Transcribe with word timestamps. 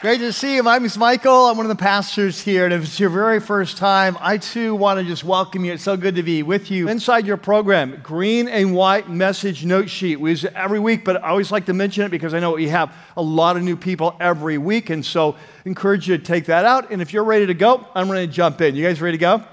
Great 0.00 0.20
to 0.20 0.32
see 0.32 0.54
you. 0.54 0.62
My 0.62 0.78
name 0.78 0.86
is 0.86 0.96
Michael. 0.96 1.48
I'm 1.48 1.58
one 1.58 1.66
of 1.66 1.76
the 1.76 1.82
pastors 1.82 2.40
here. 2.40 2.64
And 2.64 2.72
if 2.72 2.84
it's 2.84 2.98
your 2.98 3.10
very 3.10 3.38
first 3.38 3.76
time, 3.76 4.16
I 4.18 4.38
too 4.38 4.74
want 4.74 4.98
to 4.98 5.04
just 5.04 5.24
welcome 5.24 5.62
you. 5.62 5.74
It's 5.74 5.82
so 5.82 5.94
good 5.94 6.14
to 6.14 6.22
be 6.22 6.42
with 6.42 6.70
you. 6.70 6.88
Inside 6.88 7.26
your 7.26 7.36
program, 7.36 8.00
green 8.02 8.48
and 8.48 8.74
white 8.74 9.10
message 9.10 9.62
note 9.62 9.90
sheet. 9.90 10.16
We 10.16 10.30
use 10.30 10.44
it 10.44 10.54
every 10.54 10.80
week, 10.80 11.04
but 11.04 11.22
I 11.22 11.28
always 11.28 11.52
like 11.52 11.66
to 11.66 11.74
mention 11.74 12.02
it 12.04 12.08
because 12.08 12.32
I 12.32 12.40
know 12.40 12.52
we 12.52 12.68
have 12.68 12.96
a 13.14 13.20
lot 13.20 13.58
of 13.58 13.62
new 13.62 13.76
people 13.76 14.16
every 14.20 14.56
week. 14.56 14.88
And 14.88 15.04
so 15.04 15.32
I 15.32 15.36
encourage 15.66 16.08
you 16.08 16.16
to 16.16 16.24
take 16.24 16.46
that 16.46 16.64
out. 16.64 16.90
And 16.90 17.02
if 17.02 17.12
you're 17.12 17.22
ready 17.22 17.44
to 17.44 17.54
go, 17.54 17.86
I'm 17.94 18.10
ready 18.10 18.26
to 18.26 18.32
jump 18.32 18.62
in. 18.62 18.76
You 18.76 18.86
guys 18.86 19.02
ready 19.02 19.18
to 19.18 19.20
go? 19.20 19.44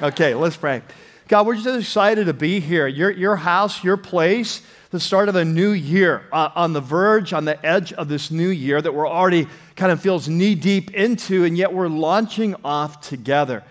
Okay, 0.00 0.36
let's 0.36 0.56
pray. 0.56 0.82
God, 1.26 1.48
we're 1.48 1.56
just 1.56 1.80
excited 1.80 2.26
to 2.26 2.32
be 2.32 2.60
here. 2.60 2.86
Your, 2.86 3.10
your 3.10 3.34
house, 3.34 3.82
your 3.82 3.96
place 3.96 4.62
the 4.90 5.00
start 5.00 5.28
of 5.28 5.34
a 5.34 5.44
new 5.44 5.72
year, 5.72 6.22
uh, 6.32 6.50
on 6.54 6.72
the 6.72 6.80
verge, 6.80 7.32
on 7.32 7.44
the 7.44 7.66
edge 7.66 7.92
of 7.92 8.08
this 8.08 8.30
new 8.30 8.48
year 8.48 8.80
that 8.80 8.94
we're 8.94 9.08
already 9.08 9.48
kind 9.76 9.92
of 9.92 10.00
feels 10.00 10.28
knee 10.28 10.54
deep 10.54 10.94
into, 10.94 11.44
and 11.44 11.56
yet 11.56 11.72
we're 11.72 11.88
launching 11.88 12.56
off 12.64 13.00
together. 13.00 13.62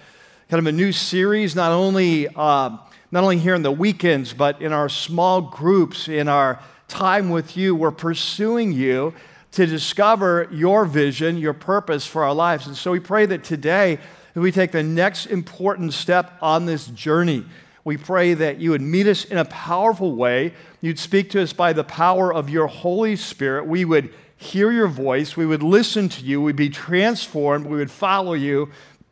Kind 0.50 0.60
of 0.60 0.68
a 0.68 0.72
new 0.72 0.92
series, 0.92 1.56
not 1.56 1.72
only, 1.72 2.28
uh, 2.28 2.78
not 3.12 3.24
only 3.24 3.38
here 3.38 3.56
in 3.56 3.64
the 3.64 3.72
weekends, 3.72 4.32
but 4.32 4.62
in 4.62 4.72
our 4.72 4.88
small 4.88 5.42
groups, 5.42 6.08
in 6.08 6.28
our 6.28 6.60
time 6.88 7.32
with 7.32 7.58
you. 7.58 7.76
We're 7.76 7.92
pursuing 7.92 8.72
you 8.72 9.14
to 9.54 9.66
discover 9.66 10.48
your 10.52 10.86
vision, 10.86 11.38
your 11.38 11.54
purpose 11.54 12.06
for 12.06 12.24
our 12.24 12.34
lives. 12.34 12.68
And 12.68 12.78
so 12.78 12.92
we 12.92 13.00
pray 13.00 13.26
that 13.26 13.44
today, 13.44 14.00
we 14.36 14.52
take 14.52 14.72
the 14.72 14.84
next 14.84 15.28
important 15.28 15.94
step 15.94 16.34
on 16.42 16.66
this 16.66 16.88
journey 16.88 17.46
we 17.86 17.98
pray 17.98 18.34
that 18.34 18.58
you 18.58 18.72
would 18.72 18.82
meet 18.82 19.06
us 19.06 19.26
in 19.26 19.38
a 19.38 19.46
powerful 19.46 20.16
way. 20.16 20.54
You'd 20.82 20.98
speak 20.98 21.30
to 21.30 21.42
us 21.44 21.54
by 21.54 21.72
the 21.72 21.84
power 21.84 22.34
of 22.34 22.50
your 22.50 22.66
Holy 22.66 23.16
Spirit. 23.16 23.68
We 23.68 23.86
would 23.86 24.12
hear 24.46 24.72
your 24.72 24.88
voice. 24.88 25.36
We 25.36 25.46
would 25.46 25.64
listen 25.64 26.10
to 26.10 26.22
you. 26.22 26.42
We'd 26.42 26.56
be 26.56 26.70
transformed. 26.70 27.66
We 27.66 27.78
would 27.78 27.92
follow 27.92 28.34
you. 28.34 28.70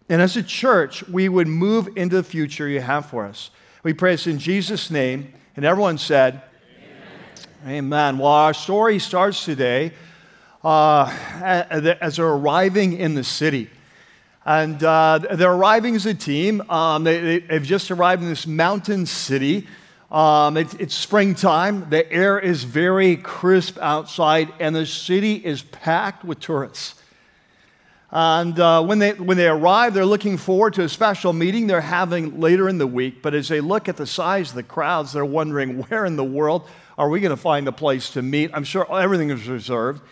And 0.09 0.21
as 0.21 0.37
a 0.37 0.43
church, 0.43 1.07
we 1.07 1.29
would 1.29 1.47
move 1.47 1.89
into 1.95 2.15
the 2.15 2.23
future 2.23 2.67
you 2.67 2.81
have 2.81 3.07
for 3.07 3.25
us. 3.25 3.49
We 3.83 3.93
pray 3.93 4.11
this 4.11 4.27
in 4.27 4.39
Jesus' 4.39 4.89
name. 4.89 5.33
And 5.55 5.65
everyone 5.65 5.97
said, 5.97 6.41
Amen. 7.65 7.77
Amen. 7.77 8.17
Well, 8.17 8.31
our 8.31 8.53
story 8.53 8.99
starts 8.99 9.43
today 9.43 9.93
uh, 10.63 11.11
as 11.41 12.17
they're 12.17 12.27
arriving 12.27 12.93
in 12.93 13.15
the 13.15 13.23
city. 13.23 13.69
And 14.45 14.83
uh, 14.83 15.19
they're 15.19 15.53
arriving 15.53 15.95
as 15.95 16.05
a 16.05 16.13
team. 16.13 16.61
Um, 16.69 17.03
they, 17.05 17.41
have 17.49 17.63
just 17.63 17.91
arrived 17.91 18.21
in 18.21 18.29
this 18.29 18.45
mountain 18.45 19.05
city. 19.05 19.67
Um, 20.13 20.57
it, 20.57 20.79
it's 20.79 20.93
springtime. 20.93 21.89
The 21.89 22.09
air 22.11 22.39
is 22.39 22.63
very 22.63 23.17
crisp 23.17 23.79
outside, 23.79 24.53
and 24.59 24.75
the 24.75 24.85
city 24.85 25.35
is 25.35 25.63
packed 25.63 26.23
with 26.23 26.39
tourists. 26.39 26.95
And 28.11 28.59
uh, 28.59 28.83
when, 28.83 28.99
they, 28.99 29.13
when 29.13 29.37
they 29.37 29.47
arrive, 29.47 29.95
they're 29.95 30.05
looking 30.05 30.37
forward 30.37 30.75
to 30.75 30.83
a 30.83 30.89
special 30.89 31.33
meeting 31.33 31.65
they're 31.65 31.81
having 31.81 32.39
later 32.39 32.69
in 32.69 32.77
the 32.77 32.85
week. 32.85 33.23
But 33.23 33.33
as 33.33 33.47
they 33.47 33.59
look 33.59 33.89
at 33.89 33.97
the 33.97 34.05
size 34.05 34.51
of 34.51 34.55
the 34.55 34.63
crowds, 34.63 35.13
they're 35.13 35.25
wondering 35.25 35.79
where 35.89 36.05
in 36.05 36.15
the 36.15 36.23
world 36.23 36.69
are 36.95 37.09
we 37.09 37.19
going 37.19 37.35
to 37.35 37.41
find 37.41 37.67
a 37.67 37.71
place 37.71 38.11
to 38.11 38.21
meet? 38.21 38.51
I'm 38.53 38.63
sure 38.63 38.85
everything 38.95 39.31
is 39.31 39.47
reserved. 39.47 40.03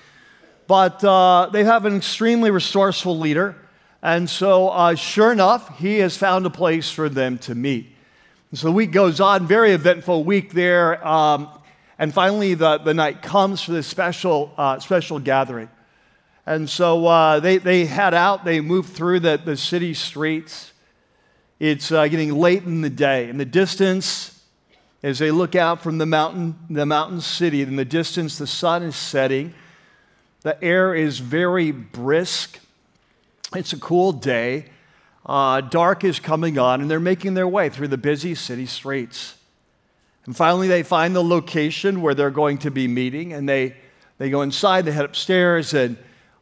But 0.66 1.04
uh, 1.04 1.50
they 1.54 1.64
have 1.64 1.86
an 1.86 1.96
extremely 1.96 2.50
resourceful 2.50 3.20
leader 3.20 3.56
and 4.04 4.30
so, 4.30 4.70
uh, 4.70 4.96
sure 4.96 5.32
enough, 5.32 5.78
he 5.78 6.00
has 6.00 6.18
found 6.18 6.46
a 6.46 6.50
place 6.50 6.90
for 6.90 7.08
them 7.08 7.38
to 7.40 7.54
meet. 7.54 7.96
And 8.52 8.60
so 8.60 8.68
the 8.68 8.74
week 8.74 8.92
goes 8.92 9.22
on, 9.22 9.48
very 9.48 9.72
eventful 9.72 10.26
week 10.26 10.52
there. 10.52 11.06
Um, 11.08 11.50
and 11.98 12.14
finally, 12.14 12.54
the, 12.54 12.80
the 12.80 12.94
night 12.94 13.22
comes 13.22 13.62
for 13.62 13.72
this 13.72 13.88
special, 13.88 14.54
uh, 14.58 14.80
special 14.80 15.20
gathering. 15.20 15.70
And 16.46 16.70
so 16.70 17.08
uh, 17.08 17.40
they, 17.40 17.60
they 17.60 17.86
head 17.86 18.14
out, 18.14 18.44
they 18.44 18.60
move 18.60 18.88
through 18.88 19.22
the, 19.22 19.42
the 19.44 19.56
city 19.56 19.94
streets. 19.94 20.74
It's 21.60 21.92
uh, 21.92 22.08
getting 22.08 22.34
late 22.34 22.64
in 22.64 22.82
the 22.82 22.90
day. 22.90 23.30
In 23.30 23.38
the 23.38 23.46
distance, 23.46 24.44
as 25.02 25.20
they 25.20 25.32
look 25.32 25.56
out 25.56 25.82
from 25.82 25.98
the 25.98 26.06
mountain, 26.06 26.56
the 26.70 26.86
mountain 26.86 27.22
city, 27.22 27.62
in 27.62 27.78
the 27.78 27.86
distance, 27.86 28.38
the 28.38 28.48
sun 28.48 28.84
is 28.84 28.96
setting. 28.98 29.54
The 30.42 30.62
air 30.62 30.94
is 30.94 31.20
very 31.20 31.72
brisk. 31.72 32.60
It's 33.56 33.72
a 33.72 33.80
cool 33.80 34.12
day. 34.12 34.66
Uh, 35.26 35.62
dark 35.62 36.04
is 36.04 36.20
coming 36.20 36.58
on, 36.58 36.82
and 36.82 36.90
they're 36.90 37.00
making 37.00 37.34
their 37.36 37.48
way 37.48 37.70
through 37.70 37.88
the 37.88 37.98
busy 37.98 38.36
city 38.36 38.66
streets. 38.66 39.36
And 40.26 40.36
finally, 40.36 40.68
they 40.68 40.84
find 40.84 41.16
the 41.16 41.24
location 41.24 42.02
where 42.02 42.14
they're 42.14 42.32
going 42.32 42.60
to 42.60 42.72
be 42.72 42.88
meeting, 42.88 43.34
and 43.34 43.48
they, 43.48 43.76
they 44.18 44.30
go 44.30 44.42
inside, 44.42 44.86
they 44.86 44.92
head 44.92 45.06
upstairs, 45.06 45.74
and 45.74 45.98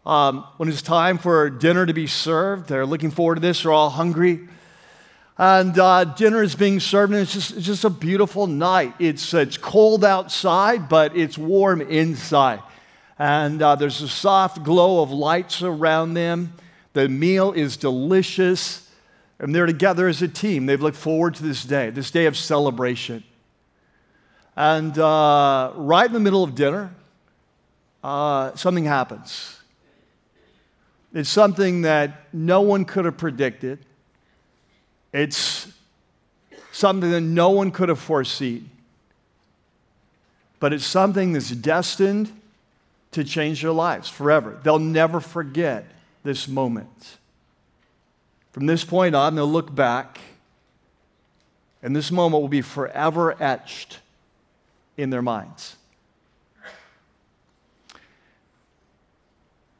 um, 0.05 0.45
when 0.57 0.69
it's 0.69 0.81
time 0.81 1.17
for 1.17 1.49
dinner 1.49 1.85
to 1.85 1.93
be 1.93 2.07
served, 2.07 2.67
they're 2.67 2.85
looking 2.85 3.11
forward 3.11 3.35
to 3.35 3.41
this, 3.41 3.63
they're 3.63 3.71
all 3.71 3.89
hungry. 3.89 4.47
And 5.37 5.77
uh, 5.79 6.03
dinner 6.03 6.43
is 6.43 6.55
being 6.55 6.79
served, 6.79 7.13
and 7.13 7.21
it's 7.21 7.33
just, 7.33 7.51
it's 7.51 7.65
just 7.65 7.85
a 7.85 7.89
beautiful 7.89 8.47
night. 8.47 8.93
It's, 8.99 9.33
it's 9.33 9.57
cold 9.57 10.03
outside, 10.03 10.89
but 10.89 11.15
it's 11.15 11.37
warm 11.37 11.81
inside. 11.81 12.61
And 13.17 13.61
uh, 13.61 13.75
there's 13.75 14.01
a 14.01 14.09
soft 14.09 14.63
glow 14.63 15.01
of 15.01 15.11
lights 15.11 15.61
around 15.61 16.13
them. 16.13 16.53
The 16.99 17.07
meal 17.07 17.53
is 17.53 17.77
delicious, 17.77 18.85
and 19.39 19.55
they're 19.55 19.65
together 19.65 20.09
as 20.09 20.21
a 20.21 20.27
team. 20.27 20.65
They've 20.65 20.81
looked 20.81 20.97
forward 20.97 21.35
to 21.35 21.43
this 21.43 21.63
day, 21.63 21.91
this 21.91 22.11
day 22.11 22.25
of 22.25 22.35
celebration. 22.35 23.23
And 24.57 24.99
uh, 24.99 25.71
right 25.75 26.05
in 26.05 26.11
the 26.11 26.19
middle 26.19 26.43
of 26.43 26.55
dinner, 26.55 26.93
uh, 28.03 28.53
something 28.55 28.83
happens. 28.83 29.61
It's 31.13 31.29
something 31.29 31.83
that 31.83 32.33
no 32.33 32.59
one 32.59 32.83
could 32.83 33.05
have 33.05 33.17
predicted. 33.17 33.79
It's 35.13 35.71
something 36.73 37.11
that 37.11 37.21
no 37.21 37.51
one 37.51 37.71
could 37.71 37.87
have 37.87 37.99
foreseen. 37.99 38.69
But 40.59 40.73
it's 40.73 40.85
something 40.85 41.31
that's 41.31 41.49
destined 41.49 42.29
to 43.11 43.23
change 43.23 43.61
their 43.61 43.71
lives 43.71 44.09
forever. 44.09 44.59
They'll 44.63 44.79
never 44.79 45.21
forget 45.21 45.85
this 46.23 46.47
moment. 46.47 47.17
From 48.51 48.65
this 48.65 48.83
point 48.83 49.15
on, 49.15 49.35
they'll 49.35 49.47
look 49.47 49.73
back, 49.73 50.19
and 51.81 51.95
this 51.95 52.11
moment 52.11 52.41
will 52.41 52.49
be 52.49 52.61
forever 52.61 53.41
etched 53.41 53.99
in 54.97 55.09
their 55.09 55.21
minds. 55.21 55.75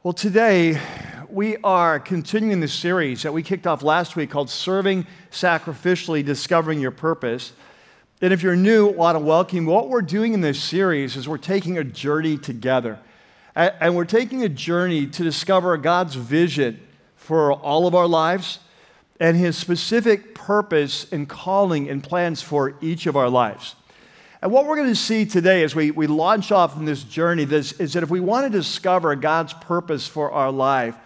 Well, 0.02 0.14
today 0.14 0.80
we 1.28 1.58
are 1.58 2.00
continuing 2.00 2.60
the 2.60 2.68
series 2.68 3.22
that 3.22 3.34
we 3.34 3.42
kicked 3.42 3.66
off 3.66 3.82
last 3.82 4.16
week 4.16 4.30
called 4.30 4.48
Serving 4.48 5.06
Sacrificially 5.30 6.24
Discovering 6.24 6.80
Your 6.80 6.90
Purpose. 6.90 7.52
And 8.22 8.32
if 8.32 8.42
you're 8.42 8.56
new, 8.56 8.88
I 8.88 8.92
want 8.92 9.16
to 9.16 9.20
welcome 9.20 9.58
you. 9.58 9.66
What 9.66 9.90
we're 9.90 10.00
doing 10.00 10.32
in 10.32 10.40
this 10.40 10.62
series 10.62 11.16
is 11.16 11.28
we're 11.28 11.38
taking 11.38 11.76
a 11.76 11.84
journey 11.84 12.38
together. 12.38 12.98
And 13.54 13.96
we're 13.96 14.04
taking 14.04 14.42
a 14.42 14.48
journey 14.48 15.06
to 15.06 15.22
discover 15.22 15.76
God's 15.76 16.14
vision 16.14 16.80
for 17.16 17.52
all 17.52 17.86
of 17.86 17.94
our 17.94 18.06
lives 18.06 18.60
and 19.18 19.36
his 19.36 19.56
specific 19.56 20.34
purpose 20.34 21.10
and 21.12 21.28
calling 21.28 21.88
and 21.90 22.02
plans 22.02 22.42
for 22.42 22.74
each 22.80 23.06
of 23.06 23.16
our 23.16 23.28
lives. 23.28 23.74
And 24.42 24.50
what 24.50 24.66
we're 24.66 24.76
going 24.76 24.88
to 24.88 24.94
see 24.94 25.26
today 25.26 25.62
as 25.62 25.74
we, 25.74 25.90
we 25.90 26.06
launch 26.06 26.50
off 26.50 26.76
in 26.76 26.86
this 26.86 27.02
journey 27.02 27.44
this, 27.44 27.72
is 27.72 27.92
that 27.92 28.02
if 28.02 28.08
we 28.08 28.20
want 28.20 28.50
to 28.50 28.58
discover 28.58 29.14
God's 29.14 29.52
purpose 29.52 30.06
for 30.06 30.30
our 30.32 30.50
life, 30.50 30.96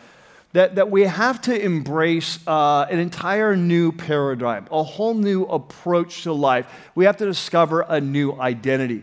that, 0.53 0.77
that 0.77 0.89
we 0.89 1.03
have 1.03 1.41
to 1.43 1.61
embrace 1.61 2.39
uh, 2.47 2.87
an 2.89 3.01
entire 3.01 3.57
new 3.57 3.91
paradigm, 3.91 4.69
a 4.71 4.85
whole 4.85 5.15
new 5.15 5.43
approach 5.47 6.23
to 6.23 6.33
life. 6.33 6.67
We 6.95 7.07
have 7.07 7.17
to 7.17 7.27
discover 7.27 7.81
a 7.81 8.01
new 8.01 8.41
identity. 8.41 9.03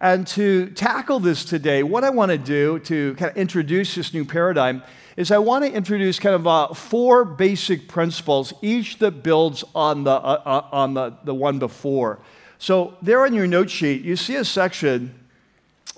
And 0.00 0.26
to 0.28 0.70
tackle 0.70 1.20
this 1.20 1.44
today, 1.44 1.82
what 1.82 2.04
I 2.04 2.10
want 2.10 2.30
to 2.30 2.38
do 2.38 2.78
to 2.80 3.14
kind 3.14 3.30
of 3.30 3.36
introduce 3.36 3.94
this 3.94 4.12
new 4.12 4.24
paradigm 4.24 4.82
is 5.16 5.30
I 5.30 5.38
want 5.38 5.64
to 5.64 5.72
introduce 5.72 6.18
kind 6.18 6.34
of 6.34 6.46
uh, 6.46 6.74
four 6.74 7.24
basic 7.24 7.88
principles, 7.88 8.52
each 8.60 8.98
that 8.98 9.22
builds 9.22 9.64
on 9.74 10.04
the, 10.04 10.10
uh, 10.10 10.42
uh, 10.44 10.68
on 10.70 10.94
the, 10.94 11.16
the 11.24 11.34
one 11.34 11.58
before. 11.58 12.18
So, 12.58 12.96
there 13.00 13.24
on 13.24 13.32
your 13.34 13.46
note 13.46 13.70
sheet, 13.70 14.02
you 14.02 14.16
see 14.16 14.36
a 14.36 14.44
section 14.44 15.14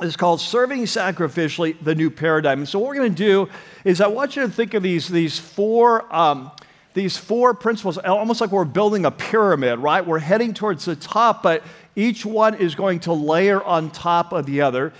it's 0.01 0.17
called 0.17 0.41
Serving 0.41 0.85
Sacrificially, 0.85 1.77
the 1.83 1.93
New 1.93 2.09
Paradigm. 2.09 2.61
And 2.61 2.69
so, 2.69 2.79
what 2.79 2.89
we're 2.89 2.95
going 2.95 3.15
to 3.15 3.17
do 3.17 3.49
is 3.85 4.01
I 4.01 4.07
want 4.07 4.37
you 4.37 4.43
to 4.43 4.49
think 4.49 4.75
of 4.75 4.83
these, 4.83 5.09
these, 5.09 5.41
four, 5.41 6.15
um, 6.15 6.53
these 6.95 7.17
four 7.17 7.53
principles, 7.53 7.99
almost 7.99 8.41
like 8.41 8.53
we're 8.53 8.65
building 8.65 9.07
a 9.07 9.11
pyramid, 9.11 9.81
right? 9.81 10.07
We're 10.07 10.21
heading 10.21 10.55
towards 10.55 10.85
the 10.85 10.95
top, 10.95 11.43
but 11.43 11.65
each 11.99 12.25
one 12.25 12.55
is 12.55 12.75
going 12.75 13.01
to 13.01 13.13
layer 13.13 13.63
on 13.63 13.91
top 13.91 14.33
of 14.33 14.47
the 14.47 14.61
other. 14.61 14.93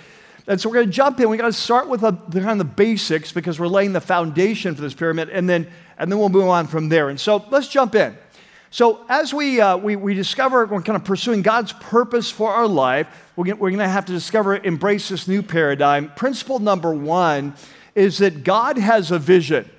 And 0.47 0.59
so 0.59 0.67
we're 0.67 0.75
going 0.75 0.87
to 0.87 0.91
jump 0.91 1.19
in. 1.19 1.29
We 1.29 1.37
got 1.37 1.45
to 1.45 1.53
start 1.53 1.87
with 1.87 2.03
a, 2.03 2.11
the 2.27 2.39
kind 2.41 2.51
of 2.51 2.57
the 2.57 2.73
basics 2.73 3.31
because 3.31 3.59
we're 3.59 3.67
laying 3.67 3.93
the 3.93 4.01
foundation 4.01 4.75
for 4.75 4.81
this 4.81 4.93
pyramid, 4.93 5.29
and 5.29 5.47
then 5.47 5.67
and 5.97 6.11
then 6.11 6.17
we'll 6.17 6.29
move 6.29 6.47
on 6.47 6.67
from 6.67 6.89
there. 6.89 7.09
And 7.09 7.19
so 7.19 7.45
let's 7.51 7.67
jump 7.67 7.95
in. 7.95 8.17
So 8.71 9.05
as 9.09 9.33
we 9.33 9.61
uh, 9.61 9.77
we, 9.77 9.95
we 9.95 10.13
discover 10.13 10.65
we're 10.65 10.81
kind 10.81 10.95
of 10.95 11.05
pursuing 11.05 11.41
God's 11.41 11.71
purpose 11.73 12.29
for 12.31 12.51
our 12.51 12.67
life, 12.67 13.07
we're 13.35 13.45
going, 13.45 13.59
we're 13.59 13.71
to 13.71 13.87
have 13.87 14.05
to 14.05 14.11
discover 14.11 14.57
embrace 14.57 15.09
this 15.09 15.27
new 15.27 15.41
paradigm. 15.41 16.11
Principle 16.15 16.59
number 16.59 16.93
one 16.93 17.53
is 17.95 18.17
that 18.17 18.43
God 18.43 18.77
has 18.77 19.11
a 19.11 19.19
vision. 19.19 19.69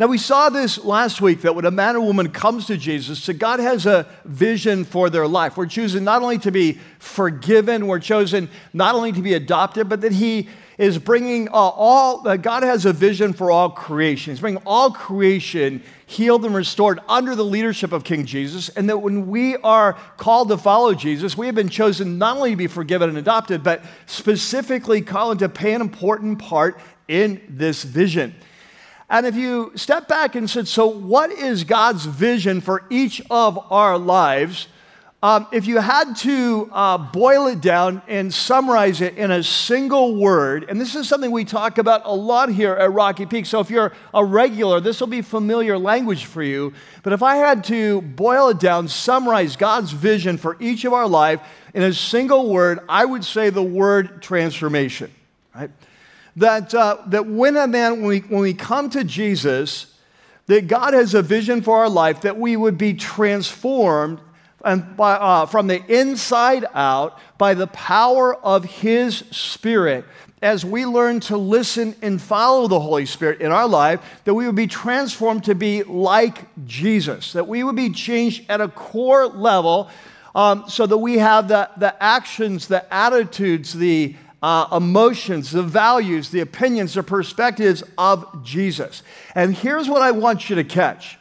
Now, 0.00 0.06
we 0.06 0.16
saw 0.16 0.48
this 0.48 0.82
last 0.82 1.20
week 1.20 1.42
that 1.42 1.54
when 1.54 1.66
a 1.66 1.70
man 1.70 1.94
or 1.94 2.00
woman 2.00 2.30
comes 2.30 2.64
to 2.68 2.78
Jesus, 2.78 3.28
God 3.36 3.60
has 3.60 3.84
a 3.84 4.06
vision 4.24 4.86
for 4.86 5.10
their 5.10 5.28
life. 5.28 5.58
We're 5.58 5.66
choosing 5.66 6.04
not 6.04 6.22
only 6.22 6.38
to 6.38 6.50
be 6.50 6.78
forgiven, 6.98 7.86
we're 7.86 7.98
chosen 7.98 8.48
not 8.72 8.94
only 8.94 9.12
to 9.12 9.20
be 9.20 9.34
adopted, 9.34 9.90
but 9.90 10.00
that 10.00 10.12
He 10.12 10.48
is 10.78 10.96
bringing 10.96 11.48
uh, 11.48 11.52
all, 11.52 12.26
uh, 12.26 12.38
God 12.38 12.62
has 12.62 12.86
a 12.86 12.94
vision 12.94 13.34
for 13.34 13.50
all 13.50 13.68
creation. 13.68 14.32
He's 14.32 14.40
bringing 14.40 14.62
all 14.64 14.90
creation 14.90 15.82
healed 16.06 16.46
and 16.46 16.54
restored 16.54 17.00
under 17.06 17.34
the 17.34 17.44
leadership 17.44 17.92
of 17.92 18.02
King 18.02 18.24
Jesus. 18.24 18.70
And 18.70 18.88
that 18.88 19.02
when 19.02 19.26
we 19.26 19.56
are 19.58 19.98
called 20.16 20.48
to 20.48 20.56
follow 20.56 20.94
Jesus, 20.94 21.36
we 21.36 21.44
have 21.44 21.54
been 21.54 21.68
chosen 21.68 22.16
not 22.16 22.38
only 22.38 22.52
to 22.52 22.56
be 22.56 22.68
forgiven 22.68 23.10
and 23.10 23.18
adopted, 23.18 23.62
but 23.62 23.84
specifically 24.06 25.02
called 25.02 25.40
to 25.40 25.50
play 25.50 25.74
an 25.74 25.82
important 25.82 26.38
part 26.38 26.80
in 27.06 27.42
this 27.50 27.82
vision. 27.82 28.34
And 29.10 29.26
if 29.26 29.34
you 29.34 29.72
step 29.74 30.06
back 30.06 30.36
and 30.36 30.48
said, 30.48 30.68
so 30.68 30.86
what 30.86 31.32
is 31.32 31.64
God's 31.64 32.06
vision 32.06 32.60
for 32.60 32.84
each 32.90 33.20
of 33.28 33.58
our 33.72 33.98
lives? 33.98 34.68
Um, 35.20 35.48
if 35.52 35.66
you 35.66 35.78
had 35.78 36.16
to 36.18 36.70
uh, 36.72 36.96
boil 36.96 37.48
it 37.48 37.60
down 37.60 38.00
and 38.06 38.32
summarize 38.32 39.02
it 39.02 39.18
in 39.18 39.32
a 39.32 39.42
single 39.42 40.14
word, 40.14 40.64
and 40.68 40.80
this 40.80 40.94
is 40.94 41.08
something 41.08 41.30
we 41.30 41.44
talk 41.44 41.76
about 41.76 42.02
a 42.04 42.14
lot 42.14 42.50
here 42.50 42.72
at 42.72 42.90
Rocky 42.92 43.26
Peak, 43.26 43.44
so 43.44 43.60
if 43.60 43.68
you're 43.68 43.92
a 44.14 44.24
regular, 44.24 44.80
this 44.80 45.00
will 45.00 45.08
be 45.08 45.20
familiar 45.22 45.76
language 45.76 46.24
for 46.24 46.42
you. 46.42 46.72
But 47.02 47.12
if 47.12 47.22
I 47.22 47.36
had 47.36 47.64
to 47.64 48.00
boil 48.00 48.48
it 48.48 48.60
down, 48.60 48.88
summarize 48.88 49.56
God's 49.56 49.90
vision 49.90 50.38
for 50.38 50.56
each 50.60 50.86
of 50.86 50.94
our 50.94 51.08
life 51.08 51.40
in 51.74 51.82
a 51.82 51.92
single 51.92 52.48
word, 52.48 52.78
I 52.88 53.04
would 53.04 53.24
say 53.24 53.50
the 53.50 53.62
word 53.62 54.22
transformation, 54.22 55.10
right? 55.54 55.70
That, 56.40 56.74
uh, 56.74 56.96
that 57.06 57.26
when 57.26 57.56
a 57.56 57.66
man, 57.66 58.00
when 58.00 58.06
we, 58.06 58.18
when 58.20 58.40
we 58.40 58.54
come 58.54 58.88
to 58.90 59.04
Jesus, 59.04 59.94
that 60.46 60.66
God 60.66 60.94
has 60.94 61.14
a 61.14 61.22
vision 61.22 61.62
for 61.62 61.76
our 61.78 61.88
life 61.88 62.22
that 62.22 62.38
we 62.38 62.56
would 62.56 62.78
be 62.78 62.94
transformed 62.94 64.20
and 64.64 64.96
by, 64.96 65.12
uh, 65.12 65.46
from 65.46 65.66
the 65.66 65.84
inside 65.86 66.66
out 66.74 67.18
by 67.38 67.54
the 67.54 67.66
power 67.68 68.34
of 68.34 68.64
His 68.64 69.16
Spirit. 69.30 70.04
As 70.42 70.64
we 70.64 70.86
learn 70.86 71.20
to 71.20 71.36
listen 71.36 71.94
and 72.00 72.20
follow 72.20 72.66
the 72.66 72.80
Holy 72.80 73.04
Spirit 73.04 73.42
in 73.42 73.52
our 73.52 73.68
life, 73.68 74.00
that 74.24 74.32
we 74.32 74.46
would 74.46 74.56
be 74.56 74.66
transformed 74.66 75.44
to 75.44 75.54
be 75.54 75.82
like 75.82 76.46
Jesus, 76.66 77.34
that 77.34 77.46
we 77.46 77.62
would 77.62 77.76
be 77.76 77.90
changed 77.90 78.46
at 78.48 78.62
a 78.62 78.68
core 78.68 79.26
level 79.26 79.90
um, 80.34 80.64
so 80.68 80.86
that 80.86 80.96
we 80.96 81.18
have 81.18 81.48
the, 81.48 81.68
the 81.76 82.02
actions, 82.02 82.68
the 82.68 82.92
attitudes, 82.92 83.74
the 83.74 84.16
uh, 84.42 84.66
emotions, 84.72 85.50
the 85.50 85.62
values, 85.62 86.30
the 86.30 86.40
opinions, 86.40 86.94
the 86.94 87.02
perspectives 87.02 87.82
of 87.98 88.44
Jesus. 88.44 89.02
And 89.34 89.54
here's 89.54 89.88
what 89.88 90.02
I 90.02 90.10
want 90.12 90.48
you 90.48 90.56
to 90.56 90.64
catch. 90.64 91.18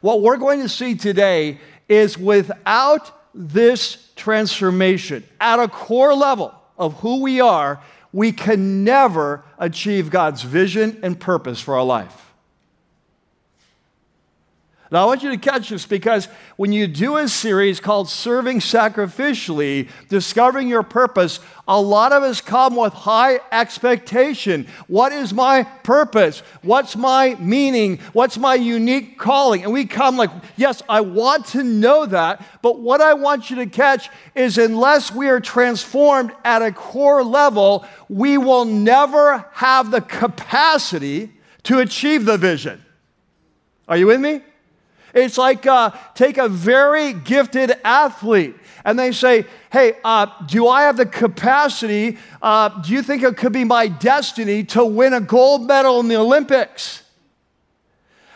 What 0.00 0.20
we're 0.20 0.36
going 0.36 0.60
to 0.60 0.68
see 0.68 0.94
today 0.94 1.58
is 1.88 2.18
without 2.18 3.10
this 3.34 4.10
transformation 4.16 5.24
at 5.40 5.58
a 5.58 5.68
core 5.68 6.14
level 6.14 6.54
of 6.78 7.00
who 7.00 7.22
we 7.22 7.40
are, 7.40 7.80
we 8.12 8.30
can 8.32 8.84
never 8.84 9.42
achieve 9.58 10.10
God's 10.10 10.42
vision 10.42 11.00
and 11.02 11.18
purpose 11.18 11.60
for 11.60 11.76
our 11.76 11.84
life. 11.84 12.23
Now, 14.94 15.02
I 15.02 15.06
want 15.06 15.24
you 15.24 15.30
to 15.30 15.36
catch 15.36 15.70
this 15.70 15.86
because 15.86 16.26
when 16.54 16.72
you 16.72 16.86
do 16.86 17.16
a 17.16 17.26
series 17.26 17.80
called 17.80 18.08
Serving 18.08 18.60
Sacrificially, 18.60 19.88
Discovering 20.08 20.68
Your 20.68 20.84
Purpose, 20.84 21.40
a 21.66 21.80
lot 21.80 22.12
of 22.12 22.22
us 22.22 22.40
come 22.40 22.76
with 22.76 22.92
high 22.92 23.40
expectation. 23.50 24.68
What 24.86 25.10
is 25.10 25.34
my 25.34 25.64
purpose? 25.64 26.44
What's 26.62 26.94
my 26.94 27.34
meaning? 27.40 27.98
What's 28.12 28.38
my 28.38 28.54
unique 28.54 29.18
calling? 29.18 29.64
And 29.64 29.72
we 29.72 29.84
come 29.84 30.16
like, 30.16 30.30
yes, 30.54 30.80
I 30.88 31.00
want 31.00 31.46
to 31.46 31.64
know 31.64 32.06
that, 32.06 32.46
but 32.62 32.78
what 32.78 33.00
I 33.00 33.14
want 33.14 33.50
you 33.50 33.56
to 33.56 33.66
catch 33.66 34.08
is 34.36 34.58
unless 34.58 35.10
we 35.10 35.28
are 35.28 35.40
transformed 35.40 36.30
at 36.44 36.62
a 36.62 36.70
core 36.70 37.24
level, 37.24 37.84
we 38.08 38.38
will 38.38 38.64
never 38.64 39.44
have 39.54 39.90
the 39.90 40.02
capacity 40.02 41.32
to 41.64 41.80
achieve 41.80 42.26
the 42.26 42.38
vision. 42.38 42.80
Are 43.88 43.96
you 43.96 44.06
with 44.06 44.20
me? 44.20 44.42
It's 45.14 45.38
like 45.38 45.66
uh, 45.66 45.90
take 46.14 46.38
a 46.38 46.48
very 46.48 47.12
gifted 47.12 47.72
athlete 47.84 48.56
and 48.84 48.98
they 48.98 49.12
say, 49.12 49.46
Hey, 49.70 49.94
uh, 50.04 50.26
do 50.46 50.68
I 50.68 50.82
have 50.82 50.96
the 50.96 51.06
capacity? 51.06 52.18
Uh, 52.42 52.68
do 52.82 52.92
you 52.92 53.02
think 53.02 53.22
it 53.22 53.36
could 53.36 53.52
be 53.52 53.64
my 53.64 53.86
destiny 53.88 54.64
to 54.64 54.84
win 54.84 55.14
a 55.14 55.20
gold 55.20 55.66
medal 55.66 56.00
in 56.00 56.08
the 56.08 56.16
Olympics? 56.16 57.04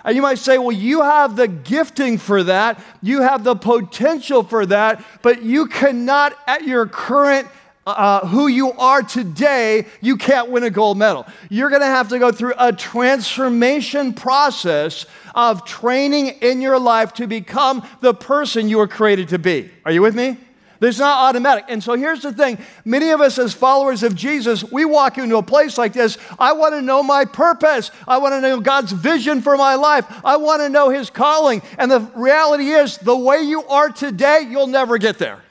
And 0.04 0.16
you 0.16 0.22
might 0.22 0.38
say, 0.38 0.56
well, 0.58 0.72
you 0.72 1.02
have 1.02 1.36
the 1.36 1.48
gifting 1.48 2.16
for 2.16 2.42
that, 2.44 2.82
you 3.02 3.20
have 3.20 3.44
the 3.44 3.54
potential 3.54 4.42
for 4.42 4.64
that, 4.64 5.04
but 5.22 5.42
you 5.42 5.66
cannot, 5.66 6.34
at 6.46 6.64
your 6.64 6.86
current 6.86 7.46
uh, 7.90 8.26
who 8.26 8.46
you 8.46 8.73
are 8.73 9.02
today, 9.02 9.87
you 10.00 10.17
can't 10.17 10.50
win 10.50 10.64
a 10.64 10.70
gold 10.70 10.99
medal. 10.99 11.26
You're 11.49 11.70
going 11.70 11.82
to 11.82 11.87
have 11.87 12.08
to 12.08 12.19
go 12.19 12.31
through 12.31 12.55
a 12.58 12.73
transformation 12.73 14.12
process 14.12 15.06
of 15.35 15.64
training 15.64 16.29
in 16.40 16.61
your 16.61 16.79
life 16.79 17.12
to 17.14 17.26
become 17.26 17.87
the 18.00 18.14
person 18.14 18.69
you 18.69 18.79
were 18.79 18.88
created 18.88 19.29
to 19.29 19.38
be. 19.38 19.70
Are 19.85 19.93
you 19.93 20.02
with 20.02 20.14
me? 20.14 20.37
It's 20.81 20.99
not 20.99 21.29
automatic. 21.29 21.64
And 21.69 21.82
so 21.82 21.94
here's 21.94 22.23
the 22.23 22.32
thing 22.32 22.58
many 22.85 23.11
of 23.11 23.20
us, 23.20 23.38
as 23.38 23.52
followers 23.52 24.02
of 24.02 24.14
Jesus, 24.14 24.62
we 24.64 24.84
walk 24.84 25.19
into 25.19 25.37
a 25.37 25.43
place 25.43 25.76
like 25.76 25.93
this. 25.93 26.19
I 26.38 26.52
want 26.52 26.75
to 26.75 26.82
know 26.82 27.02
my 27.02 27.25
purpose. 27.25 27.91
I 28.06 28.19
want 28.19 28.34
to 28.34 28.41
know 28.41 28.60
God's 28.60 28.93
vision 28.93 29.43
for 29.43 29.56
my 29.56 29.74
life. 29.74 30.06
I 30.24 30.36
want 30.36 30.62
to 30.62 30.69
know 30.69 30.91
His 30.91 31.10
calling. 31.10 31.62
And 31.79 31.91
the 31.91 32.01
reality 32.15 32.69
is, 32.69 32.96
the 32.98 33.17
way 33.17 33.41
you 33.41 33.65
are 33.65 33.91
today, 33.91 34.46
you'll 34.48 34.69
never 34.69 34.98
get 34.98 35.19
there. 35.19 35.43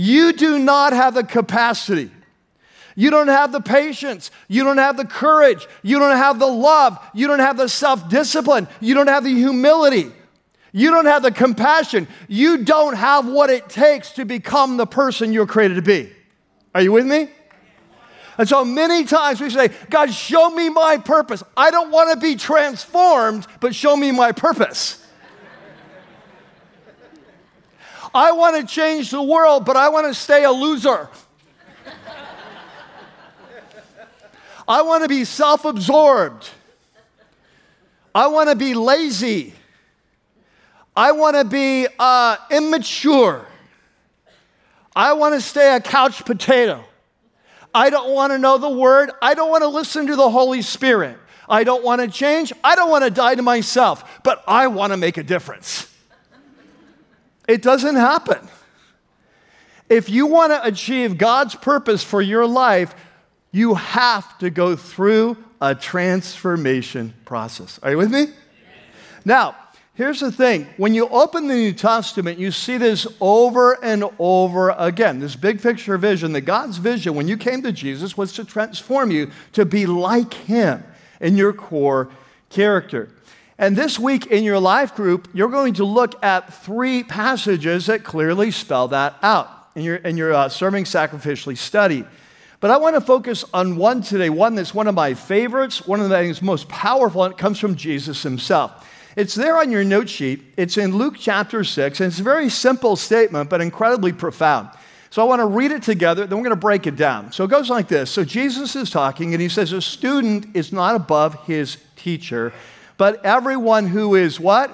You 0.00 0.32
do 0.32 0.60
not 0.60 0.92
have 0.92 1.14
the 1.14 1.24
capacity. 1.24 2.08
You 2.94 3.10
don't 3.10 3.26
have 3.26 3.50
the 3.50 3.60
patience. 3.60 4.30
You 4.46 4.62
don't 4.62 4.78
have 4.78 4.96
the 4.96 5.04
courage. 5.04 5.66
You 5.82 5.98
don't 5.98 6.16
have 6.16 6.38
the 6.38 6.46
love. 6.46 6.96
You 7.14 7.26
don't 7.26 7.40
have 7.40 7.56
the 7.56 7.68
self 7.68 8.08
discipline. 8.08 8.68
You 8.78 8.94
don't 8.94 9.08
have 9.08 9.24
the 9.24 9.34
humility. 9.34 10.12
You 10.70 10.92
don't 10.92 11.06
have 11.06 11.22
the 11.22 11.32
compassion. 11.32 12.06
You 12.28 12.58
don't 12.58 12.94
have 12.94 13.26
what 13.26 13.50
it 13.50 13.68
takes 13.68 14.12
to 14.12 14.24
become 14.24 14.76
the 14.76 14.86
person 14.86 15.32
you're 15.32 15.48
created 15.48 15.74
to 15.74 15.82
be. 15.82 16.12
Are 16.76 16.80
you 16.80 16.92
with 16.92 17.04
me? 17.04 17.28
And 18.38 18.48
so 18.48 18.64
many 18.64 19.02
times 19.02 19.40
we 19.40 19.50
say, 19.50 19.70
God, 19.90 20.14
show 20.14 20.48
me 20.50 20.68
my 20.68 20.98
purpose. 20.98 21.42
I 21.56 21.72
don't 21.72 21.90
want 21.90 22.12
to 22.12 22.20
be 22.24 22.36
transformed, 22.36 23.48
but 23.58 23.74
show 23.74 23.96
me 23.96 24.12
my 24.12 24.30
purpose. 24.30 25.04
I 28.18 28.32
want 28.32 28.56
to 28.56 28.66
change 28.66 29.12
the 29.12 29.22
world, 29.22 29.64
but 29.64 29.76
I 29.76 29.90
want 29.90 30.08
to 30.08 30.12
stay 30.12 30.42
a 30.42 30.50
loser. 30.50 31.08
I 34.66 34.82
want 34.82 35.04
to 35.04 35.08
be 35.08 35.24
self 35.24 35.64
absorbed. 35.64 36.50
I 38.12 38.26
want 38.26 38.50
to 38.50 38.56
be 38.56 38.74
lazy. 38.74 39.54
I 40.96 41.12
want 41.12 41.36
to 41.36 41.44
be 41.44 41.86
uh, 41.96 42.38
immature. 42.50 43.46
I 44.96 45.12
want 45.12 45.36
to 45.36 45.40
stay 45.40 45.76
a 45.76 45.80
couch 45.80 46.24
potato. 46.24 46.84
I 47.72 47.88
don't 47.88 48.12
want 48.12 48.32
to 48.32 48.38
know 48.38 48.58
the 48.58 48.68
word. 48.68 49.12
I 49.22 49.34
don't 49.34 49.48
want 49.48 49.62
to 49.62 49.68
listen 49.68 50.08
to 50.08 50.16
the 50.16 50.28
Holy 50.28 50.62
Spirit. 50.62 51.16
I 51.48 51.62
don't 51.62 51.84
want 51.84 52.00
to 52.00 52.08
change. 52.08 52.52
I 52.64 52.74
don't 52.74 52.90
want 52.90 53.04
to 53.04 53.10
die 53.10 53.36
to 53.36 53.42
myself, 53.42 54.22
but 54.24 54.42
I 54.48 54.66
want 54.66 54.92
to 54.92 54.96
make 54.96 55.18
a 55.18 55.22
difference. 55.22 55.88
It 57.48 57.62
doesn't 57.62 57.96
happen. 57.96 58.46
If 59.88 60.10
you 60.10 60.26
want 60.26 60.52
to 60.52 60.64
achieve 60.64 61.16
God's 61.16 61.54
purpose 61.54 62.04
for 62.04 62.20
your 62.20 62.46
life, 62.46 62.94
you 63.50 63.74
have 63.74 64.38
to 64.38 64.50
go 64.50 64.76
through 64.76 65.38
a 65.60 65.74
transformation 65.74 67.14
process. 67.24 67.80
Are 67.82 67.92
you 67.92 67.96
with 67.96 68.12
me? 68.12 68.26
Now, 69.24 69.56
here's 69.94 70.20
the 70.20 70.30
thing 70.30 70.68
when 70.76 70.94
you 70.94 71.08
open 71.08 71.48
the 71.48 71.54
New 71.54 71.72
Testament, 71.72 72.38
you 72.38 72.52
see 72.52 72.76
this 72.76 73.06
over 73.18 73.82
and 73.82 74.04
over 74.18 74.70
again 74.70 75.18
this 75.18 75.34
big 75.34 75.62
picture 75.62 75.96
vision 75.96 76.32
that 76.34 76.42
God's 76.42 76.76
vision 76.76 77.14
when 77.14 77.26
you 77.26 77.38
came 77.38 77.62
to 77.62 77.72
Jesus 77.72 78.16
was 78.16 78.34
to 78.34 78.44
transform 78.44 79.10
you 79.10 79.30
to 79.52 79.64
be 79.64 79.86
like 79.86 80.34
Him 80.34 80.84
in 81.20 81.36
your 81.36 81.54
core 81.54 82.10
character. 82.50 83.10
And 83.60 83.74
this 83.74 83.98
week 83.98 84.26
in 84.26 84.44
your 84.44 84.60
life 84.60 84.94
group, 84.94 85.28
you're 85.34 85.48
going 85.48 85.74
to 85.74 85.84
look 85.84 86.22
at 86.22 86.54
three 86.62 87.02
passages 87.02 87.86
that 87.86 88.04
clearly 88.04 88.52
spell 88.52 88.86
that 88.88 89.16
out 89.20 89.48
in 89.74 89.82
your, 89.82 89.96
in 89.96 90.16
your 90.16 90.32
uh, 90.32 90.48
serving 90.48 90.84
sacrificially 90.84 91.56
study. 91.56 92.04
But 92.60 92.70
I 92.70 92.76
want 92.76 92.94
to 92.94 93.00
focus 93.00 93.44
on 93.52 93.76
one 93.76 94.02
today, 94.02 94.30
one 94.30 94.54
that's 94.54 94.74
one 94.74 94.86
of 94.86 94.94
my 94.94 95.14
favorites, 95.14 95.86
one 95.86 96.00
of 96.00 96.08
the 96.08 96.16
things 96.16 96.40
most 96.40 96.68
powerful, 96.68 97.24
and 97.24 97.34
it 97.34 97.38
comes 97.38 97.58
from 97.58 97.74
Jesus 97.74 98.22
himself. 98.22 98.88
It's 99.16 99.34
there 99.34 99.56
on 99.56 99.72
your 99.72 99.82
note 99.82 100.08
sheet. 100.08 100.44
It's 100.56 100.76
in 100.76 100.96
Luke 100.96 101.16
chapter 101.18 101.64
6, 101.64 102.00
and 102.00 102.06
it's 102.06 102.20
a 102.20 102.24
very 102.24 102.48
simple 102.48 102.94
statement, 102.94 103.50
but 103.50 103.60
incredibly 103.60 104.12
profound. 104.12 104.68
So 105.10 105.20
I 105.20 105.24
want 105.24 105.40
to 105.40 105.46
read 105.46 105.72
it 105.72 105.82
together, 105.82 106.26
then 106.26 106.38
we're 106.38 106.44
going 106.44 106.50
to 106.50 106.60
break 106.60 106.86
it 106.86 106.94
down. 106.94 107.32
So 107.32 107.42
it 107.42 107.50
goes 107.50 107.70
like 107.70 107.88
this. 107.88 108.08
So 108.08 108.24
Jesus 108.24 108.76
is 108.76 108.88
talking, 108.88 109.34
and 109.34 109.42
he 109.42 109.48
says, 109.48 109.72
A 109.72 109.82
student 109.82 110.54
is 110.54 110.72
not 110.72 110.94
above 110.94 111.46
his 111.46 111.78
teacher, 111.96 112.52
but 112.98 113.24
everyone 113.24 113.86
who 113.86 114.14
is 114.14 114.38
what? 114.38 114.70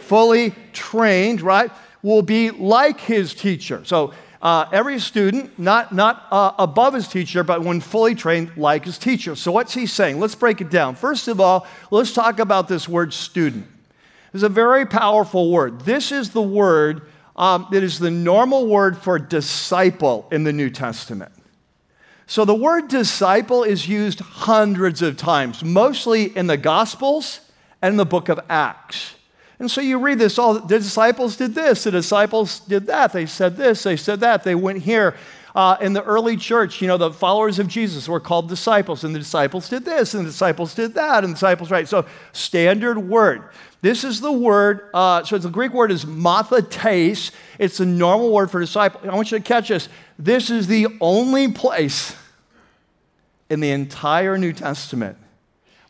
Fully 0.00 0.54
trained, 0.72 1.40
right, 1.40 1.70
will 2.02 2.22
be 2.22 2.50
like 2.50 2.98
his 2.98 3.34
teacher. 3.34 3.84
So 3.84 4.12
uh, 4.42 4.68
every 4.72 4.98
student, 4.98 5.58
not, 5.58 5.94
not 5.94 6.26
uh, 6.30 6.52
above 6.58 6.94
his 6.94 7.08
teacher, 7.08 7.42
but 7.42 7.62
when 7.62 7.80
fully 7.80 8.14
trained, 8.14 8.50
like 8.56 8.84
his 8.84 8.98
teacher. 8.98 9.34
So, 9.34 9.50
what's 9.50 9.74
he 9.74 9.86
saying? 9.86 10.20
Let's 10.20 10.34
break 10.34 10.60
it 10.60 10.70
down. 10.70 10.94
First 10.94 11.26
of 11.26 11.40
all, 11.40 11.66
let's 11.90 12.12
talk 12.12 12.38
about 12.38 12.68
this 12.68 12.88
word 12.88 13.12
student. 13.12 13.66
It's 14.34 14.42
a 14.42 14.48
very 14.48 14.84
powerful 14.86 15.50
word. 15.50 15.80
This 15.80 16.12
is 16.12 16.30
the 16.30 16.42
word 16.42 17.02
um, 17.34 17.66
that 17.72 17.82
is 17.82 17.98
the 17.98 18.10
normal 18.10 18.66
word 18.66 18.98
for 18.98 19.18
disciple 19.18 20.28
in 20.30 20.44
the 20.44 20.52
New 20.52 20.70
Testament. 20.70 21.32
So, 22.28 22.44
the 22.44 22.54
word 22.54 22.88
disciple 22.88 23.62
is 23.62 23.88
used 23.88 24.18
hundreds 24.18 25.00
of 25.00 25.16
times, 25.16 25.62
mostly 25.62 26.36
in 26.36 26.48
the 26.48 26.56
Gospels 26.56 27.40
and 27.80 27.92
in 27.92 27.96
the 27.96 28.04
book 28.04 28.28
of 28.28 28.40
Acts. 28.48 29.14
And 29.58 29.70
so 29.70 29.80
you 29.80 29.98
read 29.98 30.18
this, 30.18 30.38
all 30.38 30.58
the 30.58 30.78
disciples 30.78 31.36
did 31.36 31.54
this, 31.54 31.84
the 31.84 31.90
disciples 31.90 32.60
did 32.60 32.86
that, 32.86 33.12
they 33.12 33.26
said 33.26 33.56
this, 33.56 33.84
they 33.84 33.96
said 33.96 34.20
that, 34.20 34.44
they 34.44 34.54
went 34.54 34.82
here. 34.82 35.16
Uh, 35.54 35.74
in 35.80 35.94
the 35.94 36.02
early 36.02 36.36
church, 36.36 36.82
you 36.82 36.88
know, 36.88 36.98
the 36.98 37.10
followers 37.10 37.58
of 37.58 37.66
Jesus 37.66 38.06
were 38.06 38.20
called 38.20 38.46
disciples, 38.46 39.04
and 39.04 39.14
the 39.14 39.18
disciples 39.18 39.70
did 39.70 39.86
this, 39.86 40.12
and 40.12 40.26
the 40.26 40.28
disciples 40.28 40.74
did 40.74 40.92
that, 40.92 41.24
and 41.24 41.30
the 41.30 41.34
disciples, 41.34 41.70
right? 41.70 41.88
So, 41.88 42.04
standard 42.32 42.98
word. 42.98 43.44
This 43.80 44.04
is 44.04 44.20
the 44.20 44.32
word, 44.32 44.90
uh, 44.92 45.24
so 45.24 45.38
the 45.38 45.48
Greek 45.48 45.72
word 45.72 45.90
is 45.90 46.04
mathetes. 46.04 47.30
It's 47.58 47.78
the 47.78 47.86
normal 47.86 48.32
word 48.32 48.50
for 48.50 48.60
disciple. 48.60 49.00
I 49.10 49.14
want 49.14 49.30
you 49.32 49.38
to 49.38 49.44
catch 49.44 49.68
this. 49.68 49.88
This 50.18 50.50
is 50.50 50.66
the 50.66 50.88
only 51.00 51.48
place 51.48 52.16
in 53.50 53.60
the 53.60 53.70
entire 53.70 54.38
New 54.38 54.52
Testament 54.52 55.18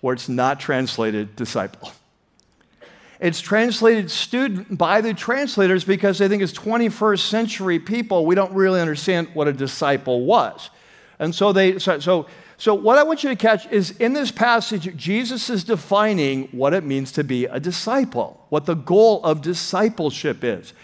where 0.00 0.14
it's 0.14 0.28
not 0.28 0.60
translated 0.60 1.36
disciple. 1.36 1.92
It's 3.18 3.40
translated 3.40 4.10
student 4.10 4.76
by 4.76 5.00
the 5.00 5.14
translators 5.14 5.84
because 5.84 6.18
they 6.18 6.28
think 6.28 6.42
as 6.42 6.52
21st 6.52 7.20
century 7.20 7.78
people, 7.78 8.26
we 8.26 8.34
don't 8.34 8.52
really 8.52 8.80
understand 8.80 9.28
what 9.32 9.48
a 9.48 9.52
disciple 9.52 10.26
was. 10.26 10.70
And 11.18 11.34
so 11.34 11.52
they, 11.52 11.78
so, 11.78 11.98
so, 11.98 12.26
so 12.58 12.74
what 12.74 12.98
I 12.98 13.04
want 13.04 13.24
you 13.24 13.30
to 13.30 13.36
catch 13.36 13.66
is 13.72 13.92
in 13.92 14.12
this 14.12 14.30
passage, 14.30 14.94
Jesus 14.96 15.48
is 15.48 15.64
defining 15.64 16.48
what 16.48 16.74
it 16.74 16.84
means 16.84 17.10
to 17.12 17.24
be 17.24 17.46
a 17.46 17.58
disciple, 17.58 18.44
what 18.50 18.66
the 18.66 18.74
goal 18.74 19.24
of 19.24 19.40
discipleship 19.40 20.44
is. 20.44 20.74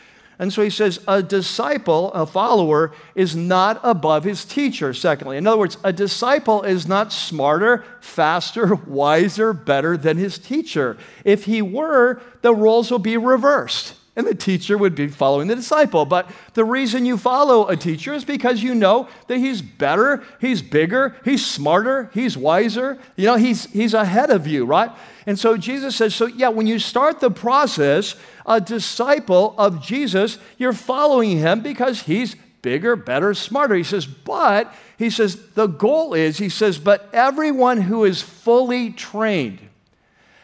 And 0.43 0.53
so 0.53 0.61
he 0.61 0.71
says, 0.71 0.99
a 1.07 1.23
disciple, 1.23 2.13
a 2.15 2.27
follower, 2.27 2.91
is 3.15 3.37
not 3.37 3.79
above 3.85 4.25
his 4.25 4.45
teacher, 4.45 4.93
secondly. 4.93 5.37
In 5.37 5.47
other 5.47 5.57
words, 5.57 5.79
a 5.85 5.93
disciple 5.93 6.65
is 6.65 6.85
not 6.85 7.13
smarter, 7.13 7.85
faster, 8.01 8.75
wiser, 8.75 9.53
better 9.53 9.97
than 9.97 10.17
his 10.17 10.39
teacher. 10.39 10.99
If 11.25 11.45
he 11.45 11.63
were, 11.63 12.21
the 12.41 12.53
roles 12.57 12.91
would 12.91 13.05
be 13.05 13.17
reversed 13.17 13.95
and 14.15 14.27
the 14.27 14.35
teacher 14.35 14.77
would 14.77 14.95
be 14.95 15.09
following 15.09 15.49
the 15.49 15.57
disciple. 15.57 16.05
But 16.05 16.31
the 16.53 16.65
reason 16.65 17.07
you 17.07 17.17
follow 17.17 17.69
a 17.69 17.77
teacher 17.77 18.13
is 18.13 18.25
because 18.25 18.63
you 18.63 18.75
know 18.75 19.09
that 19.27 19.39
he's 19.39 19.63
better, 19.63 20.23
he's 20.39 20.61
bigger, 20.61 21.17
he's 21.25 21.45
smarter, 21.45 22.11
he's 22.13 22.37
wiser. 22.37 22.99
You 23.17 23.27
know, 23.27 23.37
he's, 23.37 23.65
he's 23.73 23.95
ahead 23.95 24.31
of 24.31 24.47
you, 24.47 24.67
right? 24.67 24.91
And 25.27 25.39
so 25.39 25.57
Jesus 25.57 25.97
says, 25.97 26.15
so 26.15 26.27
yeah, 26.27 26.51
when 26.51 26.67
you 26.67 26.79
start 26.79 27.21
the 27.21 27.31
process, 27.31 28.15
a 28.45 28.61
disciple 28.61 29.55
of 29.57 29.83
Jesus, 29.83 30.37
you're 30.59 30.75
following 30.75 31.39
him 31.39 31.63
because 31.63 32.03
he's 32.03 32.37
bigger, 32.61 32.97
better, 32.97 33.33
smarter. 33.33 33.75
He 33.75 33.83
says, 33.83 34.05
but, 34.05 34.75
he 34.99 35.09
says, 35.09 35.53
the 35.55 35.69
goal 35.69 36.13
is, 36.13 36.37
he 36.37 36.51
says, 36.51 36.79
but 36.79 37.09
everyone 37.15 37.81
who 37.81 38.05
is 38.05 38.21
fully 38.21 38.91
trained. 38.91 39.61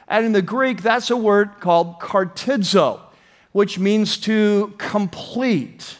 And 0.08 0.24
in 0.24 0.32
the 0.32 0.40
Greek, 0.40 0.82
that's 0.82 1.10
a 1.10 1.16
word 1.18 1.60
called 1.60 2.00
kartizo 2.00 3.02
which 3.52 3.78
means 3.78 4.18
to 4.18 4.74
complete 4.78 5.98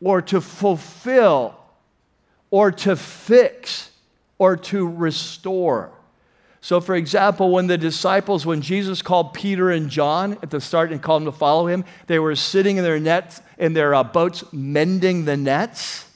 or 0.00 0.20
to 0.22 0.40
fulfill 0.40 1.56
or 2.50 2.70
to 2.70 2.94
fix 2.96 3.90
or 4.38 4.56
to 4.56 4.86
restore. 4.86 5.90
So, 6.60 6.80
for 6.80 6.94
example, 6.94 7.50
when 7.50 7.66
the 7.66 7.76
disciples, 7.76 8.46
when 8.46 8.62
Jesus 8.62 9.02
called 9.02 9.34
Peter 9.34 9.70
and 9.70 9.90
John 9.90 10.38
at 10.42 10.50
the 10.50 10.60
start 10.60 10.92
and 10.92 11.02
called 11.02 11.22
them 11.22 11.32
to 11.32 11.36
follow 11.36 11.66
him, 11.66 11.84
they 12.06 12.18
were 12.18 12.34
sitting 12.34 12.78
in 12.78 12.84
their 12.84 12.98
nets, 12.98 13.42
in 13.58 13.74
their 13.74 13.94
uh, 13.94 14.02
boats, 14.02 14.44
mending 14.50 15.26
the 15.26 15.36
nets. 15.36 16.06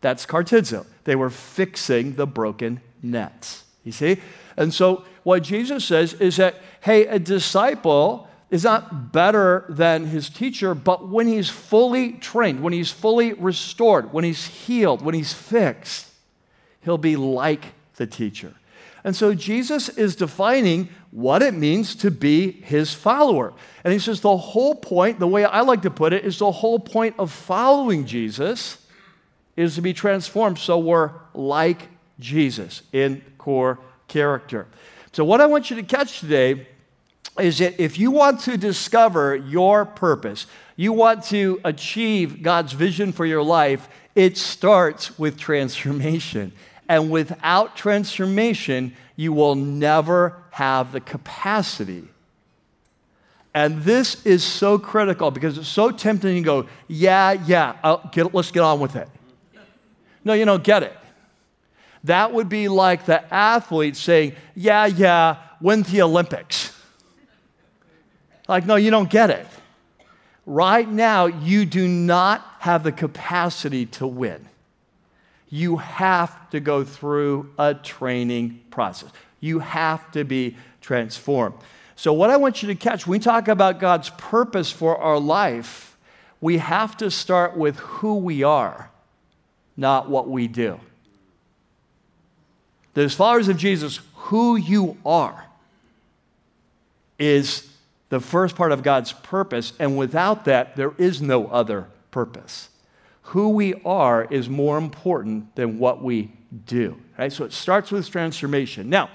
That's 0.00 0.26
kartizo. 0.26 0.84
They 1.04 1.14
were 1.14 1.30
fixing 1.30 2.16
the 2.16 2.26
broken 2.26 2.80
nets. 3.02 3.62
You 3.84 3.92
see? 3.92 4.20
And 4.56 4.74
so, 4.74 5.04
what 5.22 5.44
Jesus 5.44 5.84
says 5.84 6.14
is 6.14 6.38
that, 6.38 6.56
hey, 6.80 7.06
a 7.06 7.20
disciple 7.20 8.28
is 8.50 8.64
not 8.64 9.12
better 9.12 9.64
than 9.68 10.06
his 10.06 10.28
teacher, 10.28 10.74
but 10.74 11.08
when 11.08 11.26
he's 11.26 11.50
fully 11.50 12.12
trained, 12.12 12.62
when 12.62 12.72
he's 12.72 12.90
fully 12.90 13.32
restored, 13.32 14.12
when 14.12 14.24
he's 14.24 14.46
healed, 14.46 15.02
when 15.02 15.14
he's 15.14 15.32
fixed, 15.32 16.10
he'll 16.82 16.98
be 16.98 17.16
like 17.16 17.74
the 17.96 18.06
teacher. 18.06 18.54
And 19.02 19.14
so 19.14 19.34
Jesus 19.34 19.90
is 19.90 20.16
defining 20.16 20.88
what 21.10 21.42
it 21.42 21.52
means 21.52 21.94
to 21.96 22.10
be 22.10 22.50
his 22.50 22.94
follower. 22.94 23.52
And 23.84 23.92
he 23.92 23.98
says 23.98 24.20
the 24.20 24.36
whole 24.36 24.74
point, 24.74 25.18
the 25.18 25.26
way 25.26 25.44
I 25.44 25.60
like 25.60 25.82
to 25.82 25.90
put 25.90 26.12
it, 26.12 26.24
is 26.24 26.38
the 26.38 26.50
whole 26.50 26.78
point 26.78 27.14
of 27.18 27.30
following 27.30 28.06
Jesus 28.06 28.78
is 29.56 29.74
to 29.74 29.82
be 29.82 29.92
transformed 29.92 30.58
so 30.58 30.78
we're 30.78 31.12
like 31.34 31.88
Jesus 32.18 32.82
in 32.92 33.22
core 33.36 33.78
character. 34.08 34.66
So, 35.12 35.24
what 35.24 35.40
I 35.40 35.46
want 35.46 35.70
you 35.70 35.76
to 35.76 35.82
catch 35.82 36.20
today 36.20 36.66
is 37.38 37.58
that 37.58 37.80
if 37.82 37.98
you 37.98 38.10
want 38.10 38.40
to 38.40 38.56
discover 38.56 39.34
your 39.34 39.84
purpose, 39.84 40.46
you 40.76 40.92
want 40.92 41.24
to 41.24 41.60
achieve 41.64 42.42
God's 42.42 42.72
vision 42.72 43.12
for 43.12 43.26
your 43.26 43.42
life, 43.42 43.88
it 44.14 44.36
starts 44.36 45.18
with 45.18 45.38
transformation. 45.38 46.52
And 46.88 47.10
without 47.10 47.76
transformation, 47.76 48.94
you 49.16 49.32
will 49.32 49.54
never 49.54 50.42
have 50.50 50.92
the 50.92 51.00
capacity. 51.00 52.08
And 53.52 53.82
this 53.82 54.24
is 54.26 54.42
so 54.42 54.78
critical 54.78 55.30
because 55.30 55.56
it's 55.58 55.68
so 55.68 55.90
tempting 55.90 56.34
to 56.34 56.42
go, 56.42 56.68
yeah, 56.88 57.32
yeah, 57.32 57.98
get, 58.12 58.34
let's 58.34 58.50
get 58.50 58.60
on 58.60 58.80
with 58.80 58.96
it. 58.96 59.08
No, 60.24 60.32
you 60.32 60.44
don't 60.44 60.64
get 60.64 60.82
it. 60.82 60.96
That 62.04 62.32
would 62.32 62.48
be 62.48 62.68
like 62.68 63.06
the 63.06 63.32
athlete 63.32 63.96
saying, 63.96 64.34
yeah, 64.54 64.86
yeah, 64.86 65.36
win 65.60 65.82
the 65.82 66.02
Olympics. 66.02 66.73
Like, 68.48 68.66
no, 68.66 68.76
you 68.76 68.90
don't 68.90 69.10
get 69.10 69.30
it. 69.30 69.46
Right 70.46 70.88
now, 70.88 71.26
you 71.26 71.64
do 71.64 71.88
not 71.88 72.44
have 72.60 72.82
the 72.82 72.92
capacity 72.92 73.86
to 73.86 74.06
win. 74.06 74.46
You 75.48 75.78
have 75.78 76.50
to 76.50 76.60
go 76.60 76.84
through 76.84 77.52
a 77.58 77.74
training 77.74 78.60
process. 78.70 79.10
You 79.40 79.60
have 79.60 80.10
to 80.12 80.24
be 80.24 80.56
transformed. 80.80 81.54
So, 81.96 82.12
what 82.12 82.30
I 82.30 82.36
want 82.36 82.62
you 82.62 82.68
to 82.68 82.74
catch 82.74 83.06
when 83.06 83.18
we 83.18 83.18
talk 83.20 83.48
about 83.48 83.78
God's 83.78 84.10
purpose 84.10 84.70
for 84.70 84.98
our 84.98 85.18
life, 85.18 85.96
we 86.40 86.58
have 86.58 86.96
to 86.98 87.10
start 87.10 87.56
with 87.56 87.78
who 87.78 88.16
we 88.16 88.42
are, 88.42 88.90
not 89.76 90.10
what 90.10 90.28
we 90.28 90.48
do. 90.48 90.80
That 92.94 93.04
as 93.04 93.14
followers 93.14 93.48
of 93.48 93.56
Jesus, 93.56 94.00
who 94.14 94.56
you 94.56 94.96
are 95.06 95.46
is 97.18 97.68
the 98.08 98.20
first 98.20 98.56
part 98.56 98.72
of 98.72 98.82
God's 98.82 99.12
purpose, 99.12 99.72
and 99.78 99.96
without 99.96 100.44
that, 100.44 100.76
there 100.76 100.92
is 100.98 101.20
no 101.22 101.46
other 101.48 101.88
purpose. 102.10 102.68
Who 103.28 103.50
we 103.50 103.74
are 103.84 104.24
is 104.24 104.48
more 104.48 104.78
important 104.78 105.56
than 105.56 105.78
what 105.78 106.02
we 106.02 106.30
do. 106.66 107.00
Right? 107.18 107.32
So 107.32 107.44
it 107.44 107.52
starts 107.52 107.90
with 107.90 108.08
transformation. 108.10 108.90
Now, 108.90 109.10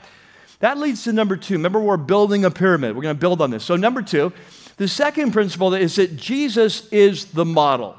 that 0.60 0.77
leads 0.77 1.03
to 1.05 1.13
number 1.13 1.38
two. 1.38 1.53
Remember, 1.53 1.79
we're 1.79 1.98
building 1.98 2.43
a 2.43 2.51
pyramid. 2.51 2.96
We're 2.96 3.01
going 3.01 3.15
to 3.15 3.19
build 3.19 3.41
on 3.41 3.51
this. 3.51 3.63
So, 3.63 3.75
number 3.75 4.01
two, 4.01 4.34
the 4.77 4.88
second 4.88 5.31
principle 5.31 5.74
is 5.74 5.96
that 5.96 6.17
Jesus 6.17 6.88
is 6.89 7.25
the 7.25 7.46
model. 7.46 7.96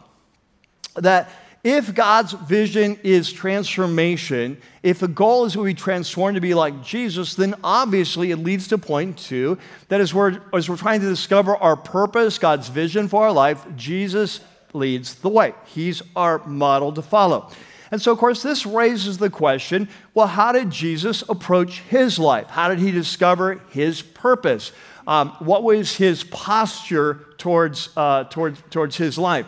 That 0.97 1.31
if 1.63 1.95
God's 1.95 2.33
vision 2.33 2.99
is 3.03 3.31
transformation, 3.31 4.57
if 4.83 4.99
the 4.99 5.09
goal 5.09 5.45
is 5.45 5.53
to 5.53 5.65
be 5.65 5.75
transformed 5.75 6.37
to 6.37 6.41
be 6.41 6.55
like 6.55 6.83
Jesus, 6.83 7.35
then 7.35 7.55
obviously 7.63 8.31
it 8.31 8.39
leads 8.39 8.69
to 8.69 8.79
point 8.79 9.19
two 9.19 9.59
That 9.89 10.01
is 10.01 10.11
as 10.11 10.15
we're, 10.15 10.41
as 10.55 10.71
we're 10.71 10.77
trying 10.77 11.01
to 11.01 11.09
discover 11.09 11.57
our 11.57 11.77
purpose, 11.77 12.39
God's 12.39 12.69
vision 12.69 13.09
for 13.09 13.25
our 13.25 13.33
life, 13.33 13.65
Jesus 13.77 14.41
leads 14.73 15.17
the 15.17 15.29
way. 15.29 15.53
He's 15.67 16.03
our 16.17 16.39
model 16.47 16.93
to 16.93 17.03
follow. 17.03 17.51
And 17.91 18.01
so, 18.01 18.13
of 18.13 18.19
course, 18.19 18.43
this 18.43 18.65
raises 18.65 19.19
the 19.19 19.31
question 19.31 19.89
well, 20.15 20.29
how 20.29 20.53
did 20.53 20.71
Jesus 20.71 21.23
approach 21.29 21.81
his 21.81 22.19
life? 22.19 22.47
How 22.49 22.69
did 22.69 22.79
he 22.79 22.91
discover 22.91 23.61
his 23.71 24.01
purpose? 24.01 24.73
Um, 25.07 25.31
what 25.41 25.63
was 25.63 25.97
his 25.97 26.25
posture 26.25 27.27
towards, 27.37 27.91
uh, 27.97 28.25
towards, 28.25 28.63
towards 28.71 28.97
his 28.97 29.19
life? 29.19 29.47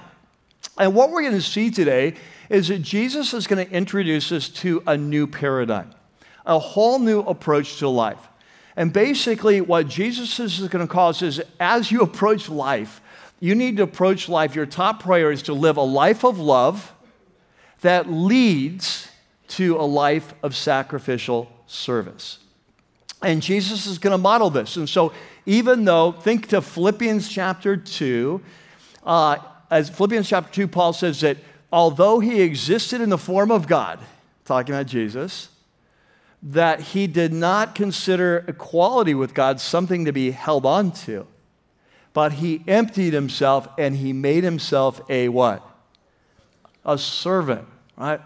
And 0.78 0.94
what 0.94 1.10
we're 1.10 1.22
going 1.22 1.34
to 1.34 1.42
see 1.42 1.70
today 1.70 2.14
is 2.48 2.68
that 2.68 2.80
Jesus 2.80 3.34
is 3.34 3.46
going 3.46 3.66
to 3.66 3.72
introduce 3.72 4.32
us 4.32 4.48
to 4.48 4.82
a 4.86 4.96
new 4.96 5.26
paradigm, 5.26 5.90
a 6.46 6.58
whole 6.58 6.98
new 6.98 7.20
approach 7.20 7.78
to 7.78 7.88
life. 7.88 8.28
And 8.76 8.92
basically, 8.92 9.60
what 9.60 9.88
Jesus 9.88 10.40
is 10.40 10.60
going 10.68 10.86
to 10.86 10.92
cause 10.92 11.20
is 11.22 11.42
as 11.60 11.90
you 11.90 12.00
approach 12.02 12.48
life, 12.48 13.00
you 13.40 13.54
need 13.54 13.76
to 13.78 13.82
approach 13.82 14.28
life. 14.28 14.54
Your 14.54 14.66
top 14.66 15.02
priority 15.02 15.34
is 15.34 15.42
to 15.44 15.52
live 15.52 15.76
a 15.76 15.82
life 15.82 16.24
of 16.24 16.38
love 16.38 16.94
that 17.80 18.10
leads 18.10 19.08
to 19.48 19.76
a 19.76 19.82
life 19.82 20.32
of 20.42 20.54
sacrificial 20.54 21.50
service. 21.66 22.38
And 23.20 23.42
Jesus 23.42 23.86
is 23.86 23.98
going 23.98 24.12
to 24.12 24.18
model 24.18 24.48
this. 24.48 24.76
And 24.76 24.88
so, 24.88 25.12
even 25.44 25.84
though, 25.84 26.12
think 26.12 26.48
to 26.48 26.62
Philippians 26.62 27.28
chapter 27.28 27.76
2, 27.76 28.40
uh, 29.04 29.36
as 29.72 29.88
Philippians 29.88 30.28
chapter 30.28 30.52
2, 30.52 30.68
Paul 30.68 30.92
says 30.92 31.22
that 31.22 31.38
although 31.72 32.20
he 32.20 32.42
existed 32.42 33.00
in 33.00 33.08
the 33.08 33.16
form 33.16 33.50
of 33.50 33.66
God, 33.66 33.98
talking 34.44 34.74
about 34.74 34.86
Jesus, 34.86 35.48
that 36.42 36.80
he 36.80 37.06
did 37.06 37.32
not 37.32 37.74
consider 37.74 38.44
equality 38.46 39.14
with 39.14 39.32
God 39.32 39.60
something 39.60 40.04
to 40.04 40.12
be 40.12 40.32
held 40.32 40.66
on 40.66 40.92
to, 40.92 41.26
but 42.12 42.34
he 42.34 42.62
emptied 42.68 43.14
himself 43.14 43.66
and 43.78 43.96
he 43.96 44.12
made 44.12 44.44
himself 44.44 45.00
a 45.08 45.30
what? 45.30 45.66
A 46.84 46.98
servant, 46.98 47.66
right? 47.96 48.20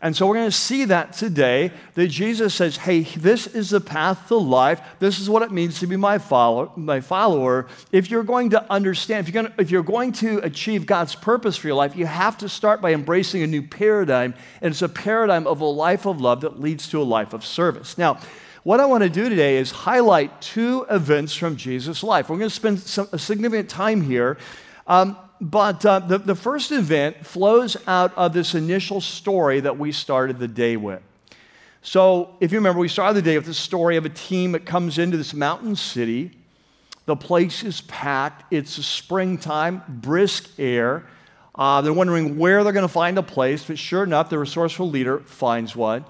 And 0.00 0.16
so 0.16 0.26
we're 0.26 0.34
going 0.34 0.46
to 0.50 0.52
see 0.52 0.84
that 0.84 1.12
today 1.12 1.72
that 1.94 2.06
Jesus 2.06 2.54
says, 2.54 2.76
hey, 2.76 3.00
this 3.02 3.48
is 3.48 3.70
the 3.70 3.80
path 3.80 4.28
to 4.28 4.36
life. 4.36 4.80
This 5.00 5.18
is 5.18 5.28
what 5.28 5.42
it 5.42 5.50
means 5.50 5.80
to 5.80 5.86
be 5.86 5.96
my 5.96 6.18
follower. 6.18 6.70
My 6.76 7.00
follower. 7.00 7.66
If 7.90 8.10
you're 8.10 8.22
going 8.22 8.50
to 8.50 8.72
understand, 8.72 9.26
if 9.26 9.34
you're 9.34 9.42
going 9.42 9.52
to, 9.52 9.60
if 9.60 9.70
you're 9.70 9.82
going 9.82 10.12
to 10.12 10.38
achieve 10.38 10.86
God's 10.86 11.16
purpose 11.16 11.56
for 11.56 11.66
your 11.66 11.76
life, 11.76 11.96
you 11.96 12.06
have 12.06 12.38
to 12.38 12.48
start 12.48 12.80
by 12.80 12.92
embracing 12.92 13.42
a 13.42 13.46
new 13.46 13.62
paradigm. 13.62 14.34
And 14.62 14.70
it's 14.70 14.82
a 14.82 14.88
paradigm 14.88 15.46
of 15.46 15.60
a 15.60 15.64
life 15.64 16.06
of 16.06 16.20
love 16.20 16.42
that 16.42 16.60
leads 16.60 16.88
to 16.90 17.02
a 17.02 17.04
life 17.04 17.32
of 17.32 17.44
service. 17.44 17.98
Now, 17.98 18.20
what 18.62 18.80
I 18.80 18.86
want 18.86 19.02
to 19.02 19.10
do 19.10 19.28
today 19.28 19.56
is 19.56 19.70
highlight 19.70 20.40
two 20.40 20.86
events 20.90 21.34
from 21.34 21.56
Jesus' 21.56 22.02
life. 22.02 22.28
We're 22.28 22.38
going 22.38 22.50
to 22.50 22.54
spend 22.54 22.80
some, 22.80 23.08
a 23.12 23.18
significant 23.18 23.68
time 23.68 24.02
here. 24.02 24.36
Um, 24.86 25.16
but 25.40 25.84
uh, 25.86 26.00
the, 26.00 26.18
the 26.18 26.34
first 26.34 26.72
event 26.72 27.24
flows 27.24 27.76
out 27.86 28.16
of 28.16 28.32
this 28.32 28.54
initial 28.54 29.00
story 29.00 29.60
that 29.60 29.78
we 29.78 29.92
started 29.92 30.38
the 30.38 30.48
day 30.48 30.76
with. 30.76 31.02
So, 31.80 32.36
if 32.40 32.50
you 32.50 32.58
remember, 32.58 32.80
we 32.80 32.88
started 32.88 33.14
the 33.14 33.22
day 33.22 33.36
with 33.36 33.46
the 33.46 33.54
story 33.54 33.96
of 33.96 34.04
a 34.04 34.10
team 34.10 34.52
that 34.52 34.66
comes 34.66 34.98
into 34.98 35.16
this 35.16 35.32
mountain 35.32 35.76
city. 35.76 36.32
The 37.06 37.16
place 37.16 37.62
is 37.62 37.80
packed. 37.82 38.52
It's 38.52 38.72
springtime, 38.84 39.82
brisk 39.88 40.50
air. 40.58 41.06
Uh, 41.54 41.80
they're 41.80 41.92
wondering 41.92 42.36
where 42.36 42.62
they're 42.62 42.72
going 42.72 42.86
to 42.86 42.92
find 42.92 43.16
a 43.16 43.22
place, 43.22 43.64
but 43.64 43.78
sure 43.78 44.02
enough, 44.02 44.28
the 44.28 44.38
resourceful 44.38 44.90
leader 44.90 45.20
finds 45.20 45.74
one. 45.74 46.04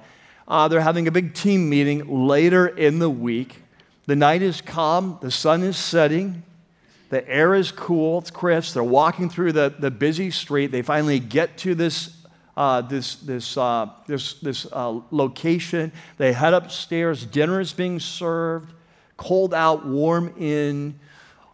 Uh, 0.46 0.68
they're 0.68 0.80
having 0.80 1.06
a 1.06 1.12
big 1.12 1.34
team 1.34 1.68
meeting 1.68 2.26
later 2.26 2.66
in 2.66 2.98
the 2.98 3.10
week. 3.10 3.62
The 4.06 4.16
night 4.16 4.40
is 4.40 4.60
calm, 4.62 5.18
the 5.20 5.30
sun 5.30 5.62
is 5.62 5.76
setting. 5.76 6.42
The 7.10 7.26
air 7.28 7.54
is 7.54 7.72
cool, 7.72 8.18
it's 8.18 8.30
crisp. 8.30 8.74
They're 8.74 8.84
walking 8.84 9.30
through 9.30 9.52
the, 9.52 9.74
the 9.78 9.90
busy 9.90 10.30
street. 10.30 10.66
They 10.66 10.82
finally 10.82 11.18
get 11.18 11.56
to 11.58 11.74
this, 11.74 12.16
uh, 12.56 12.82
this, 12.82 13.16
this, 13.16 13.56
uh, 13.56 13.90
this, 14.06 14.34
this 14.34 14.66
uh, 14.72 15.00
location. 15.10 15.92
They 16.18 16.32
head 16.32 16.52
upstairs. 16.52 17.24
Dinner 17.24 17.60
is 17.60 17.72
being 17.72 17.98
served, 17.98 18.74
cold 19.16 19.54
out, 19.54 19.86
warm 19.86 20.34
in. 20.38 20.98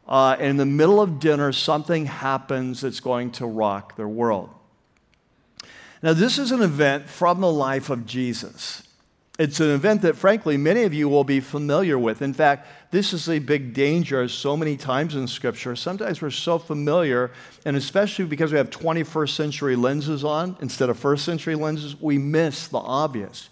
Uh, 0.08 0.36
and 0.38 0.50
in 0.50 0.56
the 0.56 0.66
middle 0.66 1.00
of 1.00 1.20
dinner, 1.20 1.52
something 1.52 2.06
happens 2.06 2.80
that's 2.80 3.00
going 3.00 3.30
to 3.32 3.46
rock 3.46 3.96
their 3.96 4.08
world. 4.08 4.50
Now, 6.02 6.12
this 6.12 6.36
is 6.38 6.52
an 6.52 6.60
event 6.60 7.08
from 7.08 7.40
the 7.40 7.50
life 7.50 7.88
of 7.88 8.04
Jesus. 8.04 8.82
It's 9.38 9.58
an 9.58 9.70
event 9.70 10.02
that, 10.02 10.16
frankly, 10.16 10.56
many 10.56 10.82
of 10.82 10.92
you 10.94 11.08
will 11.08 11.24
be 11.24 11.40
familiar 11.40 11.98
with. 11.98 12.22
In 12.22 12.34
fact, 12.34 12.68
this 12.94 13.12
is 13.12 13.28
a 13.28 13.40
big 13.40 13.74
danger 13.74 14.28
so 14.28 14.56
many 14.56 14.76
times 14.76 15.16
in 15.16 15.26
Scripture. 15.26 15.74
Sometimes 15.74 16.22
we're 16.22 16.30
so 16.30 16.60
familiar, 16.60 17.32
and 17.64 17.76
especially 17.76 18.24
because 18.24 18.52
we 18.52 18.58
have 18.58 18.70
21st 18.70 19.30
century 19.30 19.74
lenses 19.74 20.22
on 20.22 20.56
instead 20.60 20.88
of 20.88 20.96
first 20.96 21.24
century 21.24 21.56
lenses, 21.56 22.00
we 22.00 22.18
miss 22.18 22.68
the 22.68 22.78
obvious. 22.78 23.50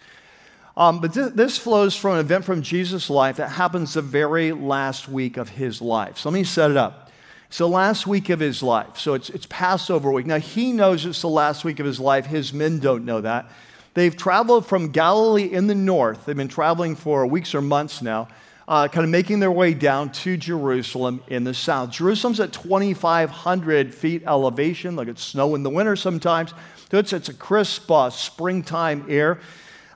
Um, 0.76 1.00
but 1.00 1.12
th- 1.12 1.32
this 1.32 1.58
flows 1.58 1.96
from 1.96 2.12
an 2.12 2.20
event 2.20 2.44
from 2.44 2.62
Jesus' 2.62 3.10
life 3.10 3.38
that 3.38 3.48
happens 3.48 3.94
the 3.94 4.02
very 4.02 4.52
last 4.52 5.08
week 5.08 5.36
of 5.36 5.48
his 5.48 5.82
life. 5.82 6.18
So 6.18 6.30
let 6.30 6.34
me 6.34 6.44
set 6.44 6.70
it 6.70 6.76
up. 6.76 7.10
The 7.56 7.68
last 7.68 8.06
week 8.06 8.30
of 8.30 8.38
his 8.38 8.62
life. 8.62 8.96
So 8.96 9.14
it's, 9.14 9.28
it's 9.28 9.46
Passover 9.50 10.10
week. 10.12 10.24
Now, 10.24 10.38
he 10.38 10.72
knows 10.72 11.04
it's 11.04 11.20
the 11.20 11.28
last 11.28 11.64
week 11.64 11.80
of 11.80 11.86
his 11.86 11.98
life. 11.98 12.26
His 12.26 12.52
men 12.52 12.78
don't 12.78 13.04
know 13.04 13.20
that. 13.20 13.50
They've 13.94 14.16
traveled 14.16 14.66
from 14.66 14.92
Galilee 14.92 15.52
in 15.52 15.66
the 15.66 15.74
north. 15.74 16.24
They've 16.24 16.36
been 16.36 16.48
traveling 16.48 16.94
for 16.96 17.26
weeks 17.26 17.54
or 17.54 17.60
months 17.60 18.00
now, 18.00 18.28
uh, 18.68 18.88
kind 18.88 19.04
of 19.04 19.10
making 19.10 19.40
their 19.40 19.50
way 19.50 19.74
down 19.74 20.12
to 20.12 20.36
Jerusalem 20.36 21.22
in 21.28 21.44
the 21.44 21.54
south. 21.54 21.90
Jerusalem's 21.90 22.40
at 22.40 22.52
2,500 22.52 23.94
feet 23.94 24.22
elevation, 24.26 24.96
like 24.96 25.08
it's 25.08 25.22
snow 25.22 25.54
in 25.54 25.62
the 25.62 25.70
winter 25.70 25.96
sometimes. 25.96 26.54
So 26.90 26.98
it's, 26.98 27.12
it's 27.12 27.28
a 27.28 27.34
crisp 27.34 27.90
uh, 27.90 28.10
springtime 28.10 29.06
air. 29.08 29.40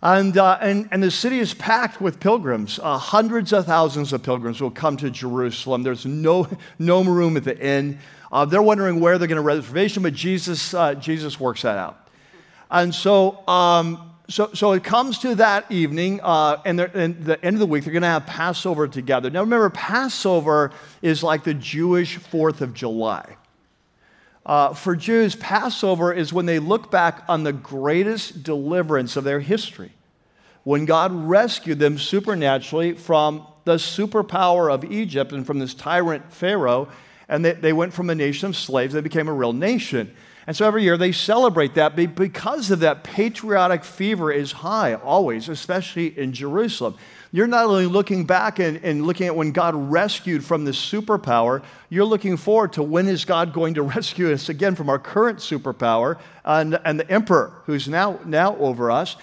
And, 0.02 0.36
uh, 0.36 0.58
and, 0.60 0.88
and 0.92 1.02
the 1.02 1.10
city 1.10 1.38
is 1.38 1.54
packed 1.54 2.00
with 2.00 2.20
pilgrims. 2.20 2.78
Uh, 2.82 2.98
hundreds 2.98 3.52
of 3.52 3.66
thousands 3.66 4.12
of 4.12 4.22
pilgrims 4.22 4.60
will 4.60 4.70
come 4.70 4.96
to 4.98 5.10
Jerusalem. 5.10 5.82
There's 5.82 6.06
no, 6.06 6.48
no 6.78 7.02
room 7.04 7.36
at 7.36 7.44
the 7.44 7.58
inn. 7.58 7.98
Uh, 8.30 8.44
they're 8.44 8.62
wondering 8.62 9.00
where 9.00 9.18
they're 9.18 9.28
going 9.28 9.36
to 9.36 9.42
reservation, 9.42 10.02
but 10.02 10.12
Jesus, 10.12 10.74
uh, 10.74 10.94
Jesus 10.94 11.40
works 11.40 11.62
that 11.62 11.78
out. 11.78 12.08
And 12.70 12.94
so, 12.94 13.46
um, 13.48 14.15
so, 14.28 14.50
so 14.54 14.72
it 14.72 14.82
comes 14.82 15.20
to 15.20 15.36
that 15.36 15.70
evening, 15.70 16.20
uh, 16.22 16.60
and, 16.64 16.80
and, 16.80 17.24
the 17.24 17.42
end 17.44 17.54
of 17.54 17.60
the 17.60 17.66
week, 17.66 17.84
they're 17.84 17.92
going 17.92 18.02
to 18.02 18.08
have 18.08 18.26
Passover 18.26 18.88
together. 18.88 19.30
Now, 19.30 19.40
remember, 19.40 19.70
Passover 19.70 20.72
is 21.00 21.22
like 21.22 21.44
the 21.44 21.54
Jewish 21.54 22.16
Fourth 22.16 22.60
of 22.60 22.74
July. 22.74 23.36
Uh, 24.44 24.74
for 24.74 24.96
Jews, 24.96 25.36
Passover 25.36 26.12
is 26.12 26.32
when 26.32 26.46
they 26.46 26.58
look 26.58 26.90
back 26.90 27.24
on 27.28 27.44
the 27.44 27.52
greatest 27.52 28.42
deliverance 28.42 29.16
of 29.16 29.24
their 29.24 29.40
history, 29.40 29.92
when 30.64 30.86
God 30.86 31.12
rescued 31.12 31.78
them 31.78 31.96
supernaturally 31.96 32.94
from 32.94 33.46
the 33.64 33.74
superpower 33.74 34.72
of 34.72 34.84
Egypt 34.84 35.32
and 35.32 35.46
from 35.46 35.60
this 35.60 35.74
tyrant 35.74 36.32
Pharaoh, 36.32 36.88
and 37.28 37.44
they, 37.44 37.52
they 37.52 37.72
went 37.72 37.92
from 37.92 38.10
a 38.10 38.14
nation 38.14 38.48
of 38.48 38.56
slaves, 38.56 38.94
they 38.94 39.00
became 39.00 39.28
a 39.28 39.32
real 39.32 39.52
nation. 39.52 40.14
And 40.46 40.56
so 40.56 40.64
every 40.64 40.84
year 40.84 40.96
they 40.96 41.10
celebrate 41.10 41.74
that 41.74 41.96
because 41.96 42.70
of 42.70 42.80
that 42.80 43.02
patriotic 43.02 43.82
fever 43.82 44.30
is 44.30 44.52
high 44.52 44.94
always, 44.94 45.48
especially 45.48 46.16
in 46.16 46.32
Jerusalem. 46.32 46.96
You're 47.32 47.48
not 47.48 47.66
only 47.66 47.86
looking 47.86 48.24
back 48.24 48.60
and, 48.60 48.82
and 48.84 49.04
looking 49.04 49.26
at 49.26 49.34
when 49.34 49.50
God 49.50 49.74
rescued 49.74 50.44
from 50.44 50.64
this 50.64 50.78
superpower, 50.78 51.62
you're 51.90 52.04
looking 52.04 52.36
forward 52.36 52.74
to 52.74 52.82
when 52.82 53.08
is 53.08 53.24
God 53.24 53.52
going 53.52 53.74
to 53.74 53.82
rescue 53.96 54.32
us 54.32 54.48
again 54.48 54.76
from 54.76 54.88
our 54.88 55.00
current 55.00 55.40
superpower 55.40 56.18
and, 56.44 56.78
and 56.84 57.00
the 57.00 57.10
emperor 57.10 57.52
who's 57.66 57.88
now, 57.88 58.20
now 58.24 58.56
over 58.56 58.90
us. 58.90 59.16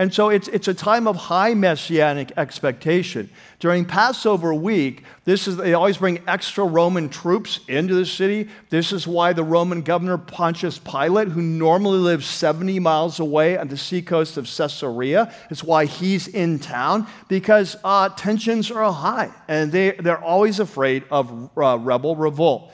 And 0.00 0.14
so 0.14 0.30
it's, 0.30 0.48
it's 0.48 0.66
a 0.66 0.72
time 0.72 1.06
of 1.06 1.14
high 1.14 1.52
messianic 1.52 2.32
expectation. 2.38 3.28
During 3.58 3.84
Passover 3.84 4.54
week, 4.54 5.04
this 5.26 5.46
is, 5.46 5.58
they 5.58 5.74
always 5.74 5.98
bring 5.98 6.22
extra 6.26 6.64
Roman 6.64 7.10
troops 7.10 7.60
into 7.68 7.92
the 7.92 8.06
city. 8.06 8.48
This 8.70 8.92
is 8.92 9.06
why 9.06 9.34
the 9.34 9.44
Roman 9.44 9.82
governor 9.82 10.16
Pontius 10.16 10.78
Pilate, 10.78 11.28
who 11.28 11.42
normally 11.42 11.98
lives 11.98 12.24
70 12.24 12.78
miles 12.78 13.20
away 13.20 13.58
on 13.58 13.68
the 13.68 13.76
seacoast 13.76 14.38
of 14.38 14.46
Caesarea, 14.46 15.34
is 15.50 15.62
why 15.62 15.84
he's 15.84 16.28
in 16.28 16.58
town 16.58 17.06
because 17.28 17.76
uh, 17.84 18.08
tensions 18.08 18.70
are 18.70 18.90
high 18.90 19.30
and 19.48 19.70
they, 19.70 19.90
they're 19.90 20.24
always 20.24 20.60
afraid 20.60 21.04
of 21.10 21.50
uh, 21.58 21.76
rebel 21.78 22.16
revolt. 22.16 22.72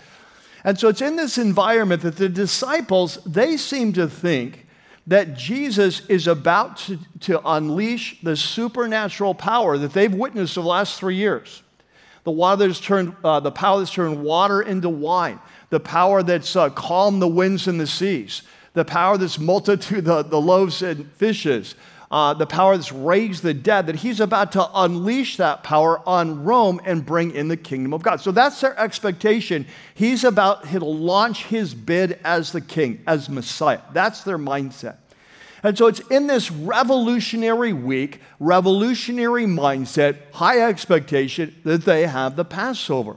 And 0.63 0.79
so 0.79 0.87
it's 0.87 1.03
in 1.03 1.17
this 1.17 1.39
environment 1.39 2.03
that 2.03 2.19
the 2.19 2.29
disciples, 2.29 3.19
they 3.27 3.57
seem 3.57 3.93
to 3.95 4.07
think 4.07 4.66
that 5.07 5.35
Jesus 5.35 6.05
is 6.07 6.27
about 6.27 6.79
to, 6.79 6.99
to 7.21 7.41
unleash 7.49 8.21
the 8.23 8.37
supernatural 8.37 9.35
power 9.35 9.79
that 9.79 9.93
they've 9.93 10.13
witnessed 10.13 10.59
over 10.59 10.65
the 10.65 10.69
last 10.69 10.99
three 10.99 11.15
years. 11.15 11.63
The 12.25 12.33
water 12.33 12.67
that's 12.67 12.81
turned, 12.81 13.15
uh, 13.23 13.39
the 13.39 13.53
power 13.53 13.79
that's 13.79 13.93
turned 13.93 14.23
water 14.23 14.63
into 14.63 14.89
wine, 14.89 15.39
the 15.71 15.79
power 15.79 16.25
that's 16.25 16.57
uh, 16.57 16.71
calmed 16.71 17.23
the 17.23 17.29
winds 17.29 17.69
and 17.69 17.79
the 17.79 17.87
seas, 17.87 18.43
the 18.73 18.85
power 18.85 19.17
that's 19.17 19.39
multitude 19.39 20.05
the, 20.05 20.23
the 20.23 20.41
loaves 20.41 20.83
and 20.83 21.11
fishes, 21.13 21.77
uh, 22.11 22.35
the 22.35 22.47
power 22.47 22.77
that's 22.77 22.93
raised 22.93 23.43
the 23.43 23.55
dead, 23.55 23.87
that 23.87 23.97
he's 23.97 24.21
about 24.21 24.53
to 24.53 24.69
unleash 24.75 25.37
that 25.39 25.63
power 25.63 26.01
on 26.07 26.45
Rome 26.45 26.81
and 26.85 27.05
bring 27.05 27.35
in 27.35 27.49
the 27.49 27.57
kingdom 27.57 27.93
of 27.93 28.03
God. 28.03 28.21
So 28.21 28.31
that's 28.31 28.61
their 28.61 28.79
expectation. 28.79 29.67
He's 29.95 30.25
about 30.25 30.65
to 30.69 30.85
launch 30.85 31.45
his 31.45 31.75
bid 31.75 32.19
as 32.25 32.53
the 32.53 32.61
king, 32.61 33.03
as 33.07 33.29
Messiah. 33.29 33.81
That's 33.93 34.23
their 34.23 34.39
mindset. 34.39 34.97
And 35.63 35.77
so 35.77 35.89
it's 35.89 36.01
in 36.11 36.29
this 36.29 36.51
revolutionary 36.51 37.73
week, 37.73 38.21
revolutionary 38.39 39.47
mindset, 39.47 40.17
high 40.33 40.61
expectation 40.61 41.57
that 41.65 41.85
they 41.85 42.07
have 42.07 42.37
the 42.37 42.45
Passover. 42.45 43.17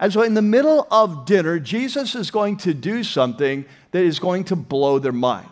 And 0.00 0.12
so, 0.12 0.22
in 0.22 0.34
the 0.34 0.42
middle 0.42 0.88
of 0.90 1.24
dinner, 1.24 1.58
Jesus 1.58 2.14
is 2.14 2.30
going 2.30 2.56
to 2.58 2.74
do 2.74 3.04
something 3.04 3.64
that 3.92 4.02
is 4.02 4.18
going 4.18 4.44
to 4.44 4.56
blow 4.56 4.98
their 4.98 5.12
mind. 5.12 5.48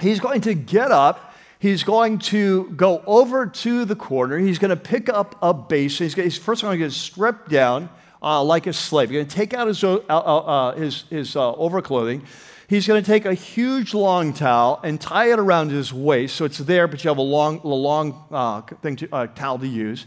He's 0.00 0.20
going 0.20 0.42
to 0.42 0.54
get 0.54 0.90
up, 0.90 1.31
he's 1.62 1.84
going 1.84 2.18
to 2.18 2.68
go 2.70 3.04
over 3.06 3.46
to 3.46 3.84
the 3.84 3.94
corner, 3.94 4.36
he's 4.36 4.58
going 4.58 4.70
to 4.70 4.76
pick 4.76 5.08
up 5.08 5.38
a 5.40 5.54
basin. 5.54 6.06
He's, 6.06 6.14
he's 6.14 6.36
first 6.36 6.60
going 6.60 6.76
to 6.76 6.84
get 6.84 6.92
stripped 6.92 7.48
down 7.48 7.88
uh, 8.20 8.42
like 8.42 8.66
a 8.66 8.72
slave. 8.72 9.10
He's 9.10 9.18
going 9.18 9.28
to 9.28 9.34
take 9.34 9.54
out 9.54 9.68
his, 9.68 9.84
uh, 9.84 9.98
uh, 10.10 10.12
uh 10.12 10.74
his, 10.74 11.04
his 11.08 11.36
uh, 11.36 11.54
overclothing. 11.54 12.24
He's 12.66 12.88
going 12.88 13.00
to 13.00 13.06
take 13.06 13.26
a 13.26 13.34
huge 13.34 13.94
long 13.94 14.32
towel 14.32 14.80
and 14.82 15.00
tie 15.00 15.30
it 15.30 15.38
around 15.38 15.70
his 15.70 15.92
waist 15.92 16.34
so 16.34 16.44
it's 16.46 16.58
there, 16.58 16.88
but 16.88 17.04
you 17.04 17.08
have 17.08 17.18
a 17.18 17.22
long, 17.22 17.60
a 17.62 17.68
long 17.68 18.24
uh, 18.32 18.62
thing 18.62 18.96
to, 18.96 19.30
towel 19.36 19.60
to 19.60 19.68
use. 19.68 20.06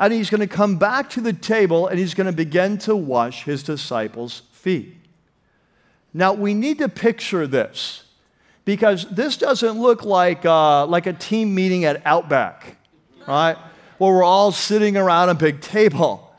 And 0.00 0.12
he's 0.12 0.28
going 0.28 0.40
to 0.40 0.48
come 0.48 0.76
back 0.76 1.08
to 1.10 1.20
the 1.20 1.32
table 1.32 1.86
and 1.86 2.00
he's 2.00 2.14
going 2.14 2.26
to 2.26 2.32
begin 2.32 2.78
to 2.78 2.96
wash 2.96 3.44
his 3.44 3.62
disciples' 3.62 4.42
feet. 4.50 4.96
Now, 6.12 6.32
we 6.32 6.52
need 6.52 6.78
to 6.78 6.88
picture 6.88 7.46
this 7.46 8.05
because 8.66 9.06
this 9.06 9.38
doesn't 9.38 9.80
look 9.80 10.04
like, 10.04 10.44
uh, 10.44 10.84
like 10.86 11.06
a 11.06 11.12
team 11.14 11.54
meeting 11.54 11.86
at 11.86 12.04
Outback, 12.04 12.76
right? 13.26 13.56
Where 13.96 14.12
we're 14.12 14.24
all 14.24 14.52
sitting 14.52 14.98
around 14.98 15.30
a 15.30 15.34
big 15.34 15.62
table. 15.62 16.34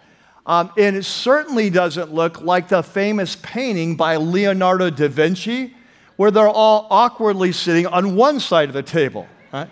Um, 0.46 0.72
and 0.78 0.96
it 0.96 1.04
certainly 1.04 1.70
doesn't 1.70 2.14
look 2.14 2.42
like 2.42 2.68
the 2.68 2.84
famous 2.84 3.38
painting 3.38 3.96
by 3.96 4.18
Leonardo 4.18 4.90
da 4.90 5.08
Vinci, 5.08 5.74
where 6.18 6.30
they're 6.30 6.48
all 6.48 6.88
awkwardly 6.90 7.54
sitting 7.54 7.88
on 7.88 8.16
one 8.16 8.40
side 8.40 8.68
of 8.68 8.74
the 8.74 8.84
table. 8.84 9.26
Right? 9.52 9.70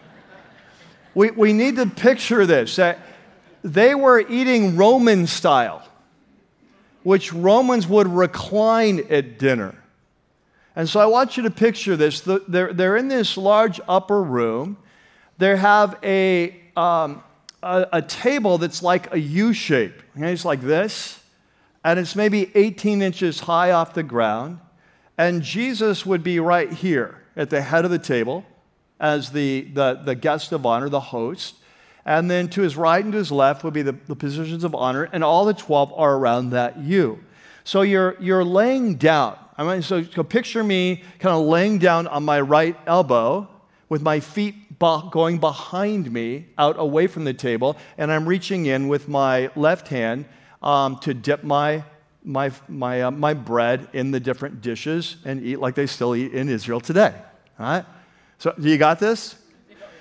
We, 1.14 1.32
we 1.32 1.54
need 1.54 1.76
to 1.76 1.86
picture 1.86 2.46
this 2.46 2.78
that 2.78 3.00
they 3.64 3.96
were 3.96 4.22
eating 4.22 4.78
Roman 4.78 5.28
style, 5.28 5.86
which 7.04 7.34
Romans 7.34 7.86
would 7.86 8.08
recline 8.08 9.06
at 9.10 9.40
dinner. 9.40 9.76
And 10.76 10.90
so 10.90 11.00
I 11.00 11.06
want 11.06 11.38
you 11.38 11.44
to 11.44 11.52
picture 11.52 11.96
this. 11.96 12.22
They're, 12.22 12.98
in 12.98 13.08
this 13.08 13.38
large 13.38 13.80
upper 13.88 14.22
room. 14.22 14.78
They 15.38 15.56
have 15.56 15.98
a, 16.04 16.56
um, 16.76 17.24
a, 17.64 17.88
a, 17.94 18.02
table 18.02 18.58
that's 18.58 18.82
like 18.82 19.14
a 19.14 19.20
U 19.20 19.54
shape. 19.54 20.02
Okay? 20.18 20.32
It's 20.32 20.46
like 20.46 20.62
this, 20.62 21.22
and 21.84 22.00
it's 22.00 22.16
maybe 22.16 22.52
18 22.56 23.02
inches 23.02 23.42
high 23.42 23.72
off 23.72 23.94
the 23.94 24.04
ground. 24.04 24.60
And 25.18 25.42
Jesus 25.42 26.06
would 26.06 26.24
be 26.24 26.40
right 26.40 26.72
here 26.72 27.22
at 27.36 27.50
the 27.50 27.62
head 27.62 27.86
of 27.86 27.92
the 27.92 28.00
table 28.00 28.46
as 29.00 29.32
the, 29.32 29.62
the, 29.74 30.02
the 30.04 30.16
guest 30.16 30.52
of 30.52 30.66
honor, 30.66 30.90
the 30.90 31.00
host. 31.00 31.56
And 32.06 32.30
then 32.30 32.50
to 32.50 32.62
his 32.62 32.78
right 32.78 33.04
and 33.04 33.12
to 33.14 33.18
his 33.18 33.32
left 33.32 33.64
would 33.64 33.74
be 33.74 33.82
the, 33.82 33.94
the 33.94 34.16
positions 34.16 34.64
of 34.64 34.76
honor, 34.76 35.10
and 35.12 35.24
all 35.24 35.46
the 35.46 35.54
12 35.54 35.94
are 35.96 36.16
around 36.16 36.52
that 36.52 36.78
U. 36.80 37.24
So 37.64 37.82
you're, 37.82 38.16
you're 38.20 38.44
laying 38.44 38.96
down. 38.96 39.38
I 39.58 39.80
so, 39.82 40.04
so 40.04 40.24
picture 40.24 40.64
me 40.64 41.04
kind 41.20 41.36
of 41.36 41.46
laying 41.46 41.80
down 41.80 42.08
on 42.08 42.24
my 42.26 42.42
right 42.42 42.78
elbow 42.86 43.48
with 43.88 44.02
my 44.02 44.20
feet 44.20 44.56
going 44.80 45.40
behind 45.40 46.12
me 46.12 46.48
out 46.58 46.76
away 46.78 47.08
from 47.08 47.24
the 47.24 47.34
table, 47.34 47.78
and 47.98 48.12
I'm 48.12 48.28
reaching 48.28 48.66
in 48.66 48.88
with 48.88 49.08
my 49.08 49.50
left 49.56 49.88
hand 49.88 50.26
um, 50.62 50.98
to 51.00 51.14
dip 51.14 51.44
my, 51.44 51.84
my, 52.24 52.52
my, 52.68 53.04
uh, 53.04 53.12
my 53.12 53.34
bread 53.34 53.88
in 53.94 54.12
the 54.12 54.20
different 54.20 54.62
dishes 54.62 55.18
and 55.26 55.44
eat 55.44 55.60
like 55.60 55.76
they 55.76 55.88
still 55.88 56.16
eat 56.16 56.34
in 56.34 56.50
Israel 56.50 56.82
today. 56.82 57.14
All 57.60 57.66
right? 57.66 57.86
So, 58.40 58.54
you 58.58 58.78
got 58.78 59.00
this? 59.00 59.36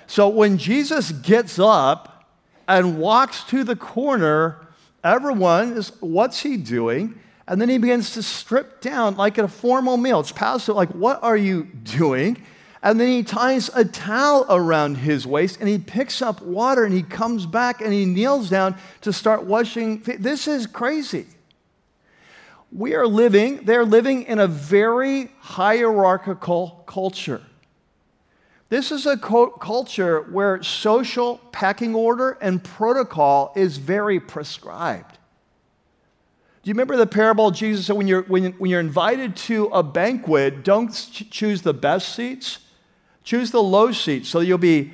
So 0.07 0.29
when 0.29 0.57
Jesus 0.57 1.11
gets 1.11 1.57
up 1.57 2.29
and 2.67 2.99
walks 2.99 3.43
to 3.45 3.63
the 3.63 3.75
corner, 3.75 4.67
everyone 5.03 5.73
is, 5.73 5.91
what's 5.99 6.41
he 6.41 6.57
doing? 6.57 7.19
And 7.47 7.61
then 7.61 7.69
he 7.69 7.77
begins 7.77 8.13
to 8.13 8.23
strip 8.23 8.81
down 8.81 9.17
like 9.17 9.37
at 9.37 9.45
a 9.45 9.49
formal 9.49 9.97
meal. 9.97 10.19
It's 10.19 10.31
Passover, 10.31 10.75
like, 10.75 10.89
what 10.89 11.21
are 11.23 11.37
you 11.37 11.63
doing? 11.63 12.43
And 12.81 12.99
then 12.99 13.07
he 13.07 13.23
ties 13.23 13.69
a 13.73 13.83
towel 13.83 14.45
around 14.49 14.97
his 14.97 15.25
waist 15.25 15.59
and 15.59 15.67
he 15.67 15.77
picks 15.77 16.21
up 16.21 16.41
water 16.41 16.83
and 16.83 16.93
he 16.93 17.03
comes 17.03 17.45
back 17.45 17.81
and 17.81 17.91
he 17.91 18.05
kneels 18.05 18.49
down 18.49 18.75
to 19.01 19.11
start 19.11 19.43
washing. 19.43 20.01
This 20.01 20.47
is 20.47 20.67
crazy. 20.67 21.25
We 22.71 22.93
are 22.93 23.07
living, 23.07 23.63
they're 23.63 23.85
living 23.85 24.23
in 24.23 24.37
a 24.37 24.47
very 24.47 25.31
hierarchical 25.39 26.83
culture. 26.85 27.41
This 28.69 28.91
is 28.91 29.05
a 29.05 29.17
culture 29.17 30.21
where 30.23 30.61
social 30.61 31.37
packing 31.51 31.95
order 31.95 32.37
and 32.41 32.63
protocol 32.63 33.53
is 33.55 33.77
very 33.77 34.19
prescribed. 34.19 35.17
Do 36.65 36.69
you 36.69 36.73
remember 36.73 36.97
the 36.97 37.05
parable 37.05 37.51
Jesus 37.51 37.85
said 37.85 37.95
when 37.95 38.07
you're, 38.07 38.23
when, 38.23 38.53
when 38.53 38.71
you're 38.71 38.79
invited 38.79 39.35
to 39.35 39.65
a 39.65 39.83
banquet, 39.83 40.63
don't 40.63 40.91
ch- 40.91 41.29
choose 41.29 41.61
the 41.61 41.75
best 41.75 42.15
seats, 42.15 42.57
choose 43.23 43.51
the 43.51 43.61
low 43.61 43.91
seats 43.91 44.29
so 44.29 44.39
you'll 44.39 44.57
be, 44.57 44.91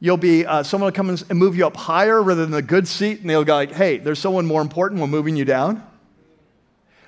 you'll 0.00 0.16
be 0.16 0.44
uh, 0.44 0.64
someone 0.64 0.88
will 0.88 0.96
come 0.96 1.10
and 1.10 1.38
move 1.38 1.56
you 1.56 1.64
up 1.64 1.76
higher 1.76 2.20
rather 2.20 2.42
than 2.42 2.50
the 2.50 2.60
good 2.60 2.88
seat, 2.88 3.20
and 3.20 3.30
they'll 3.30 3.44
go 3.44 3.54
like, 3.54 3.70
hey, 3.70 3.98
there's 3.98 4.18
someone 4.18 4.46
more 4.46 4.60
important, 4.60 5.00
we're 5.00 5.06
moving 5.06 5.36
you 5.36 5.44
down. 5.44 5.80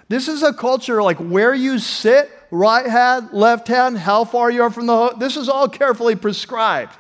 This 0.09 0.29
is 0.29 0.45
a 0.45 0.53
culture 0.53 1.03
like 1.03 1.19
where 1.19 1.53
you 1.53 1.81
sit 1.81 2.31
right 2.53 2.87
hand, 2.87 3.31
left 3.33 3.67
hand, 3.67 3.99
how 3.99 4.25
far 4.25 4.49
you 4.49 4.63
are 4.63 4.71
from 4.71 4.87
the 4.87 4.97
host. 4.97 5.19
This 5.19 5.37
is 5.37 5.49
all 5.49 5.69
carefully 5.69 6.15
prescribed. 6.15 6.97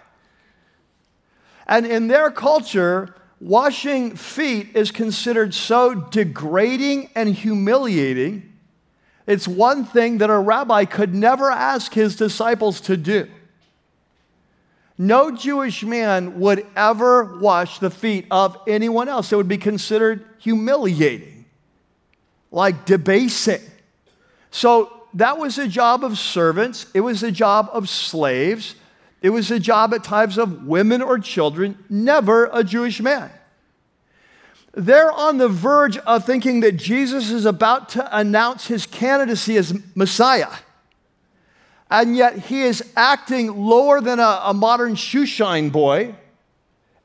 And 1.68 1.86
in 1.86 2.08
their 2.08 2.32
culture, 2.32 3.14
washing 3.40 4.16
feet 4.16 4.74
is 4.74 4.90
considered 4.90 5.54
so 5.54 5.94
degrading 5.94 7.10
and 7.14 7.28
humiliating. 7.28 8.52
It's 9.26 9.48
one 9.48 9.84
thing 9.84 10.18
that 10.18 10.30
a 10.30 10.38
rabbi 10.38 10.84
could 10.84 11.14
never 11.14 11.50
ask 11.50 11.92
his 11.92 12.16
disciples 12.16 12.80
to 12.82 12.96
do. 12.96 13.28
No 14.98 15.30
Jewish 15.30 15.84
man 15.84 16.40
would 16.40 16.66
ever 16.74 17.38
wash 17.38 17.78
the 17.80 17.90
feet 17.90 18.26
of 18.30 18.56
anyone 18.66 19.08
else. 19.08 19.30
It 19.30 19.36
would 19.36 19.48
be 19.48 19.58
considered 19.58 20.24
humiliating, 20.38 21.44
like 22.50 22.86
debasing. 22.86 23.60
So 24.50 25.06
that 25.14 25.38
was 25.38 25.58
a 25.58 25.68
job 25.68 26.02
of 26.02 26.18
servants, 26.18 26.86
it 26.94 27.00
was 27.00 27.22
a 27.22 27.30
job 27.30 27.68
of 27.72 27.88
slaves, 27.88 28.74
it 29.26 29.30
was 29.30 29.50
a 29.50 29.58
job 29.58 29.92
at 29.92 30.04
times 30.04 30.38
of 30.38 30.68
women 30.68 31.02
or 31.02 31.18
children, 31.18 31.76
never 31.90 32.48
a 32.52 32.62
Jewish 32.62 33.00
man. 33.00 33.28
They're 34.72 35.10
on 35.10 35.38
the 35.38 35.48
verge 35.48 35.96
of 35.96 36.24
thinking 36.24 36.60
that 36.60 36.76
Jesus 36.76 37.32
is 37.32 37.44
about 37.44 37.88
to 37.88 38.16
announce 38.16 38.68
his 38.68 38.86
candidacy 38.86 39.56
as 39.56 39.76
Messiah. 39.96 40.52
And 41.90 42.16
yet 42.16 42.38
he 42.38 42.62
is 42.62 42.92
acting 42.94 43.66
lower 43.66 44.00
than 44.00 44.20
a, 44.20 44.42
a 44.44 44.54
modern 44.54 44.94
shoeshine 44.94 45.72
boy, 45.72 46.14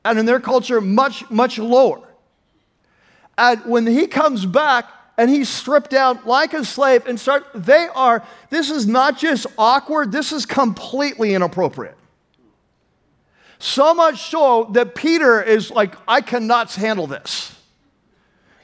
and 0.04 0.16
in 0.16 0.24
their 0.24 0.38
culture, 0.38 0.80
much, 0.80 1.28
much 1.28 1.58
lower. 1.58 2.02
And 3.36 3.64
when 3.64 3.84
he 3.84 4.06
comes 4.06 4.46
back, 4.46 4.86
and 5.18 5.28
he's 5.28 5.48
stripped 5.48 5.90
down 5.90 6.20
like 6.24 6.54
a 6.54 6.64
slave 6.64 7.04
and 7.08 7.18
start 7.18 7.44
they 7.52 7.88
are 7.96 8.24
this 8.48 8.70
is 8.70 8.86
not 8.86 9.18
just 9.18 9.46
awkward 9.58 10.10
this 10.10 10.32
is 10.32 10.46
completely 10.46 11.34
inappropriate 11.34 11.96
so 13.62 13.94
much 13.94 14.30
so 14.30 14.64
that 14.72 14.94
peter 14.94 15.42
is 15.42 15.70
like 15.70 15.94
i 16.08 16.20
cannot 16.20 16.72
handle 16.74 17.06
this 17.06 17.56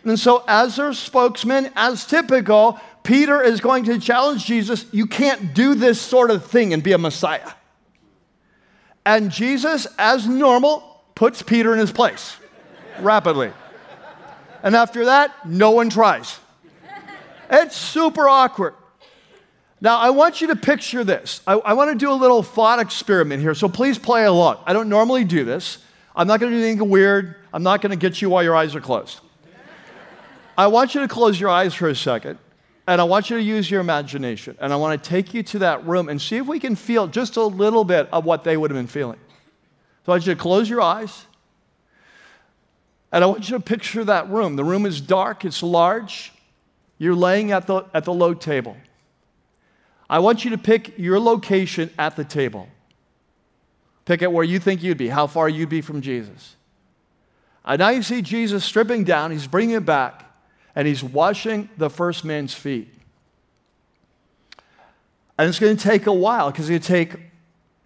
and 0.05 0.19
so 0.19 0.45
as 0.49 0.77
their 0.77 0.93
spokesman 0.93 1.71
as 1.77 2.07
typical 2.07 2.79
peter 3.03 3.41
is 3.43 3.61
going 3.61 3.85
to 3.85 3.99
challenge 3.99 4.45
jesus 4.45 4.87
you 4.93 5.07
can't 5.07 5.55
do 5.55 5.75
this 5.75 6.01
sort 6.01 6.31
of 6.31 6.45
thing 6.45 6.73
and 6.73 6.83
be 6.83 6.93
a 6.93 6.99
messiah 6.99 7.53
and 9.07 9.31
jesus 9.31 9.87
as 9.99 10.27
normal 10.27 11.03
puts 11.15 11.43
peter 11.43 11.73
in 11.73 11.79
his 11.79 11.93
place 11.93 12.37
rapidly 13.01 13.53
and 14.63 14.75
after 14.75 15.07
that, 15.07 15.47
no 15.47 15.71
one 15.71 15.91
tries. 15.91 16.39
It's 17.51 17.77
super 17.77 18.29
awkward. 18.29 18.75
Now, 19.81 19.99
I 19.99 20.11
want 20.11 20.41
you 20.41 20.49
to 20.49 20.57
picture 20.57 21.05
this. 21.05 21.41
I, 21.47 21.55
I 21.55 21.73
want 21.75 21.91
to 21.91 21.97
do 21.97 22.11
a 22.11 22.15
little 22.15 22.43
thought 22.43 22.81
experiment 22.81 23.41
here, 23.41 23.55
so 23.55 23.69
please 23.69 23.99
play 23.99 24.25
along. 24.25 24.59
I 24.67 24.73
don't 24.73 24.89
normally 24.89 25.25
do 25.25 25.45
this. 25.45 25.79
I'm 26.17 26.27
not 26.27 26.41
going 26.41 26.51
to 26.51 26.59
do 26.59 26.65
anything 26.65 26.89
weird. 26.89 27.37
I'm 27.53 27.63
not 27.63 27.81
going 27.81 27.91
to 27.91 27.97
get 27.97 28.21
you 28.21 28.29
while 28.29 28.43
your 28.43 28.57
eyes 28.57 28.75
are 28.75 28.81
closed. 28.81 29.21
I 30.57 30.67
want 30.67 30.97
you 30.97 31.03
to 31.03 31.09
close 31.09 31.39
your 31.39 31.51
eyes 31.51 31.75
for 31.75 31.89
a 31.89 31.95
second, 31.95 32.41
and 32.89 33.01
I 33.01 33.05
want 33.05 33.31
you 33.31 33.37
to 33.37 33.43
use 33.43 33.71
your 33.71 33.81
imagination. 33.81 34.57
And 34.61 34.73
I 34.73 34.77
want 34.77 35.01
to 35.01 35.09
take 35.09 35.33
you 35.33 35.45
to 35.45 35.61
that 35.61 35.87
room 35.87 36.09
and 36.09 36.21
see 36.21 36.39
if 36.39 36.47
we 36.49 36.59
can 36.59 36.75
feel 36.75 37.07
just 37.07 37.37
a 37.37 37.45
little 37.45 37.85
bit 37.85 38.09
of 38.13 38.25
what 38.25 38.43
they 38.43 38.57
would 38.57 38.73
have 38.73 38.79
been 38.79 38.89
feeling. 38.89 39.21
So 40.05 40.13
I 40.13 40.15
want 40.17 40.27
you 40.27 40.35
to 40.35 40.41
close 40.41 40.69
your 40.69 40.81
eyes. 40.81 41.27
And 43.13 43.23
I 43.23 43.29
want 43.29 43.49
you 43.49 43.57
to 43.57 43.63
picture 43.63 44.03
that 44.05 44.29
room. 44.29 44.57
The 44.57 44.65
room 44.65 44.85
is 44.87 45.01
dark, 45.01 45.45
it's 45.45 45.63
large. 45.63 46.33
You're 46.99 47.15
laying 47.15 47.53
at 47.53 47.69
the, 47.69 47.85
at 47.95 48.05
the 48.05 48.13
low 48.13 48.35
table. 48.35 48.77
I 50.11 50.21
want 50.21 50.45
you 50.45 50.51
to 50.51 50.59
pick 50.59 50.99
your 50.99 51.21
location 51.21 51.91
at 51.99 52.17
the 52.17 52.25
table. 52.25 52.69
Pick 54.05 54.23
it 54.23 54.33
where 54.33 54.45
you 54.45 54.59
think 54.59 54.83
you'd 54.83 54.97
be, 54.99 55.09
how 55.09 55.27
far 55.27 55.49
you'd 55.49 55.69
be 55.69 55.83
from 55.83 56.01
Jesus. 56.01 56.57
And 57.65 57.79
now 57.81 57.91
you 57.91 58.03
see 58.03 58.23
Jesus 58.23 58.65
stripping 58.65 59.05
down, 59.05 59.31
he's 59.31 59.47
bringing 59.47 59.77
it 59.77 59.85
back, 59.85 60.25
and 60.75 60.89
he's 60.89 61.05
washing 61.05 61.69
the 61.77 61.91
first 61.91 62.25
man's 62.25 62.55
feet. 62.55 62.89
And 65.37 65.49
it's 65.49 65.59
going 65.59 65.77
to 65.77 65.83
take 65.83 66.07
a 66.07 66.13
while 66.13 66.51
because 66.51 66.71
it's 66.71 66.89
going 66.89 67.07
to 67.07 67.15
take 67.15 67.25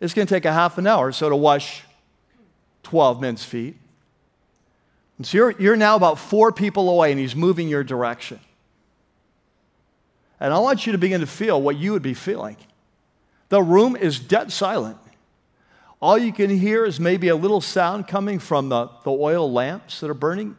it's 0.00 0.14
going 0.14 0.26
to 0.26 0.34
take 0.34 0.44
a 0.44 0.52
half 0.52 0.78
an 0.78 0.86
hour 0.88 1.08
or 1.08 1.12
so 1.12 1.28
to 1.28 1.36
wash 1.36 1.84
12 2.82 3.20
men's 3.20 3.44
feet. 3.44 3.76
And 5.16 5.24
so 5.24 5.38
you're, 5.38 5.50
you're 5.52 5.76
now 5.76 5.94
about 5.94 6.18
four 6.18 6.50
people 6.50 6.90
away 6.90 7.12
and 7.12 7.20
he's 7.20 7.36
moving 7.36 7.68
your 7.68 7.84
direction. 7.84 8.40
And 10.42 10.52
I 10.52 10.58
want 10.58 10.86
you 10.86 10.92
to 10.92 10.98
begin 10.98 11.20
to 11.20 11.26
feel 11.28 11.62
what 11.62 11.76
you 11.76 11.92
would 11.92 12.02
be 12.02 12.14
feeling. 12.14 12.56
The 13.48 13.62
room 13.62 13.94
is 13.94 14.18
dead 14.18 14.50
silent. 14.50 14.98
All 16.00 16.18
you 16.18 16.32
can 16.32 16.50
hear 16.50 16.84
is 16.84 16.98
maybe 16.98 17.28
a 17.28 17.36
little 17.36 17.60
sound 17.60 18.08
coming 18.08 18.40
from 18.40 18.68
the, 18.68 18.88
the 19.04 19.12
oil 19.12 19.52
lamps 19.52 20.00
that 20.00 20.10
are 20.10 20.14
burning. 20.14 20.56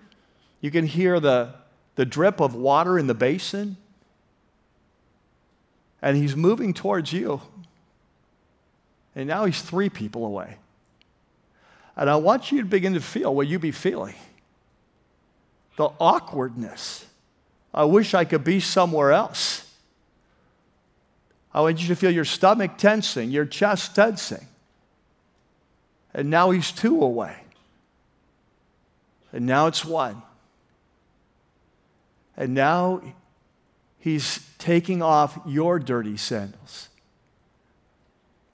You 0.62 0.72
can 0.72 0.86
hear 0.86 1.20
the, 1.20 1.56
the 1.96 2.06
drip 2.06 2.40
of 2.40 2.56
water 2.56 2.98
in 2.98 3.08
the 3.08 3.14
basin. 3.14 3.76
And 6.02 6.16
he's 6.16 6.38
moving 6.38 6.74
towards 6.74 7.12
you. 7.12 7.42
And 9.18 9.28
now 9.28 9.44
he's 9.44 9.62
three 9.62 9.90
people 9.90 10.26
away. 10.26 10.60
And 11.98 12.10
I 12.10 12.16
want 12.16 12.54
you 12.54 12.62
to 12.62 12.68
begin 12.68 12.94
to 12.94 13.02
feel 13.02 13.36
what 13.36 13.48
you'd 13.48 13.60
be 13.60 13.72
feeling 13.72 14.16
the 15.76 15.90
awkwardness. 16.00 17.06
I 17.74 17.84
wish 17.84 18.14
I 18.14 18.24
could 18.24 18.46
be 18.46 18.62
somewhere 18.62 19.12
else. 19.12 19.72
I 21.54 21.62
want 21.62 21.82
you 21.82 21.88
to 21.90 21.96
feel 21.96 22.12
your 22.12 22.26
stomach 22.26 22.78
tensing, 22.78 23.30
your 23.30 23.46
chest 23.46 23.96
tensing. 23.96 24.48
And 26.14 26.30
now 26.30 26.52
he's 26.52 26.72
two 26.72 27.02
away. 27.02 27.36
And 29.32 29.46
now 29.46 29.68
it's 29.68 29.86
one. 29.86 30.22
And 32.36 32.54
now 32.54 33.02
he's 34.00 34.40
taking 34.58 35.02
off 35.02 35.40
your 35.46 35.80
dirty 35.80 36.18
sandals. 36.18 36.90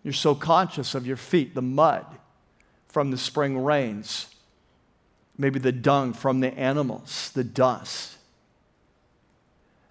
You're 0.04 0.14
so 0.14 0.36
conscious 0.36 0.96
of 0.96 1.06
your 1.06 1.18
feet, 1.18 1.56
the 1.56 1.62
mud 1.62 2.06
from 2.88 3.12
the 3.12 3.18
spring 3.18 3.64
rains, 3.64 4.28
maybe 5.38 5.60
the 5.60 5.72
dung 5.72 6.14
from 6.14 6.40
the 6.40 6.58
animals, 6.58 7.32
the 7.34 7.44
dust. 7.44 8.18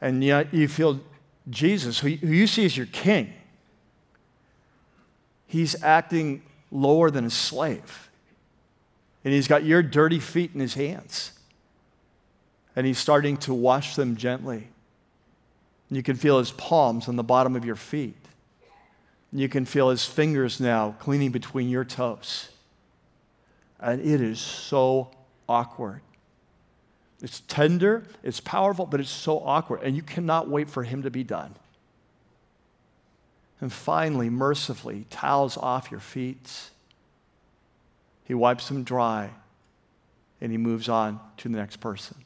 And 0.00 0.22
yet 0.24 0.52
you 0.52 0.68
feel 0.68 1.00
Jesus, 1.50 2.00
who 2.00 2.08
you 2.08 2.46
see 2.46 2.64
as 2.64 2.76
your 2.76 2.86
king, 2.86 3.32
he's 5.46 5.82
acting 5.82 6.42
lower 6.70 7.10
than 7.10 7.24
a 7.24 7.30
slave. 7.30 8.10
And 9.24 9.34
he's 9.34 9.48
got 9.48 9.64
your 9.64 9.82
dirty 9.82 10.20
feet 10.20 10.52
in 10.54 10.60
his 10.60 10.74
hands. 10.74 11.32
And 12.76 12.86
he's 12.86 12.98
starting 12.98 13.36
to 13.38 13.54
wash 13.54 13.96
them 13.96 14.16
gently. 14.16 14.68
And 15.88 15.96
you 15.96 16.02
can 16.02 16.16
feel 16.16 16.38
his 16.38 16.52
palms 16.52 17.08
on 17.08 17.16
the 17.16 17.24
bottom 17.24 17.56
of 17.56 17.64
your 17.64 17.76
feet. 17.76 18.14
You 19.32 19.48
can 19.48 19.64
feel 19.64 19.90
his 19.90 20.04
fingers 20.06 20.60
now 20.60 20.96
cleaning 20.98 21.30
between 21.30 21.68
your 21.68 21.84
toes. 21.84 22.48
And 23.80 24.00
it 24.00 24.20
is 24.20 24.40
so 24.40 25.10
awkward. 25.48 26.00
It's 27.20 27.40
tender, 27.48 28.04
it's 28.22 28.40
powerful, 28.40 28.86
but 28.86 29.00
it's 29.00 29.10
so 29.10 29.40
awkward. 29.40 29.82
And 29.82 29.96
you 29.96 30.02
cannot 30.02 30.48
wait 30.48 30.70
for 30.70 30.84
him 30.84 31.02
to 31.02 31.10
be 31.10 31.24
done. 31.24 31.54
And 33.60 33.72
finally, 33.72 34.30
mercifully, 34.30 35.06
towels 35.10 35.56
off 35.56 35.90
your 35.90 36.00
feet. 36.00 36.70
He 38.24 38.34
wipes 38.34 38.68
them 38.68 38.84
dry 38.84 39.30
and 40.40 40.52
he 40.52 40.58
moves 40.58 40.88
on 40.88 41.18
to 41.38 41.48
the 41.48 41.56
next 41.56 41.78
person. 41.78 42.16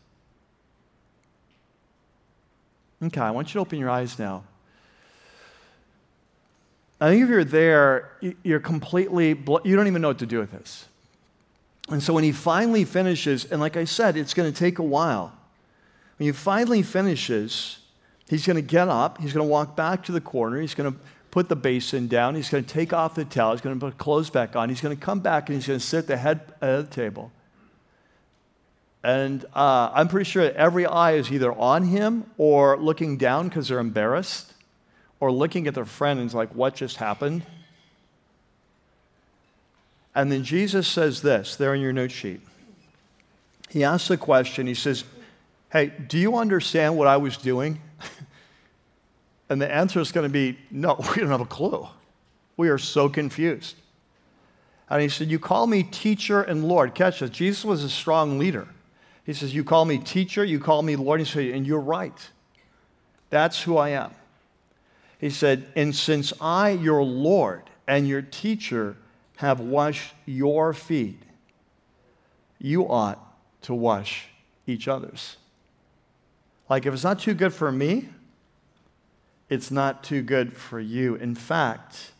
Okay, 3.02 3.20
I 3.20 3.30
want 3.30 3.48
you 3.48 3.54
to 3.54 3.60
open 3.60 3.78
your 3.78 3.90
eyes 3.90 4.18
now. 4.18 4.44
I 7.00 7.10
think 7.10 7.24
if 7.24 7.30
you're 7.30 7.42
there, 7.42 8.12
you're 8.44 8.60
completely, 8.60 9.30
you 9.30 9.76
don't 9.76 9.86
even 9.86 10.02
know 10.02 10.08
what 10.08 10.18
to 10.18 10.26
do 10.26 10.38
with 10.38 10.52
this. 10.52 10.86
And 11.88 12.02
so 12.02 12.12
when 12.14 12.24
he 12.24 12.32
finally 12.32 12.84
finishes, 12.84 13.44
and 13.44 13.60
like 13.60 13.76
I 13.76 13.84
said, 13.84 14.16
it's 14.16 14.34
going 14.34 14.50
to 14.50 14.56
take 14.56 14.78
a 14.78 14.84
while. 14.84 15.36
When 16.18 16.26
he 16.26 16.32
finally 16.32 16.82
finishes, 16.82 17.78
he's 18.28 18.46
going 18.46 18.56
to 18.56 18.62
get 18.62 18.88
up, 18.88 19.18
he's 19.20 19.32
going 19.32 19.46
to 19.46 19.50
walk 19.50 19.76
back 19.76 20.04
to 20.04 20.12
the 20.12 20.20
corner, 20.20 20.60
he's 20.60 20.74
going 20.74 20.92
to 20.92 20.98
put 21.30 21.48
the 21.48 21.56
basin 21.56 22.06
down, 22.06 22.34
he's 22.34 22.48
going 22.48 22.62
to 22.62 22.70
take 22.72 22.92
off 22.92 23.14
the 23.14 23.24
towel, 23.24 23.52
he's 23.52 23.60
going 23.60 23.78
to 23.78 23.84
put 23.84 23.98
clothes 23.98 24.30
back 24.30 24.54
on, 24.54 24.68
he's 24.68 24.80
going 24.80 24.96
to 24.96 25.02
come 25.02 25.20
back 25.20 25.48
and 25.48 25.56
he's 25.56 25.66
going 25.66 25.78
to 25.78 25.84
sit 25.84 25.98
at 25.98 26.06
the 26.06 26.16
head 26.16 26.40
of 26.60 26.88
the 26.88 26.94
table. 26.94 27.32
And 29.02 29.44
uh, 29.52 29.90
I'm 29.92 30.06
pretty 30.06 30.30
sure 30.30 30.52
every 30.52 30.86
eye 30.86 31.12
is 31.12 31.32
either 31.32 31.52
on 31.52 31.84
him 31.84 32.30
or 32.38 32.78
looking 32.78 33.16
down 33.16 33.48
because 33.48 33.68
they're 33.68 33.80
embarrassed 33.80 34.54
or 35.18 35.32
looking 35.32 35.66
at 35.66 35.74
their 35.74 35.84
friend 35.84 36.20
and 36.20 36.26
it's 36.26 36.34
like, 36.34 36.54
what 36.54 36.76
just 36.76 36.98
happened? 36.98 37.42
And 40.14 40.30
then 40.30 40.44
Jesus 40.44 40.86
says 40.86 41.22
this 41.22 41.56
there 41.56 41.74
in 41.74 41.80
your 41.80 41.92
note 41.92 42.10
sheet. 42.10 42.40
He 43.70 43.84
asks 43.84 44.10
a 44.10 44.16
question. 44.16 44.66
He 44.66 44.74
says, 44.74 45.04
Hey, 45.70 45.86
do 45.86 46.18
you 46.18 46.36
understand 46.36 46.96
what 46.96 47.08
I 47.08 47.16
was 47.16 47.38
doing? 47.38 47.80
and 49.48 49.60
the 49.60 49.72
answer 49.72 50.00
is 50.00 50.12
going 50.12 50.26
to 50.26 50.32
be, 50.32 50.58
No, 50.70 50.96
we 51.10 51.22
don't 51.22 51.30
have 51.30 51.40
a 51.40 51.46
clue. 51.46 51.88
We 52.56 52.68
are 52.68 52.78
so 52.78 53.08
confused. 53.08 53.76
And 54.90 55.00
he 55.00 55.08
said, 55.08 55.28
You 55.28 55.38
call 55.38 55.66
me 55.66 55.82
teacher 55.82 56.42
and 56.42 56.66
Lord. 56.66 56.94
Catch 56.94 57.20
this. 57.20 57.30
Jesus 57.30 57.64
was 57.64 57.82
a 57.82 57.88
strong 57.88 58.38
leader. 58.38 58.68
He 59.24 59.32
says, 59.32 59.54
You 59.54 59.64
call 59.64 59.86
me 59.86 59.96
teacher, 59.96 60.44
you 60.44 60.60
call 60.60 60.82
me 60.82 60.96
Lord. 60.96 61.20
He 61.20 61.26
said, 61.26 61.46
And 61.46 61.66
you're 61.66 61.80
right. 61.80 62.30
That's 63.30 63.62
who 63.62 63.78
I 63.78 63.90
am. 63.90 64.12
He 65.18 65.30
said, 65.30 65.64
And 65.74 65.96
since 65.96 66.34
I, 66.38 66.70
your 66.70 67.02
Lord 67.02 67.62
and 67.88 68.06
your 68.06 68.20
teacher, 68.20 68.96
have 69.36 69.60
washed 69.60 70.14
your 70.26 70.72
feet, 70.72 71.22
you 72.58 72.88
ought 72.88 73.18
to 73.62 73.74
wash 73.74 74.28
each 74.66 74.88
other's. 74.88 75.36
Like, 76.68 76.86
if 76.86 76.94
it's 76.94 77.04
not 77.04 77.18
too 77.18 77.34
good 77.34 77.52
for 77.52 77.72
me, 77.72 78.08
it's 79.48 79.70
not 79.70 80.02
too 80.02 80.22
good 80.22 80.56
for 80.56 80.80
you. 80.80 81.14
In 81.16 81.34
fact, 81.34 82.12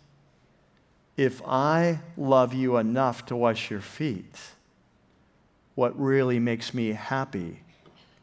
if 1.17 1.41
I 1.47 2.01
love 2.17 2.53
you 2.53 2.77
enough 2.77 3.25
to 3.27 3.37
wash 3.37 3.71
your 3.71 3.81
feet, 3.81 4.37
what 5.75 5.99
really 5.99 6.39
makes 6.39 6.75
me 6.75 6.91
happy 6.91 7.61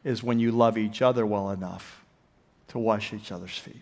is 0.03 0.23
when 0.23 0.39
you 0.39 0.51
love 0.51 0.77
each 0.77 1.01
other 1.01 1.25
well 1.25 1.49
enough 1.49 2.03
to 2.67 2.79
wash 2.79 3.13
each 3.13 3.31
other's 3.31 3.57
feet. 3.57 3.81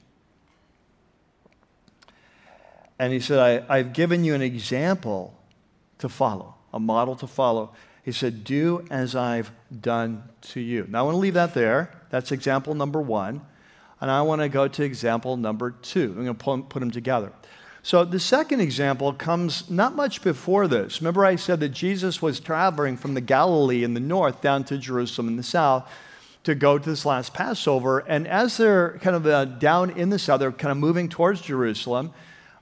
And 2.99 3.13
he 3.13 3.19
said, 3.19 3.65
I, 3.69 3.77
have 3.77 3.93
given 3.93 4.23
you 4.23 4.33
an 4.33 4.41
example 4.41 5.37
to 5.99 6.09
follow, 6.09 6.55
a 6.73 6.79
model 6.79 7.15
to 7.17 7.27
follow. 7.27 7.73
He 8.03 8.11
said, 8.11 8.43
Do 8.43 8.85
as 8.89 9.15
I've 9.15 9.51
done 9.81 10.23
to 10.41 10.59
you. 10.59 10.87
Now, 10.89 10.99
I 10.99 11.01
want 11.03 11.15
to 11.15 11.19
leave 11.19 11.35
that 11.35 11.53
there. 11.53 11.91
That's 12.09 12.31
example 12.31 12.73
number 12.73 13.01
one. 13.01 13.41
And 13.99 14.11
I 14.11 14.21
want 14.21 14.41
to 14.41 14.49
go 14.49 14.67
to 14.67 14.83
example 14.83 15.37
number 15.37 15.71
two. 15.71 16.15
I'm 16.17 16.25
going 16.25 16.35
to 16.35 16.67
put 16.69 16.79
them 16.79 16.91
together. 16.91 17.31
So, 17.83 18.03
the 18.03 18.19
second 18.19 18.59
example 18.59 19.13
comes 19.13 19.69
not 19.69 19.95
much 19.95 20.21
before 20.21 20.67
this. 20.67 21.01
Remember, 21.01 21.25
I 21.25 21.35
said 21.35 21.59
that 21.61 21.69
Jesus 21.69 22.21
was 22.21 22.39
traveling 22.39 22.97
from 22.97 23.13
the 23.13 23.21
Galilee 23.21 23.83
in 23.83 23.93
the 23.93 23.99
north 23.99 24.41
down 24.41 24.63
to 24.65 24.77
Jerusalem 24.77 25.27
in 25.27 25.37
the 25.37 25.43
south 25.43 25.89
to 26.43 26.55
go 26.55 26.77
to 26.77 26.89
this 26.89 27.05
last 27.05 27.33
Passover. 27.33 27.99
And 27.99 28.27
as 28.27 28.57
they're 28.57 28.97
kind 28.99 29.15
of 29.15 29.25
uh, 29.25 29.45
down 29.45 29.91
in 29.91 30.09
the 30.09 30.19
south, 30.19 30.39
they're 30.39 30.51
kind 30.51 30.71
of 30.71 30.77
moving 30.77 31.09
towards 31.09 31.41
Jerusalem. 31.41 32.13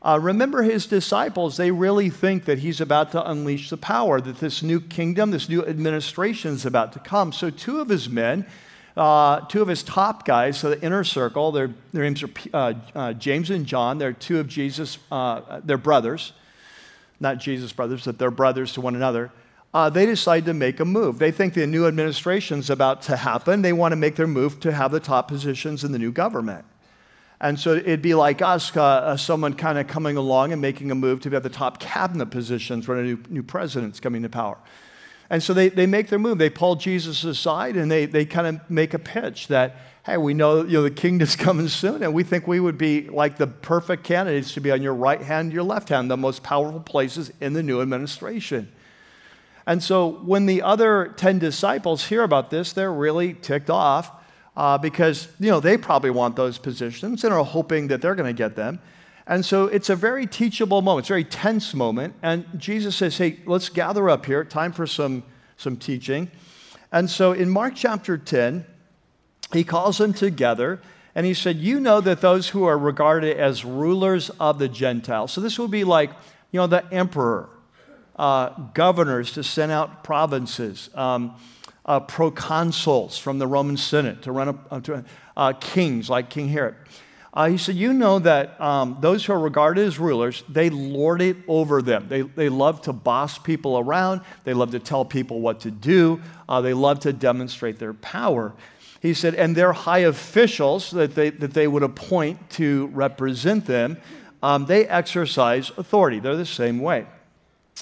Uh, 0.06 0.20
remember 0.20 0.62
his 0.62 0.86
disciples, 0.86 1.58
they 1.58 1.72
really 1.72 2.12
think 2.12 2.46
that 2.46 2.60
he's 2.60 2.80
about 2.80 3.12
to 3.12 3.30
unleash 3.30 3.72
the 3.72 3.78
power, 3.78 4.22
that 4.22 4.38
this 4.38 4.62
new 4.62 4.80
kingdom, 4.80 5.32
this 5.32 5.50
new 5.50 5.66
administration 5.66 6.54
is 6.54 6.64
about 6.64 6.94
to 6.94 7.00
come. 7.00 7.34
So, 7.34 7.50
two 7.50 7.80
of 7.80 7.90
his 7.90 8.08
men, 8.08 8.46
uh, 8.96 9.40
two 9.48 9.64
of 9.64 9.68
his 9.68 9.82
top 9.82 10.24
guys, 10.24 10.60
so 10.60 10.70
the 10.70 10.80
inner 10.84 11.04
circle, 11.04 11.52
their, 11.52 11.72
their 11.92 12.04
names 12.04 12.22
are 12.22 12.30
uh, 12.54 12.74
uh 12.94 13.14
James 13.14 13.50
and 13.50 13.66
John. 13.66 13.98
They're 13.98 14.14
two 14.14 14.40
of 14.40 14.48
Jesus, 14.48 15.00
uh, 15.12 15.62
they're 15.64 15.80
brothers, 15.80 16.34
not 17.20 17.40
Jesus' 17.40 17.74
brothers, 17.74 18.06
but 18.06 18.20
they're 18.20 18.30
brothers 18.30 18.74
to 18.74 18.82
one 18.82 18.96
another. 18.96 19.32
Uh, 19.74 19.90
they 19.90 20.06
decide 20.06 20.46
to 20.46 20.54
make 20.54 20.80
a 20.80 20.86
move. 20.86 21.18
They 21.18 21.32
think 21.32 21.56
the 21.56 21.66
new 21.66 21.88
administration 21.88 22.60
is 22.60 22.70
about 22.70 23.02
to 23.04 23.18
happen. 23.18 23.64
They 23.64 23.74
want 23.74 23.92
to 23.92 23.98
make 23.98 24.16
their 24.18 24.28
move 24.28 24.60
to 24.60 24.72
have 24.72 24.92
the 24.92 25.00
top 25.00 25.28
positions 25.28 25.84
in 25.84 25.92
the 25.92 26.00
new 26.00 26.12
government. 26.12 26.64
And 27.42 27.60
so 27.60 27.74
it'd 27.76 28.02
be 28.02 28.14
like 28.14 28.42
us, 28.42 28.76
uh, 28.76 28.84
uh 28.84 29.18
someone 29.18 29.54
kind 29.54 29.78
of 29.78 29.88
coming 29.88 30.18
along 30.18 30.54
and 30.54 30.62
making 30.62 30.92
a 30.92 30.96
move 30.96 31.20
to 31.22 31.30
be 31.30 31.36
at 31.36 31.44
the 31.44 31.50
top 31.50 31.80
cabinet 31.80 32.28
positions 32.28 32.88
when 32.88 32.98
a 32.98 33.04
new, 33.04 33.20
new 33.30 33.44
president's 33.44 34.00
coming 34.00 34.24
to 34.24 34.30
power. 34.30 34.58
And 35.30 35.42
so 35.42 35.54
they, 35.54 35.70
they 35.70 35.88
make 35.88 36.10
their 36.10 36.20
move. 36.20 36.38
They 36.38 36.50
pull 36.50 36.76
Jesus 36.76 37.24
aside 37.24 37.76
and 37.78 37.90
they, 37.90 38.06
they 38.06 38.26
kind 38.26 38.48
of 38.48 38.70
make 38.70 38.94
a 38.94 39.00
pitch 39.00 39.48
that, 39.48 39.76
hey, 40.06 40.18
we 40.18 40.34
know, 40.34 40.64
you 40.64 40.74
know 40.74 40.84
the 40.84 40.92
kingdom's 40.92 41.36
coming 41.36 41.68
soon, 41.68 42.04
and 42.04 42.14
we 42.14 42.24
think 42.24 42.48
we 42.48 42.60
would 42.60 42.78
be 42.78 43.10
like 43.10 43.38
the 43.38 43.48
perfect 43.48 44.04
candidates 44.04 44.54
to 44.54 44.62
be 44.62 44.72
on 44.72 44.82
your 44.82 44.94
right 44.94 45.22
hand, 45.22 45.52
your 45.52 45.64
left 45.64 45.90
hand, 45.90 46.12
the 46.12 46.18
most 46.18 46.44
powerful 46.44 46.80
places 46.80 47.32
in 47.42 47.54
the 47.54 47.64
new 47.64 47.82
administration. 47.82 48.72
And 49.68 49.82
so 49.82 50.12
when 50.24 50.46
the 50.46 50.62
other 50.62 51.14
10 51.18 51.40
disciples 51.40 52.06
hear 52.06 52.22
about 52.22 52.52
this, 52.52 52.72
they're 52.72 52.94
really 52.94 53.34
ticked 53.34 53.72
off. 53.72 54.12
Uh, 54.56 54.78
because 54.78 55.28
you 55.40 55.50
know 55.50 55.60
they 55.60 55.78
probably 55.78 56.10
want 56.10 56.36
those 56.36 56.58
positions 56.58 57.24
and 57.24 57.34
are 57.34 57.44
hoping 57.44 57.88
that 57.88 58.02
they're 58.02 58.16
going 58.16 58.34
to 58.34 58.38
get 58.38 58.56
them. 58.56 58.80
And 59.28 59.44
so 59.44 59.66
it's 59.66 59.90
a 59.90 59.96
very 59.96 60.28
teachable 60.28 60.82
moment. 60.82 61.06
It's 61.06 61.10
a 61.10 61.14
very 61.14 61.24
tense 61.24 61.74
moment. 61.74 62.14
And 62.22 62.46
Jesus 62.58 62.96
says, 62.96 63.18
"Hey, 63.18 63.40
let's 63.46 63.70
gather 63.70 64.10
up 64.10 64.26
here. 64.26 64.44
Time 64.44 64.72
for 64.72 64.88
some 64.88 65.24
some 65.58 65.78
teaching." 65.78 66.30
And 66.92 67.10
so 67.10 67.34
in 67.34 67.50
Mark 67.50 67.74
chapter 67.76 68.18
10, 68.18 68.66
he 69.52 69.64
calls 69.64 69.98
them 69.98 70.14
together 70.14 70.80
and 71.16 71.26
he 71.26 71.34
said, 71.34 71.58
You 71.58 71.80
know 71.80 72.02
that 72.02 72.22
those 72.22 72.50
who 72.50 72.66
are 72.66 72.78
regarded 72.78 73.38
as 73.38 73.64
rulers 73.64 74.30
of 74.40 74.60
the 74.60 74.68
Gentiles, 74.68 75.32
so 75.32 75.42
this 75.42 75.58
will 75.58 75.70
be 75.70 75.86
like, 75.86 76.12
you 76.52 76.60
know, 76.60 76.68
the 76.68 76.86
emperor, 76.94 77.50
uh, 78.18 78.50
governors 78.74 79.32
to 79.34 79.44
send 79.44 79.72
out 79.72 80.04
provinces, 80.04 80.90
um, 80.94 81.36
uh, 81.86 82.00
proconsuls 82.00 83.20
from 83.20 83.40
the 83.40 83.48
Roman 83.48 83.78
Senate 83.78 84.24
to 84.24 84.32
run 84.32 84.50
up 84.50 84.68
uh, 84.72 84.80
to 84.82 85.06
uh, 85.38 85.54
kings 85.54 86.10
like 86.10 86.30
King 86.30 86.50
Herod. 86.50 86.76
Uh, 87.36 87.50
he 87.50 87.58
said, 87.58 87.76
You 87.76 87.94
know 87.94 88.20
that 88.20 88.60
um, 88.62 88.98
those 89.02 89.26
who 89.26 89.34
are 89.34 89.40
regarded 89.40 89.86
as 89.86 90.00
rulers, 90.00 90.44
they 90.48 90.70
lord 90.70 91.22
it 91.22 91.36
over 91.48 91.82
them. 91.82 92.08
They, 92.08 92.22
they 92.22 92.48
love 92.48 92.82
to 92.84 92.94
boss 92.94 93.38
people 93.38 93.78
around, 93.78 94.22
they 94.46 94.54
love 94.54 94.72
to 94.72 94.80
tell 94.80 95.04
people 95.04 95.42
what 95.42 95.60
to 95.62 95.72
do, 95.72 96.22
uh, 96.48 96.62
they 96.62 96.74
love 96.74 97.02
to 97.02 97.12
demonstrate 97.12 97.78
their 97.78 97.94
power. 97.94 98.54
He 99.02 99.14
said, 99.14 99.36
and 99.36 99.56
their 99.56 99.74
high 99.74 100.00
officials 100.00 100.92
that 100.92 101.14
they, 101.14 101.30
that 101.30 101.54
they 101.54 101.68
would 101.68 101.84
appoint 101.84 102.50
to 102.52 102.88
represent 102.88 103.66
them, 103.66 103.98
um, 104.42 104.66
they 104.66 104.88
exercise 104.88 105.72
authority. 105.78 106.20
They're 106.20 106.36
the 106.38 106.46
same 106.46 106.80
way. 106.80 107.06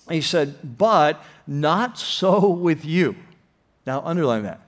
He 0.09 0.21
said, 0.21 0.77
but 0.77 1.23
not 1.45 1.97
so 1.97 2.49
with 2.49 2.83
you. 2.83 3.15
Now, 3.85 4.01
underline 4.01 4.43
that. 4.43 4.61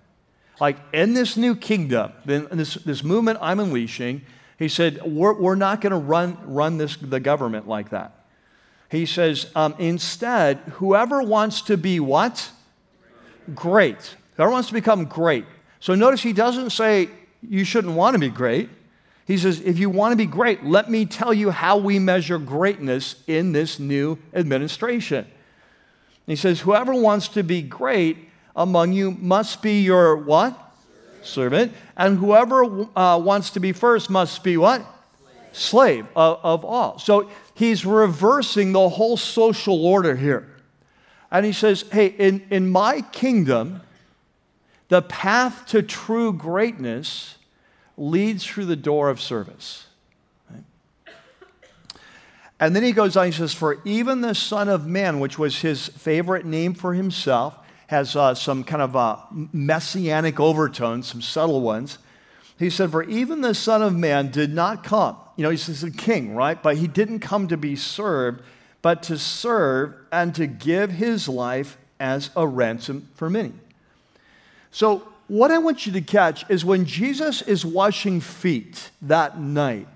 Like 0.59 0.77
in 0.93 1.13
this 1.13 1.35
new 1.35 1.55
kingdom, 1.55 2.13
in 2.27 2.47
this, 2.51 2.75
this 2.75 3.03
movement 3.03 3.39
I'm 3.41 3.59
unleashing, 3.59 4.21
he 4.57 4.69
said, 4.69 5.01
we're, 5.03 5.33
we're 5.33 5.55
not 5.55 5.81
going 5.81 5.91
to 5.91 5.97
run, 5.97 6.37
run 6.45 6.77
this, 6.77 6.95
the 6.95 7.19
government 7.19 7.67
like 7.67 7.89
that. 7.89 8.25
He 8.89 9.05
says, 9.05 9.51
um, 9.55 9.75
instead, 9.79 10.57
whoever 10.73 11.21
wants 11.21 11.61
to 11.63 11.75
be 11.75 11.99
what? 11.99 12.51
Great. 13.53 14.15
Whoever 14.35 14.51
wants 14.51 14.69
to 14.69 14.73
become 14.73 15.05
great. 15.05 15.45
So 15.79 15.95
notice 15.95 16.21
he 16.21 16.33
doesn't 16.33 16.69
say 16.69 17.09
you 17.41 17.65
shouldn't 17.65 17.95
want 17.95 18.13
to 18.13 18.19
be 18.19 18.29
great. 18.29 18.69
He 19.25 19.37
says, 19.37 19.59
if 19.59 19.79
you 19.79 19.89
want 19.89 20.13
to 20.13 20.15
be 20.15 20.27
great, 20.27 20.63
let 20.63 20.89
me 20.89 21.05
tell 21.05 21.33
you 21.33 21.49
how 21.51 21.77
we 21.77 21.99
measure 21.99 22.37
greatness 22.37 23.15
in 23.27 23.51
this 23.51 23.79
new 23.79 24.19
administration. 24.33 25.27
He 26.27 26.35
says, 26.35 26.61
whoever 26.61 26.93
wants 26.93 27.27
to 27.29 27.43
be 27.43 27.61
great 27.61 28.24
among 28.55 28.93
you 28.93 29.11
must 29.11 29.61
be 29.61 29.81
your 29.81 30.15
what? 30.15 30.61
servant. 31.25 31.73
And 31.97 32.17
whoever 32.17 32.87
uh, 32.95 33.19
wants 33.19 33.51
to 33.51 33.59
be 33.59 33.71
first 33.71 34.09
must 34.09 34.43
be 34.43 34.57
what? 34.57 34.81
Slave, 35.51 36.05
Slave 36.05 36.07
of, 36.15 36.39
of 36.43 36.65
all. 36.65 36.99
So 36.99 37.29
he's 37.53 37.85
reversing 37.85 38.71
the 38.71 38.89
whole 38.89 39.17
social 39.17 39.85
order 39.85 40.15
here. 40.15 40.47
And 41.31 41.45
he 41.45 41.51
says, 41.51 41.83
hey, 41.91 42.07
in, 42.07 42.45
in 42.49 42.69
my 42.69 43.01
kingdom, 43.01 43.81
the 44.87 45.01
path 45.01 45.65
to 45.67 45.81
true 45.81 46.31
greatness 46.31 47.37
leads 47.97 48.45
through 48.45 48.65
the 48.65 48.75
door 48.75 49.09
of 49.09 49.19
service. 49.19 49.87
And 52.57 52.73
then 52.73 52.83
he 52.83 52.93
goes 52.93 53.17
on, 53.17 53.25
he 53.25 53.31
says, 53.33 53.53
For 53.53 53.81
even 53.83 54.21
the 54.21 54.33
Son 54.33 54.69
of 54.69 54.87
Man, 54.87 55.19
which 55.19 55.37
was 55.37 55.59
his 55.59 55.89
favorite 55.89 56.45
name 56.45 56.73
for 56.73 56.93
himself, 56.93 57.57
has 57.87 58.15
uh, 58.15 58.33
some 58.33 58.63
kind 58.63 58.81
of 58.81 58.95
uh, 58.95 59.17
messianic 59.31 60.39
overtones, 60.39 61.07
some 61.07 61.21
subtle 61.21 61.61
ones. 61.61 61.97
He 62.57 62.69
said, 62.69 62.91
For 62.91 63.03
even 63.03 63.41
the 63.41 63.53
Son 63.53 63.81
of 63.81 63.95
Man 63.95 64.31
did 64.31 64.53
not 64.53 64.83
come. 64.83 65.17
You 65.35 65.43
know, 65.43 65.49
he's 65.49 65.83
a 65.83 65.91
king, 65.91 66.35
right? 66.35 66.61
But 66.61 66.77
he 66.77 66.87
didn't 66.87 67.19
come 67.19 67.47
to 67.49 67.57
be 67.57 67.75
served, 67.75 68.41
but 68.81 69.03
to 69.03 69.17
serve 69.17 69.93
and 70.11 70.33
to 70.35 70.47
give 70.47 70.91
his 70.91 71.27
life 71.27 71.77
as 71.99 72.29
a 72.35 72.47
ransom 72.47 73.09
for 73.15 73.29
many. 73.29 73.53
So, 74.71 75.07
what 75.27 75.49
I 75.49 75.57
want 75.57 75.85
you 75.85 75.91
to 75.93 76.01
catch 76.01 76.47
is 76.49 76.63
when 76.63 76.85
Jesus 76.85 77.41
is 77.41 77.65
washing 77.65 78.21
feet 78.21 78.91
that 79.01 79.39
night, 79.39 79.87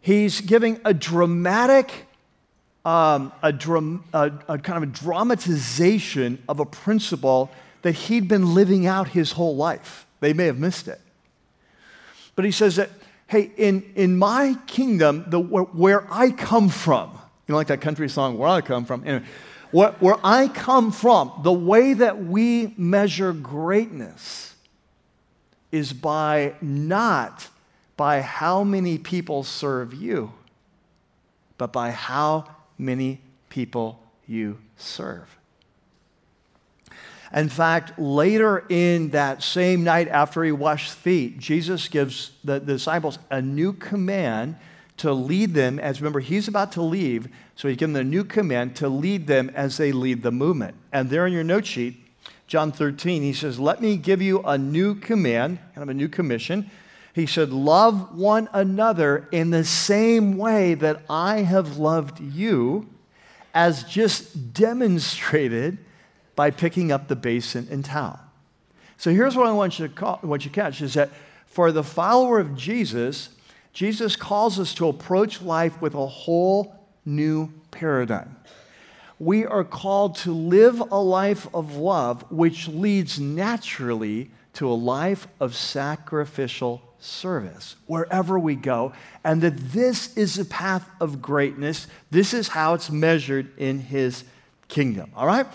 he's 0.00 0.40
giving 0.40 0.80
a 0.84 0.94
dramatic 0.94 2.05
um, 2.86 3.32
a, 3.42 3.52
dram, 3.52 4.04
a, 4.12 4.30
a 4.48 4.58
kind 4.58 4.76
of 4.76 4.84
a 4.84 4.92
dramatization 4.92 6.40
of 6.48 6.60
a 6.60 6.64
principle 6.64 7.50
that 7.82 7.92
he'd 7.92 8.28
been 8.28 8.54
living 8.54 8.86
out 8.86 9.08
his 9.08 9.32
whole 9.32 9.56
life. 9.56 10.06
They 10.20 10.32
may 10.32 10.46
have 10.46 10.58
missed 10.58 10.86
it. 10.86 11.00
But 12.36 12.44
he 12.44 12.52
says 12.52 12.76
that, 12.76 12.90
hey, 13.26 13.50
in, 13.56 13.82
in 13.96 14.16
my 14.16 14.56
kingdom, 14.68 15.24
the, 15.26 15.40
where, 15.40 15.64
where 15.64 16.06
I 16.12 16.30
come 16.30 16.68
from, 16.68 17.10
you 17.10 17.52
know, 17.52 17.56
like 17.56 17.66
that 17.66 17.80
country 17.80 18.08
song, 18.08 18.38
Where 18.38 18.48
I 18.48 18.60
Come 18.60 18.84
From, 18.84 19.02
anyway, 19.04 19.26
where, 19.72 19.90
where 19.98 20.16
I 20.22 20.46
come 20.46 20.92
from, 20.92 21.32
the 21.42 21.52
way 21.52 21.92
that 21.92 22.24
we 22.24 22.72
measure 22.76 23.32
greatness 23.32 24.54
is 25.72 25.92
by 25.92 26.54
not 26.60 27.48
by 27.96 28.20
how 28.20 28.62
many 28.62 28.96
people 28.96 29.42
serve 29.42 29.92
you, 29.92 30.32
but 31.58 31.72
by 31.72 31.90
how 31.90 32.55
many 32.78 33.20
people 33.48 34.00
you 34.26 34.58
serve. 34.76 35.36
In 37.32 37.48
fact, 37.48 37.98
later 37.98 38.64
in 38.68 39.10
that 39.10 39.42
same 39.42 39.82
night 39.84 40.08
after 40.08 40.44
he 40.44 40.52
washed 40.52 40.92
feet, 40.92 41.38
Jesus 41.38 41.88
gives 41.88 42.32
the, 42.44 42.60
disciples 42.60 43.18
a 43.30 43.42
new 43.42 43.72
command 43.72 44.56
to 44.98 45.12
lead 45.12 45.52
them 45.52 45.78
as 45.78 46.00
remember 46.00 46.20
he's 46.20 46.48
about 46.48 46.72
to 46.72 46.82
leave 46.82 47.28
so 47.54 47.68
he's 47.68 47.76
given 47.76 47.92
them 47.92 48.06
a 48.06 48.10
new 48.10 48.24
command 48.24 48.74
to 48.76 48.88
lead 48.88 49.26
them 49.26 49.50
as 49.54 49.76
they 49.76 49.92
lead 49.92 50.22
the 50.22 50.32
movement 50.32 50.74
and 50.90 51.10
there 51.10 51.26
in 51.26 51.32
your 51.32 51.44
note 51.44 51.66
sheet 51.66 52.02
john 52.46 52.72
13 52.72 53.22
he 53.22 53.32
says 53.32 53.58
let 53.58 53.80
me 53.82 53.96
give 53.96 54.22
you 54.22 54.40
a 54.42 54.56
new 54.56 54.94
command 54.94 55.58
kind 55.74 55.82
of 55.82 55.88
a 55.88 55.94
new 55.94 56.08
commission 56.08 56.70
he 57.16 57.24
said, 57.24 57.50
Love 57.50 58.14
one 58.14 58.46
another 58.52 59.26
in 59.32 59.48
the 59.48 59.64
same 59.64 60.36
way 60.36 60.74
that 60.74 61.02
I 61.08 61.38
have 61.38 61.78
loved 61.78 62.20
you, 62.20 62.90
as 63.54 63.84
just 63.84 64.52
demonstrated 64.52 65.78
by 66.34 66.50
picking 66.50 66.92
up 66.92 67.08
the 67.08 67.16
basin 67.16 67.68
and 67.70 67.82
towel. 67.82 68.20
So 68.98 69.10
here's 69.10 69.34
what 69.34 69.46
I 69.46 69.52
want 69.52 69.78
you 69.78 69.88
to, 69.88 69.94
call, 69.94 70.20
you 70.22 70.50
catch 70.50 70.82
is 70.82 70.92
that 70.92 71.08
for 71.46 71.72
the 71.72 71.82
follower 71.82 72.38
of 72.38 72.54
Jesus, 72.54 73.30
Jesus 73.72 74.14
calls 74.14 74.60
us 74.60 74.74
to 74.74 74.86
approach 74.86 75.40
life 75.40 75.80
with 75.80 75.94
a 75.94 76.06
whole 76.06 76.78
new 77.06 77.50
paradigm. 77.70 78.36
We 79.18 79.46
are 79.46 79.64
called 79.64 80.16
to 80.16 80.32
live 80.32 80.80
a 80.80 81.00
life 81.00 81.48
of 81.54 81.76
love, 81.76 82.30
which 82.30 82.68
leads 82.68 83.18
naturally 83.18 84.30
to 84.52 84.68
a 84.68 84.74
life 84.74 85.26
of 85.40 85.56
sacrificial 85.56 86.82
service 87.06 87.76
wherever 87.86 88.38
we 88.38 88.54
go, 88.54 88.92
and 89.24 89.42
that 89.42 89.56
this 89.56 90.16
is 90.16 90.34
the 90.34 90.44
path 90.44 90.88
of 91.00 91.22
greatness. 91.22 91.86
This 92.10 92.34
is 92.34 92.48
how 92.48 92.74
it's 92.74 92.90
measured 92.90 93.56
in 93.58 93.78
His 93.80 94.24
kingdom. 94.68 95.10
All 95.14 95.26
right? 95.26 95.46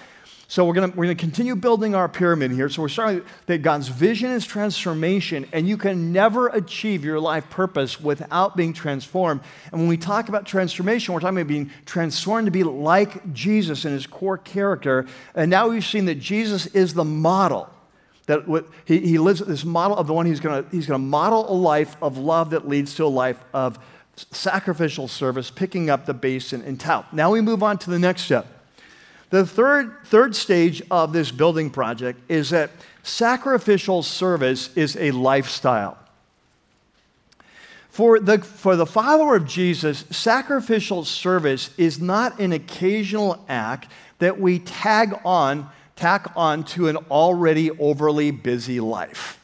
So 0.51 0.65
we're 0.65 0.73
gonna, 0.73 0.89
we're 0.89 1.05
gonna 1.05 1.15
continue 1.15 1.55
building 1.55 1.95
our 1.95 2.09
pyramid 2.09 2.51
here. 2.51 2.67
So 2.67 2.81
we're 2.81 2.89
starting 2.89 3.21
that 3.45 3.59
God's 3.59 3.87
vision 3.87 4.31
is 4.31 4.45
transformation, 4.45 5.47
and 5.53 5.65
you 5.65 5.77
can 5.77 6.11
never 6.11 6.49
achieve 6.49 7.05
your 7.05 7.21
life 7.21 7.49
purpose 7.49 8.01
without 8.01 8.57
being 8.57 8.73
transformed. 8.73 9.39
And 9.71 9.79
when 9.79 9.87
we 9.87 9.95
talk 9.95 10.27
about 10.27 10.45
transformation, 10.45 11.13
we're 11.13 11.21
talking 11.21 11.37
about 11.37 11.47
being 11.47 11.71
transformed 11.85 12.47
to 12.47 12.51
be 12.51 12.63
like 12.63 13.31
Jesus 13.31 13.85
in 13.85 13.93
his 13.93 14.05
core 14.05 14.37
character. 14.37 15.07
And 15.35 15.49
now 15.49 15.69
we've 15.69 15.85
seen 15.85 16.03
that 16.07 16.19
Jesus 16.19 16.65
is 16.67 16.95
the 16.95 17.05
model 17.05 17.69
that 18.27 18.65
he, 18.85 18.99
he 18.99 19.17
lives 19.17 19.39
this 19.39 19.65
model 19.65 19.97
of 19.97 20.07
the 20.07 20.13
one 20.13 20.25
he's 20.25 20.39
going 20.39 20.63
to 20.63 20.69
he's 20.69 20.85
going 20.85 20.99
to 20.99 21.05
model 21.05 21.51
a 21.51 21.55
life 21.55 21.95
of 22.01 22.17
love 22.17 22.51
that 22.51 22.67
leads 22.67 22.95
to 22.95 23.05
a 23.05 23.07
life 23.07 23.43
of 23.53 23.79
sacrificial 24.31 25.07
service, 25.07 25.49
picking 25.49 25.89
up 25.89 26.05
the 26.05 26.13
basin 26.13 26.61
and 26.61 26.79
towel. 26.79 27.05
Now 27.11 27.31
we 27.31 27.41
move 27.41 27.63
on 27.63 27.77
to 27.79 27.89
the 27.89 27.99
next 27.99 28.23
step. 28.23 28.45
The 29.29 29.45
third, 29.45 29.95
third 30.05 30.35
stage 30.35 30.81
of 30.91 31.13
this 31.13 31.31
building 31.31 31.69
project 31.69 32.19
is 32.29 32.49
that 32.49 32.69
sacrificial 33.01 34.03
service 34.03 34.75
is 34.75 34.97
a 34.97 35.11
lifestyle. 35.11 35.97
For 37.89 38.19
the, 38.19 38.39
for 38.39 38.75
the 38.75 38.85
follower 38.85 39.35
of 39.35 39.45
Jesus, 39.45 40.05
sacrificial 40.11 41.05
service 41.05 41.71
is 41.77 41.99
not 41.99 42.39
an 42.39 42.51
occasional 42.51 43.43
act 43.47 43.87
that 44.19 44.39
we 44.39 44.59
tag 44.59 45.17
on 45.25 45.69
tack 46.01 46.31
on 46.35 46.63
to 46.63 46.87
an 46.87 46.97
already 47.11 47.69
overly 47.69 48.31
busy 48.31 48.79
life. 48.79 49.39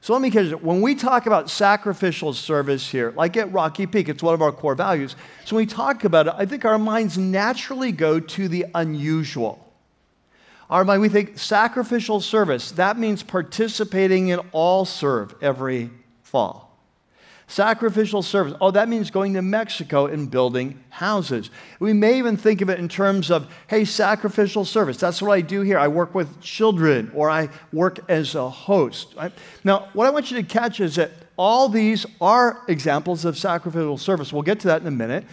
So 0.00 0.12
let 0.12 0.20
me 0.20 0.32
catch 0.32 0.46
you. 0.46 0.56
When 0.56 0.80
we 0.80 0.96
talk 0.96 1.26
about 1.26 1.48
sacrificial 1.48 2.32
service 2.32 2.90
here, 2.90 3.12
like 3.16 3.36
at 3.36 3.52
Rocky 3.52 3.86
Peak, 3.86 4.08
it's 4.08 4.20
one 4.20 4.34
of 4.34 4.42
our 4.42 4.50
core 4.50 4.74
values. 4.74 5.14
So 5.44 5.54
when 5.54 5.62
we 5.62 5.66
talk 5.72 6.02
about 6.02 6.26
it, 6.26 6.34
I 6.36 6.44
think 6.44 6.64
our 6.64 6.76
minds 6.76 7.16
naturally 7.16 7.92
go 7.92 8.18
to 8.18 8.48
the 8.48 8.66
unusual. 8.74 9.64
Our 10.68 10.84
mind, 10.84 11.02
we 11.02 11.08
think 11.08 11.38
sacrificial 11.38 12.20
service. 12.20 12.72
That 12.72 12.98
means 12.98 13.22
participating 13.22 14.28
in 14.28 14.40
all 14.50 14.84
serve 14.84 15.36
every 15.40 15.90
fall. 16.24 16.71
Sacrificial 17.52 18.22
service. 18.22 18.54
Oh, 18.62 18.70
that 18.70 18.88
means 18.88 19.10
going 19.10 19.34
to 19.34 19.42
Mexico 19.42 20.06
and 20.06 20.30
building 20.30 20.82
houses. 20.88 21.50
We 21.80 21.92
may 21.92 22.16
even 22.16 22.38
think 22.38 22.62
of 22.62 22.70
it 22.70 22.78
in 22.78 22.88
terms 22.88 23.30
of, 23.30 23.46
hey, 23.66 23.84
sacrificial 23.84 24.64
service. 24.64 24.96
That's 24.96 25.20
what 25.20 25.32
I 25.32 25.42
do 25.42 25.60
here. 25.60 25.78
I 25.78 25.86
work 25.88 26.14
with 26.14 26.40
children 26.40 27.12
or 27.14 27.28
I 27.28 27.50
work 27.70 27.98
as 28.08 28.34
a 28.34 28.48
host. 28.48 29.12
Right? 29.18 29.32
Now, 29.64 29.90
what 29.92 30.06
I 30.06 30.10
want 30.10 30.30
you 30.30 30.40
to 30.40 30.48
catch 30.48 30.80
is 30.80 30.94
that 30.94 31.10
all 31.36 31.68
these 31.68 32.06
are 32.22 32.62
examples 32.68 33.26
of 33.26 33.36
sacrificial 33.36 33.98
service. 33.98 34.32
We'll 34.32 34.40
get 34.40 34.58
to 34.60 34.68
that 34.68 34.80
in 34.80 34.86
a 34.86 34.90
minute. 34.90 35.26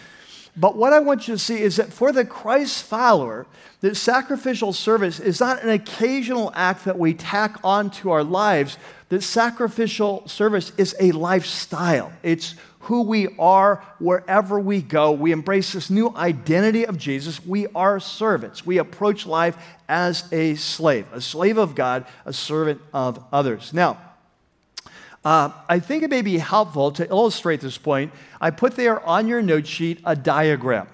But 0.59 0.75
what 0.75 0.91
I 0.91 0.99
want 0.99 1.27
you 1.27 1.35
to 1.35 1.39
see 1.39 1.61
is 1.61 1.77
that 1.77 1.93
for 1.93 2.11
the 2.11 2.25
Christ 2.25 2.83
follower, 2.83 3.47
that 3.79 3.95
sacrificial 3.95 4.73
service 4.73 5.21
is 5.21 5.39
not 5.39 5.63
an 5.63 5.69
occasional 5.69 6.51
act 6.53 6.83
that 6.83 6.99
we 6.99 7.13
tack 7.13 7.59
onto 7.63 8.09
our 8.09 8.25
lives, 8.25 8.77
that 9.07 9.23
sacrificial 9.23 10.27
service 10.27 10.73
is 10.77 10.93
a 10.99 11.13
lifestyle. 11.13 12.11
It's 12.23 12.55
who 12.79 13.03
we 13.03 13.29
are 13.37 13.85
wherever 13.99 14.59
we 14.59 14.81
go. 14.81 15.13
We 15.13 15.31
embrace 15.31 15.71
this 15.71 15.89
new 15.89 16.13
identity 16.13 16.85
of 16.85 16.97
Jesus. 16.97 17.45
We 17.45 17.67
are 17.67 18.01
servants. 18.01 18.65
We 18.65 18.79
approach 18.79 19.25
life 19.25 19.57
as 19.87 20.25
a 20.33 20.55
slave, 20.55 21.07
a 21.13 21.21
slave 21.21 21.57
of 21.57 21.73
God, 21.73 22.05
a 22.25 22.33
servant 22.33 22.81
of 22.93 23.23
others. 23.31 23.73
Now, 23.73 23.97
uh, 25.25 25.51
I 25.67 25.79
think 25.79 26.03
it 26.03 26.09
may 26.09 26.21
be 26.21 26.37
helpful 26.37 26.91
to 26.93 27.07
illustrate 27.09 27.61
this 27.61 27.77
point. 27.77 28.13
I 28.39 28.51
put 28.51 28.75
there 28.75 29.05
on 29.05 29.27
your 29.27 29.41
note 29.41 29.67
sheet 29.67 29.99
a 30.05 30.15
diagram. 30.15 30.87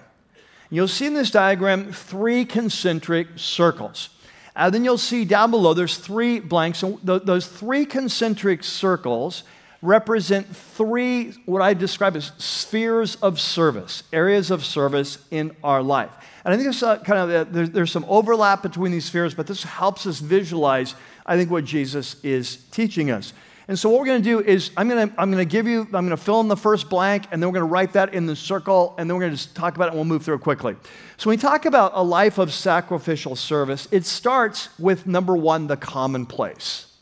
You'll 0.68 0.88
see 0.88 1.06
in 1.06 1.14
this 1.14 1.30
diagram 1.30 1.92
three 1.92 2.44
concentric 2.44 3.28
circles. 3.36 4.10
And 4.56 4.74
then 4.74 4.84
you'll 4.84 4.98
see 4.98 5.24
down 5.24 5.50
below 5.50 5.74
there's 5.74 5.98
three 5.98 6.40
blanks. 6.40 6.82
And 6.82 7.04
th- 7.06 7.22
those 7.22 7.46
three 7.46 7.86
concentric 7.86 8.64
circles 8.64 9.44
represent 9.82 10.56
three, 10.56 11.32
what 11.44 11.62
I 11.62 11.74
describe 11.74 12.16
as 12.16 12.32
spheres 12.38 13.16
of 13.16 13.38
service, 13.38 14.02
areas 14.12 14.50
of 14.50 14.64
service 14.64 15.18
in 15.30 15.54
our 15.62 15.82
life. 15.82 16.10
And 16.44 16.52
I 16.52 16.56
think 16.56 16.64
there's 16.64 16.82
uh, 16.82 16.98
kind 16.98 17.30
of 17.30 17.30
uh, 17.30 17.50
there's, 17.50 17.70
there's 17.70 17.92
some 17.92 18.06
overlap 18.08 18.62
between 18.62 18.90
these 18.90 19.04
spheres, 19.04 19.34
but 19.34 19.46
this 19.46 19.62
helps 19.62 20.06
us 20.06 20.18
visualize, 20.18 20.94
I 21.26 21.36
think, 21.36 21.50
what 21.50 21.64
Jesus 21.64 22.16
is 22.24 22.56
teaching 22.70 23.10
us. 23.10 23.32
And 23.68 23.76
so 23.76 23.88
what 23.88 23.98
we're 23.98 24.06
going 24.06 24.22
to 24.22 24.28
do 24.28 24.40
is 24.40 24.70
I'm 24.76 24.88
going 24.88 25.08
to 25.08 25.20
I'm 25.20 25.30
going 25.30 25.44
to 25.44 25.50
give 25.50 25.66
you 25.66 25.80
I'm 25.82 25.90
going 25.90 26.10
to 26.10 26.16
fill 26.16 26.40
in 26.40 26.48
the 26.48 26.56
first 26.56 26.88
blank 26.88 27.24
and 27.32 27.42
then 27.42 27.48
we're 27.48 27.58
going 27.58 27.68
to 27.68 27.72
write 27.72 27.94
that 27.94 28.14
in 28.14 28.26
the 28.26 28.36
circle 28.36 28.94
and 28.96 29.10
then 29.10 29.16
we're 29.16 29.22
going 29.22 29.32
to 29.32 29.36
just 29.36 29.56
talk 29.56 29.74
about 29.74 29.86
it 29.86 29.88
and 29.88 29.96
we'll 29.96 30.04
move 30.04 30.24
through 30.24 30.36
it 30.36 30.40
quickly. 30.40 30.76
So 31.16 31.28
when 31.28 31.36
we 31.36 31.42
talk 31.42 31.64
about 31.64 31.92
a 31.94 32.02
life 32.02 32.38
of 32.38 32.52
sacrificial 32.52 33.34
service, 33.34 33.88
it 33.90 34.04
starts 34.04 34.68
with 34.78 35.06
number 35.06 35.34
1 35.36 35.66
the 35.66 35.76
commonplace. 35.76 36.95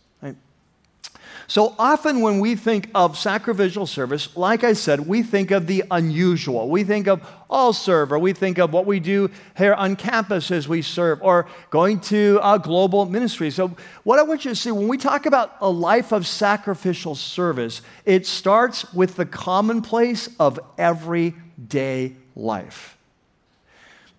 So 1.46 1.74
often 1.78 2.20
when 2.20 2.40
we 2.40 2.56
think 2.56 2.90
of 2.94 3.18
sacrificial 3.18 3.86
service, 3.86 4.34
like 4.36 4.64
I 4.64 4.72
said, 4.72 5.00
we 5.00 5.22
think 5.22 5.50
of 5.50 5.66
the 5.66 5.84
unusual. 5.90 6.68
We 6.68 6.84
think 6.84 7.06
of 7.06 7.26
all 7.50 7.72
serve, 7.72 8.12
or 8.12 8.18
we 8.18 8.32
think 8.32 8.58
of 8.58 8.72
what 8.72 8.86
we 8.86 9.00
do 9.00 9.30
here 9.56 9.74
on 9.74 9.96
campus 9.96 10.50
as 10.50 10.66
we 10.66 10.82
serve, 10.82 11.22
or 11.22 11.46
going 11.70 12.00
to 12.00 12.40
a 12.42 12.58
global 12.58 13.06
ministry. 13.06 13.50
So, 13.50 13.76
what 14.02 14.18
I 14.18 14.22
want 14.22 14.44
you 14.44 14.50
to 14.50 14.56
see 14.56 14.70
when 14.70 14.88
we 14.88 14.98
talk 14.98 15.26
about 15.26 15.56
a 15.60 15.68
life 15.68 16.12
of 16.12 16.26
sacrificial 16.26 17.14
service, 17.14 17.82
it 18.04 18.26
starts 18.26 18.92
with 18.92 19.16
the 19.16 19.26
commonplace 19.26 20.28
of 20.40 20.58
everyday 20.78 22.16
life 22.34 22.94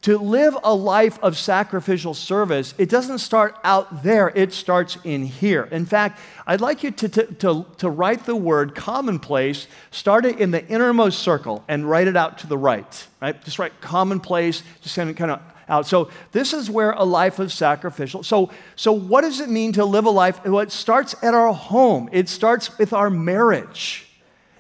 to 0.05 0.19
live 0.19 0.55
a 0.63 0.71
life 0.71 1.17
of 1.23 1.35
sacrificial 1.35 2.13
service, 2.13 2.75
it 2.77 2.89
doesn't 2.89 3.17
start 3.17 3.57
out 3.63 4.03
there, 4.03 4.31
it 4.35 4.53
starts 4.53 4.99
in 5.03 5.25
here. 5.25 5.63
In 5.71 5.87
fact, 5.87 6.19
I'd 6.45 6.61
like 6.61 6.83
you 6.83 6.91
to, 6.91 7.09
to, 7.09 7.25
to, 7.25 7.65
to, 7.79 7.89
write 7.89 8.27
the 8.27 8.35
word 8.35 8.75
commonplace, 8.75 9.65
start 9.89 10.27
it 10.27 10.39
in 10.39 10.51
the 10.51 10.63
innermost 10.67 11.23
circle, 11.23 11.63
and 11.67 11.89
write 11.89 12.07
it 12.07 12.15
out 12.15 12.37
to 12.39 12.47
the 12.47 12.55
right. 12.55 13.07
Right? 13.19 13.43
Just 13.43 13.57
write 13.57 13.81
commonplace, 13.81 14.61
just 14.83 14.95
kind 14.95 15.09
of, 15.09 15.15
kind 15.15 15.31
of 15.31 15.41
out. 15.67 15.87
So 15.87 16.11
this 16.33 16.53
is 16.53 16.69
where 16.69 16.91
a 16.91 17.03
life 17.03 17.39
of 17.39 17.51
sacrificial. 17.51 18.21
So, 18.21 18.51
so 18.75 18.91
what 18.91 19.21
does 19.21 19.39
it 19.39 19.49
mean 19.49 19.73
to 19.73 19.85
live 19.85 20.05
a 20.05 20.11
life? 20.11 20.45
Well, 20.45 20.59
it 20.59 20.71
starts 20.71 21.15
at 21.23 21.33
our 21.33 21.51
home. 21.51 22.09
It 22.11 22.29
starts 22.29 22.77
with 22.77 22.93
our 22.93 23.09
marriage. 23.09 24.04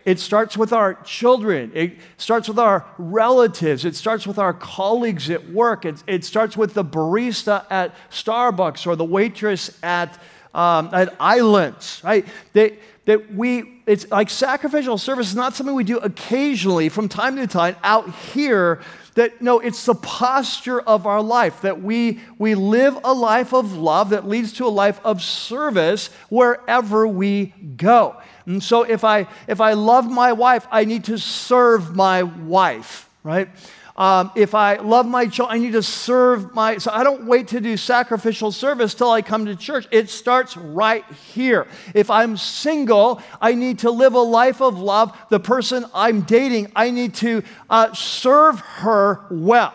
It 0.05 0.19
starts 0.19 0.55
with 0.55 0.71
our 0.71 0.93
children. 1.03 1.71
It 1.73 1.97
starts 2.17 2.47
with 2.47 2.59
our 2.59 2.85
relatives. 2.99 3.85
It 3.85 3.95
starts 3.95 4.27
with 4.27 4.37
our 4.37 4.53
colleagues 4.53 5.31
at 5.31 5.49
work. 5.49 5.83
It, 5.83 6.03
it 6.05 6.23
starts 6.23 6.55
with 6.55 6.75
the 6.75 6.85
barista 6.85 7.65
at 7.71 7.95
Starbucks 8.11 8.85
or 8.85 8.95
the 8.95 9.03
waitress 9.03 9.77
at, 9.81 10.21
um, 10.53 10.91
at 10.93 11.15
Islands, 11.19 12.01
right? 12.03 12.27
They, 12.53 12.77
that 13.05 13.33
we, 13.33 13.81
it's 13.87 14.09
like 14.11 14.29
sacrificial 14.29 14.99
service 14.99 15.27
is 15.29 15.35
not 15.35 15.55
something 15.55 15.75
we 15.75 15.83
do 15.83 15.97
occasionally 15.97 16.89
from 16.89 17.09
time 17.09 17.35
to 17.37 17.47
time 17.47 17.75
out 17.83 18.13
here. 18.13 18.81
That 19.15 19.41
no, 19.41 19.59
it's 19.59 19.85
the 19.85 19.95
posture 19.95 20.81
of 20.81 21.07
our 21.07 21.21
life 21.21 21.61
that 21.61 21.81
we, 21.81 22.19
we 22.37 22.53
live 22.53 22.97
a 23.03 23.13
life 23.13 23.53
of 23.53 23.73
love 23.73 24.09
that 24.09 24.27
leads 24.27 24.53
to 24.53 24.65
a 24.65 24.69
life 24.69 24.99
of 25.03 25.21
service 25.21 26.09
wherever 26.29 27.07
we 27.07 27.53
go. 27.77 28.17
And 28.45 28.63
so 28.63 28.83
if 28.83 29.03
I 29.03 29.27
if 29.47 29.61
I 29.61 29.73
love 29.73 30.09
my 30.09 30.33
wife, 30.33 30.67
I 30.71 30.85
need 30.85 31.05
to 31.05 31.17
serve 31.17 31.95
my 31.95 32.23
wife, 32.23 33.09
right? 33.23 33.49
Um, 33.97 34.31
if 34.35 34.53
I 34.53 34.75
love 34.75 35.05
my 35.05 35.25
child, 35.27 35.51
I 35.53 35.57
need 35.57 35.71
to 35.71 35.81
serve 35.81 36.53
my. 36.53 36.77
So 36.79 36.91
I 36.91 37.03
don't 37.03 37.25
wait 37.27 37.47
to 37.49 37.61
do 37.61 37.77
sacrificial 37.77 38.51
service 38.51 38.93
till 38.93 39.09
I 39.09 39.21
come 39.21 39.45
to 39.45 39.55
church. 39.55 39.87
It 39.89 40.09
starts 40.09 40.57
right 40.57 41.05
here. 41.33 41.65
If 41.93 42.11
I'm 42.11 42.35
single, 42.35 43.21
I 43.39 43.53
need 43.53 43.79
to 43.79 43.91
live 43.91 44.13
a 44.13 44.19
life 44.19 44.61
of 44.61 44.77
love. 44.77 45.17
The 45.29 45.39
person 45.39 45.85
I'm 45.93 46.21
dating, 46.21 46.73
I 46.75 46.91
need 46.91 47.15
to 47.15 47.43
uh, 47.69 47.93
serve 47.93 48.59
her 48.59 49.21
well. 49.31 49.73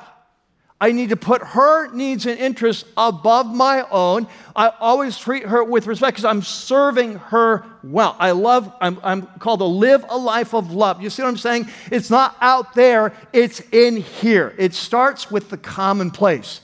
I 0.83 0.93
need 0.93 1.11
to 1.11 1.17
put 1.17 1.43
her 1.43 1.93
needs 1.93 2.25
and 2.25 2.39
interests 2.39 2.87
above 2.97 3.47
my 3.47 3.87
own. 3.91 4.27
I 4.57 4.73
always 4.81 5.19
treat 5.19 5.45
her 5.45 5.63
with 5.63 5.87
respect 5.87 6.15
because 6.15 6.25
I'm 6.25 6.41
serving 6.41 7.17
her 7.17 7.67
well. 7.83 8.17
I 8.19 8.31
love, 8.31 8.73
I'm, 8.81 8.99
I'm, 9.03 9.27
called 9.39 9.61
to 9.61 9.67
live 9.67 10.05
a 10.09 10.17
life 10.17 10.55
of 10.55 10.73
love. 10.73 11.03
You 11.03 11.11
see 11.11 11.23
what 11.23 11.29
I'm 11.29 11.37
saying? 11.37 11.69
It's 11.91 12.09
not 12.09 12.35
out 12.41 12.75
there, 12.75 13.13
it's 13.35 13.61
in 13.73 13.99
here. 13.99 14.55
It 14.57 14.73
starts 14.73 15.31
with 15.31 15.51
the 15.51 15.59
commonplace. 15.59 16.63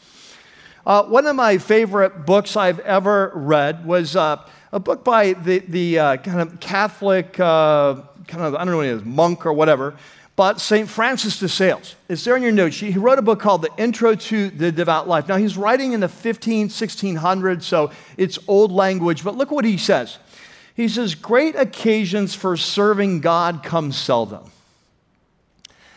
Uh, 0.87 1.03
one 1.03 1.27
of 1.27 1.37
my 1.37 1.59
favorite 1.59 2.25
books 2.25 2.57
I've 2.57 2.79
ever 2.81 3.33
read 3.35 3.85
was 3.85 4.17
uh, 4.17 4.43
a 4.73 4.81
book 4.81 5.05
by 5.05 5.35
the, 5.35 5.59
the 5.59 5.99
uh, 5.99 6.17
kind 6.19 6.41
of 6.41 6.59
Catholic, 6.61 7.39
uh, 7.39 7.97
kind 8.27 8.45
of, 8.45 8.55
I 8.55 8.59
don't 8.59 8.69
know 8.69 8.77
what 8.79 8.87
it 8.87 8.93
is, 8.93 9.05
monk 9.05 9.45
or 9.45 9.53
whatever. 9.53 9.95
But 10.37 10.61
St. 10.61 10.87
Francis 10.87 11.39
de 11.39 11.49
Sales, 11.49 11.97
it's 12.11 12.23
there 12.25 12.37
in 12.37 12.43
your 12.43 12.53
notes. 12.53 12.77
He 12.77 12.93
wrote 12.93 13.19
a 13.19 13.23
book 13.23 13.41
called 13.41 13.63
The 13.63 13.71
Intro 13.79 14.15
to 14.15 14.51
the 14.51 14.71
Devout 14.71 15.09
Life. 15.09 15.29
Now, 15.29 15.37
he's 15.37 15.57
writing 15.57 15.93
in 15.93 16.01
the 16.01 16.09
15, 16.09 16.69
1600s, 16.69 17.63
so 17.63 17.91
it's 18.19 18.39
old 18.47 18.71
language, 18.71 19.25
but 19.25 19.35
look 19.35 19.51
what 19.51 19.65
he 19.65 19.79
says. 19.79 20.19
He 20.75 20.89
says, 20.89 21.15
Great 21.15 21.57
occasions 21.57 22.35
for 22.35 22.59
serving 22.59 23.23
God 23.23 23.63
come 23.63 23.93
seldom. 23.93 24.51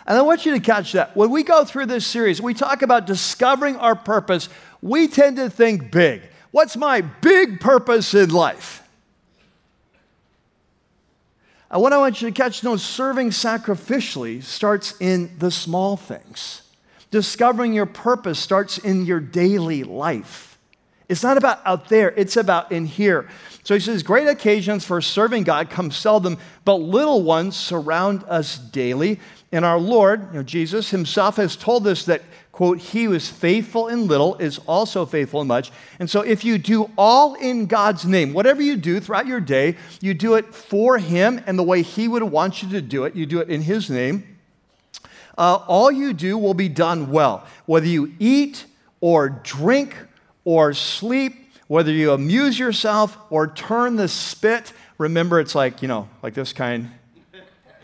And 0.08 0.18
I 0.18 0.22
want 0.22 0.46
you 0.46 0.54
to 0.54 0.62
catch 0.62 0.94
that. 0.94 1.18
When 1.18 1.30
we 1.30 1.44
go 1.44 1.66
through 1.66 1.88
this 1.88 2.08
series, 2.08 2.42
we 2.42 2.54
talk 2.54 2.82
about 2.82 3.06
discovering 3.06 3.76
our 3.76 3.96
purpose, 3.96 4.48
we 4.82 5.10
tend 5.10 5.36
to 5.36 5.50
think 5.50 5.92
big. 5.92 6.22
What's 6.52 6.78
my 6.78 7.02
big 7.02 7.60
purpose 7.60 8.14
in 8.14 8.30
life? 8.30 8.82
And 11.72 11.82
what 11.82 11.94
I 11.94 11.98
want 11.98 12.22
you 12.22 12.30
to 12.30 12.34
catch, 12.34 12.64
no, 12.64 12.78
serving 12.78 13.30
sacrificially 13.30 14.44
starts 14.44 14.96
in 15.00 15.38
the 15.38 15.52
small 15.52 15.98
things. 15.98 16.64
Discovering 17.12 17.74
your 17.74 17.86
purpose 17.86 18.40
starts 18.40 18.78
in 18.78 19.06
your 19.06 19.20
daily 19.20 19.84
life. 19.84 20.58
It's 21.08 21.24
not 21.24 21.38
about 21.38 21.60
out 21.66 21.90
there, 21.90 22.12
it's 22.16 22.38
about 22.38 22.72
in 22.72 22.86
here. 22.86 23.28
So 23.64 23.74
he 23.74 23.80
says, 23.80 24.04
Great 24.04 24.28
occasions 24.28 24.86
for 24.86 25.02
serving 25.02 25.44
God 25.44 25.70
come 25.70 25.90
seldom, 25.90 26.38
but 26.66 26.76
little 26.76 27.24
ones 27.24 27.56
surround 27.56 28.24
us 28.26 28.58
daily. 28.58 29.20
And 29.52 29.66
our 29.66 29.80
Lord, 29.80 30.28
you 30.32 30.38
know, 30.38 30.44
Jesus 30.44 30.92
himself 30.92 31.38
has 31.38 31.56
told 31.56 31.88
us 31.88 32.06
that 32.06 32.22
quote, 32.60 32.80
he 32.80 33.06
who 33.06 33.14
is 33.14 33.30
faithful 33.30 33.88
in 33.88 34.06
little 34.06 34.36
is 34.36 34.60
also 34.68 35.06
faithful 35.06 35.40
in 35.40 35.48
much. 35.48 35.72
And 35.98 36.10
so 36.10 36.20
if 36.20 36.44
you 36.44 36.58
do 36.58 36.92
all 36.98 37.36
in 37.36 37.68
God's 37.68 38.04
name, 38.04 38.34
whatever 38.34 38.62
you 38.62 38.76
do 38.76 39.00
throughout 39.00 39.28
your 39.28 39.40
day, 39.40 39.78
you 40.02 40.14
do 40.14 40.36
it 40.36 40.54
for 40.54 40.98
him 40.98 41.42
and 41.48 41.58
the 41.58 41.64
way 41.64 41.84
he 41.84 42.10
would 42.10 42.22
want 42.22 42.62
you 42.62 42.68
to 42.72 42.82
do 42.82 43.06
it, 43.06 43.16
you 43.16 43.26
do 43.26 43.40
it 43.40 43.48
in 43.48 43.62
his 43.62 43.90
name. 43.90 44.38
Uh, 45.38 45.64
all 45.70 45.90
you 45.90 46.12
do 46.12 46.38
will 46.38 46.54
be 46.54 46.68
done 46.68 47.12
well. 47.12 47.48
Whether 47.66 47.88
you 47.88 48.12
eat 48.20 48.66
or 49.00 49.30
drink 49.30 49.96
or 50.44 50.74
sleep, 50.74 51.54
whether 51.68 51.94
you 51.94 52.12
amuse 52.12 52.60
yourself 52.60 53.18
or 53.30 53.48
turn 53.48 53.96
the 53.96 54.10
spit, 54.10 54.74
remember 54.98 55.40
it's 55.40 55.56
like, 55.56 55.82
you 55.82 55.88
know, 55.88 56.10
like 56.22 56.34
this 56.34 56.52
kind, 56.52 56.92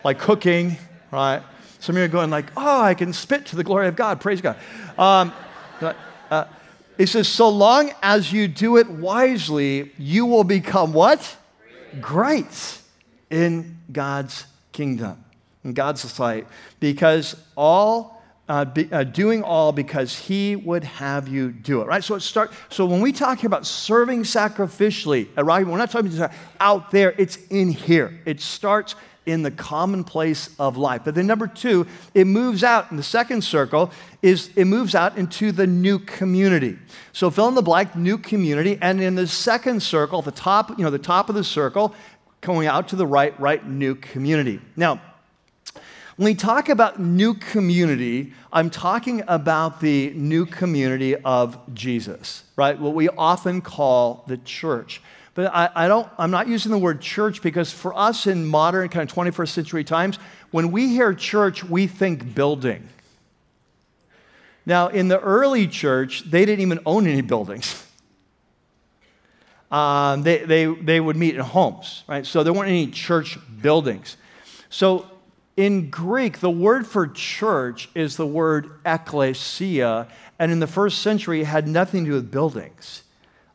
like 0.04 0.18
cooking, 0.18 0.76
right? 1.10 1.42
Some 1.86 1.94
of 1.94 2.00
you 2.00 2.04
are 2.06 2.08
going 2.08 2.30
like, 2.30 2.50
oh, 2.56 2.80
I 2.80 2.94
can 2.94 3.12
spit 3.12 3.46
to 3.46 3.54
the 3.54 3.62
glory 3.62 3.86
of 3.86 3.94
God. 3.94 4.20
Praise 4.20 4.40
God. 4.40 4.56
Um, 4.98 5.32
uh, 6.28 6.46
He 6.98 7.06
says, 7.06 7.28
so 7.28 7.48
long 7.48 7.92
as 8.02 8.32
you 8.32 8.48
do 8.48 8.76
it 8.76 8.90
wisely, 8.90 9.92
you 9.96 10.26
will 10.26 10.42
become 10.42 10.92
what? 10.92 11.36
Great 12.00 12.80
in 13.30 13.78
God's 13.92 14.46
kingdom, 14.72 15.24
in 15.62 15.74
God's 15.74 16.00
sight, 16.00 16.48
because 16.80 17.36
all 17.56 18.15
uh, 18.48 18.64
be, 18.64 18.90
uh, 18.92 19.02
doing 19.04 19.42
all 19.42 19.72
because 19.72 20.16
he 20.16 20.54
would 20.54 20.84
have 20.84 21.26
you 21.28 21.50
do 21.50 21.80
it 21.80 21.86
right? 21.86 22.04
So 22.04 22.14
it 22.14 22.20
start 22.20 22.52
so 22.68 22.86
when 22.86 23.00
we 23.00 23.12
talk 23.12 23.42
about 23.44 23.66
serving 23.66 24.22
sacrificially 24.22 25.28
right 25.36 25.66
we're 25.66 25.78
not 25.78 25.90
talking 25.90 26.14
about 26.16 26.32
out 26.60 26.90
there 26.90 27.14
it's 27.18 27.36
in 27.50 27.70
here. 27.70 28.20
It 28.24 28.40
starts 28.40 28.94
in 29.26 29.42
the 29.42 29.50
commonplace 29.50 30.50
of 30.60 30.76
life. 30.76 31.02
But 31.04 31.16
then 31.16 31.26
number 31.26 31.48
two 31.48 31.86
it 32.14 32.26
moves 32.26 32.62
out 32.62 32.90
in 32.90 32.96
the 32.96 33.02
second 33.02 33.42
circle 33.42 33.90
is 34.22 34.50
it 34.54 34.66
moves 34.66 34.94
out 34.94 35.18
into 35.18 35.50
the 35.50 35.66
new 35.66 35.98
community. 35.98 36.78
So 37.12 37.30
fill 37.30 37.48
in 37.48 37.54
the 37.54 37.62
blank 37.62 37.96
new 37.96 38.16
community 38.16 38.78
and 38.80 39.00
in 39.00 39.16
the 39.16 39.26
second 39.26 39.82
circle 39.82 40.22
the 40.22 40.30
top 40.30 40.78
you 40.78 40.84
know 40.84 40.90
the 40.90 40.98
top 40.98 41.28
of 41.28 41.34
the 41.34 41.44
circle 41.44 41.94
going 42.42 42.68
out 42.68 42.88
to 42.88 42.96
the 42.96 43.06
right 43.06 43.38
right 43.40 43.66
new 43.66 43.96
community. 43.96 44.60
Now 44.76 45.00
when 46.16 46.24
we 46.24 46.34
talk 46.34 46.70
about 46.70 46.98
new 46.98 47.34
community, 47.34 48.32
I'm 48.50 48.70
talking 48.70 49.22
about 49.28 49.80
the 49.80 50.10
new 50.14 50.46
community 50.46 51.14
of 51.14 51.58
Jesus, 51.74 52.42
right? 52.56 52.78
What 52.78 52.94
we 52.94 53.10
often 53.10 53.60
call 53.60 54.24
the 54.26 54.38
church. 54.38 55.02
But 55.34 55.54
I, 55.54 55.68
I, 55.74 55.88
don't, 55.88 56.08
I'm 56.16 56.30
not 56.30 56.48
using 56.48 56.72
the 56.72 56.78
word 56.78 57.02
church 57.02 57.42
because 57.42 57.70
for 57.70 57.92
us 57.94 58.26
in 58.26 58.46
modern 58.46 58.88
kind 58.88 59.08
of 59.08 59.14
21st 59.14 59.48
century 59.48 59.84
times, 59.84 60.18
when 60.50 60.72
we 60.72 60.88
hear 60.88 61.12
church, 61.12 61.62
we 61.62 61.86
think 61.86 62.34
building. 62.34 62.88
Now, 64.64 64.88
in 64.88 65.08
the 65.08 65.20
early 65.20 65.66
church, 65.68 66.22
they 66.30 66.46
didn't 66.46 66.62
even 66.62 66.80
own 66.86 67.06
any 67.06 67.22
buildings. 67.22 67.82
Um, 69.68 70.22
they, 70.22 70.44
they, 70.44 70.66
they 70.66 71.00
would 71.00 71.16
meet 71.16 71.34
in 71.34 71.40
homes, 71.40 72.04
right? 72.06 72.24
So 72.24 72.44
there 72.44 72.52
weren't 72.52 72.68
any 72.68 72.86
church 72.86 73.36
buildings. 73.60 74.16
So 74.70 75.10
in 75.56 75.88
Greek, 75.88 76.40
the 76.40 76.50
word 76.50 76.86
for 76.86 77.06
church 77.06 77.88
is 77.94 78.16
the 78.16 78.26
word 78.26 78.82
ekklesia, 78.84 80.08
and 80.38 80.52
in 80.52 80.60
the 80.60 80.66
first 80.66 81.00
century, 81.00 81.40
it 81.40 81.46
had 81.46 81.66
nothing 81.66 82.04
to 82.04 82.10
do 82.10 82.14
with 82.16 82.30
buildings. 82.30 83.02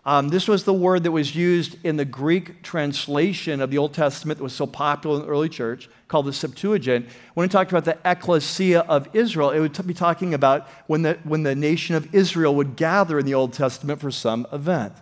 Um, 0.04 0.30
this 0.30 0.48
was 0.48 0.64
the 0.64 0.74
word 0.74 1.04
that 1.04 1.12
was 1.12 1.36
used 1.36 1.78
in 1.86 1.98
the 1.98 2.06
Greek 2.06 2.64
translation 2.64 3.62
of 3.62 3.70
the 3.70 3.78
Old 3.78 3.94
Testament 3.94 4.40
that 4.40 4.44
was 4.44 4.54
so 4.54 4.66
popular 4.66 5.18
in 5.18 5.22
the 5.22 5.28
early 5.28 5.48
church, 5.48 5.90
called 6.08 6.26
the 6.26 6.34
Septuagint. 6.34 7.08
When 7.36 7.46
it 7.46 7.52
talked 7.52 7.72
about 7.72 7.86
the 7.86 8.00
ecclesia 8.04 8.80
of 8.80 9.08
Israel, 9.16 9.52
it 9.52 9.60
would 9.60 9.86
be 9.86 9.94
talking 9.94 10.34
about 10.34 10.68
when 10.88 11.04
the, 11.04 11.20
when 11.24 11.44
the 11.44 11.54
nation 11.54 11.94
of 11.94 12.16
Israel 12.16 12.56
would 12.56 12.76
gather 12.78 13.20
in 13.20 13.28
the 13.28 13.36
Old 13.36 13.54
Testament 13.54 14.02
for 14.02 14.10
some 14.10 14.48
event. 14.52 14.94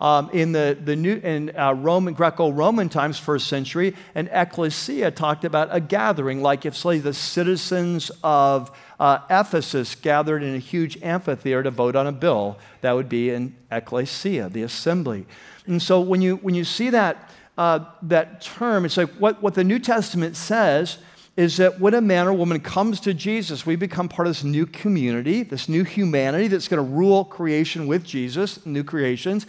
Um, 0.00 0.30
in 0.32 0.52
the, 0.52 0.78
the 0.82 0.96
new, 0.96 1.16
in 1.16 1.54
uh, 1.54 1.74
Roman, 1.74 2.14
Greco-Roman 2.14 2.88
times, 2.88 3.18
first 3.18 3.48
century, 3.48 3.94
an 4.14 4.30
ecclesia 4.32 5.10
talked 5.10 5.44
about 5.44 5.68
a 5.70 5.78
gathering, 5.78 6.40
like 6.40 6.64
if, 6.64 6.74
say, 6.74 6.98
the 6.98 7.12
citizens 7.12 8.10
of 8.24 8.70
uh, 8.98 9.18
Ephesus 9.28 9.94
gathered 9.94 10.42
in 10.42 10.54
a 10.54 10.58
huge 10.58 11.02
amphitheater 11.02 11.62
to 11.64 11.70
vote 11.70 11.96
on 11.96 12.06
a 12.06 12.12
bill, 12.12 12.56
that 12.80 12.92
would 12.92 13.10
be 13.10 13.28
an 13.28 13.54
ecclesia, 13.70 14.48
the 14.48 14.62
assembly. 14.62 15.26
And 15.66 15.82
so 15.82 16.00
when 16.00 16.22
you, 16.22 16.36
when 16.36 16.54
you 16.54 16.64
see 16.64 16.88
that, 16.90 17.30
uh, 17.58 17.80
that 18.00 18.40
term, 18.40 18.86
it's 18.86 18.96
like 18.96 19.10
what, 19.18 19.42
what 19.42 19.52
the 19.52 19.64
New 19.64 19.78
Testament 19.78 20.34
says 20.34 20.96
is 21.36 21.58
that 21.58 21.78
when 21.78 21.94
a 21.94 22.00
man 22.00 22.26
or 22.26 22.32
woman 22.32 22.60
comes 22.60 23.00
to 23.00 23.14
Jesus, 23.14 23.64
we 23.64 23.76
become 23.76 24.08
part 24.08 24.26
of 24.26 24.34
this 24.34 24.44
new 24.44 24.66
community, 24.66 25.42
this 25.42 25.68
new 25.68 25.84
humanity 25.84 26.48
that's 26.48 26.68
going 26.68 26.82
to 26.82 26.90
rule 26.90 27.24
creation 27.24 27.86
with 27.86 28.04
Jesus, 28.04 28.64
new 28.64 28.82
creations. 28.82 29.46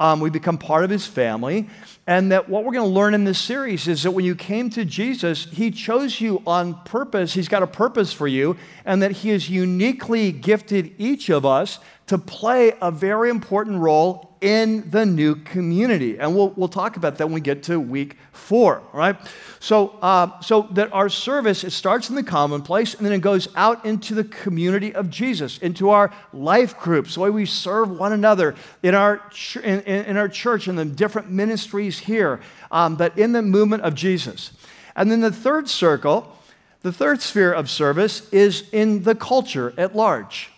Um, 0.00 0.20
we 0.20 0.30
become 0.30 0.58
part 0.58 0.84
of 0.84 0.90
his 0.90 1.06
family. 1.06 1.68
And 2.08 2.32
that 2.32 2.48
what 2.48 2.64
we're 2.64 2.72
going 2.72 2.88
to 2.88 2.94
learn 2.94 3.12
in 3.12 3.24
this 3.24 3.38
series 3.38 3.86
is 3.86 4.04
that 4.04 4.12
when 4.12 4.24
you 4.24 4.34
came 4.34 4.70
to 4.70 4.86
Jesus, 4.86 5.44
he 5.44 5.70
chose 5.70 6.22
you 6.22 6.42
on 6.46 6.82
purpose. 6.84 7.34
He's 7.34 7.48
got 7.48 7.62
a 7.62 7.66
purpose 7.66 8.14
for 8.14 8.26
you, 8.26 8.56
and 8.86 9.02
that 9.02 9.10
he 9.10 9.28
has 9.28 9.50
uniquely 9.50 10.32
gifted 10.32 10.94
each 10.96 11.28
of 11.28 11.44
us 11.44 11.80
to 12.06 12.16
play 12.16 12.72
a 12.80 12.90
very 12.90 13.28
important 13.28 13.78
role 13.78 14.28
in 14.40 14.88
the 14.90 15.04
new 15.04 15.34
community. 15.34 16.18
And 16.18 16.34
we'll, 16.34 16.50
we'll 16.50 16.68
talk 16.68 16.96
about 16.96 17.18
that 17.18 17.26
when 17.26 17.34
we 17.34 17.40
get 17.40 17.64
to 17.64 17.78
week 17.78 18.16
four, 18.32 18.82
right? 18.92 19.16
So, 19.60 19.98
uh, 20.00 20.40
so 20.40 20.62
that 20.72 20.92
our 20.92 21.08
service, 21.08 21.64
it 21.64 21.72
starts 21.72 22.08
in 22.08 22.14
the 22.14 22.22
commonplace 22.22 22.94
and 22.94 23.04
then 23.04 23.12
it 23.12 23.20
goes 23.20 23.48
out 23.56 23.84
into 23.84 24.14
the 24.14 24.24
community 24.24 24.94
of 24.94 25.10
Jesus, 25.10 25.58
into 25.58 25.90
our 25.90 26.12
life 26.32 26.78
groups, 26.78 27.14
the 27.14 27.20
way 27.20 27.30
we 27.30 27.46
serve 27.46 27.90
one 27.90 28.12
another 28.12 28.54
in 28.82 28.94
our, 28.94 29.20
in, 29.62 29.80
in, 29.80 30.16
our 30.16 30.28
church 30.28 30.68
and 30.68 30.78
the 30.78 30.84
different 30.84 31.30
ministries 31.30 31.97
here, 31.98 32.40
um, 32.70 32.96
but 32.96 33.16
in 33.18 33.32
the 33.32 33.42
movement 33.42 33.82
of 33.82 33.94
Jesus. 33.94 34.52
And 34.96 35.10
then 35.10 35.20
the 35.20 35.32
third 35.32 35.68
circle, 35.68 36.36
the 36.82 36.92
third 36.92 37.20
sphere 37.20 37.52
of 37.52 37.70
service 37.70 38.28
is 38.30 38.68
in 38.72 39.02
the 39.02 39.14
culture 39.14 39.72
at 39.76 39.94
large. 39.94 40.50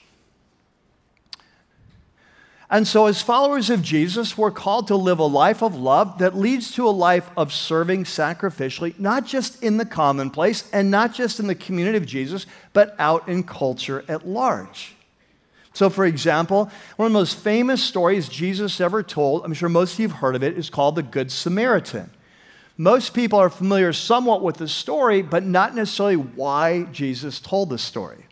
And 2.73 2.87
so, 2.87 3.07
as 3.07 3.21
followers 3.21 3.69
of 3.69 3.83
Jesus, 3.83 4.39
we're 4.39 4.53
called 4.53 4.87
to 4.89 4.97
live 4.97 5.19
a 5.19 5.25
life 5.25 5.61
of 5.61 5.75
love 5.75 6.19
that 6.19 6.37
leads 6.37 6.73
to 6.75 6.87
a 6.87 6.91
life 6.91 7.29
of 7.37 7.53
serving 7.53 8.05
sacrificially, 8.05 8.97
not 8.97 9.27
just 9.27 9.61
in 9.61 9.77
the 9.77 9.85
commonplace 9.85 10.71
and 10.73 10.89
not 10.89 11.13
just 11.13 11.41
in 11.41 11.49
the 11.49 11.57
community 11.57 11.97
of 11.97 12.07
Jesus, 12.07 12.47
but 12.73 12.95
out 13.01 13.29
in 13.29 13.43
culture 13.43 14.05
at 14.09 14.27
large. 14.27 14.95
So, 15.73 15.89
for 15.89 16.05
example, 16.05 16.71
one 16.97 17.07
of 17.07 17.13
the 17.13 17.19
most 17.19 17.39
famous 17.39 17.83
stories 17.83 18.29
Jesus 18.29 18.81
ever 18.81 19.03
told, 19.03 19.45
I'm 19.45 19.55
sure 19.55 19.69
most 19.69 19.95
of 19.95 20.01
you 20.01 20.09
have 20.09 20.19
heard 20.19 20.35
of 20.35 20.43
it, 20.43 20.59
is 20.59 20.69
called 20.69 20.97
the 20.97 21.03
Good 21.03 21.31
Samaritan. 21.31 22.11
Most 22.77 23.15
people 23.15 23.39
are 23.39 23.51
familiar 23.51 23.93
somewhat 23.93 24.43
with 24.43 24.57
the 24.57 24.67
story, 24.67 25.23
but 25.23 25.45
not 25.45 25.75
necessarily 25.75 26.17
why 26.17 26.85
Jesus 26.85 27.39
told 27.39 27.71
the 27.71 27.79
story. 27.79 28.27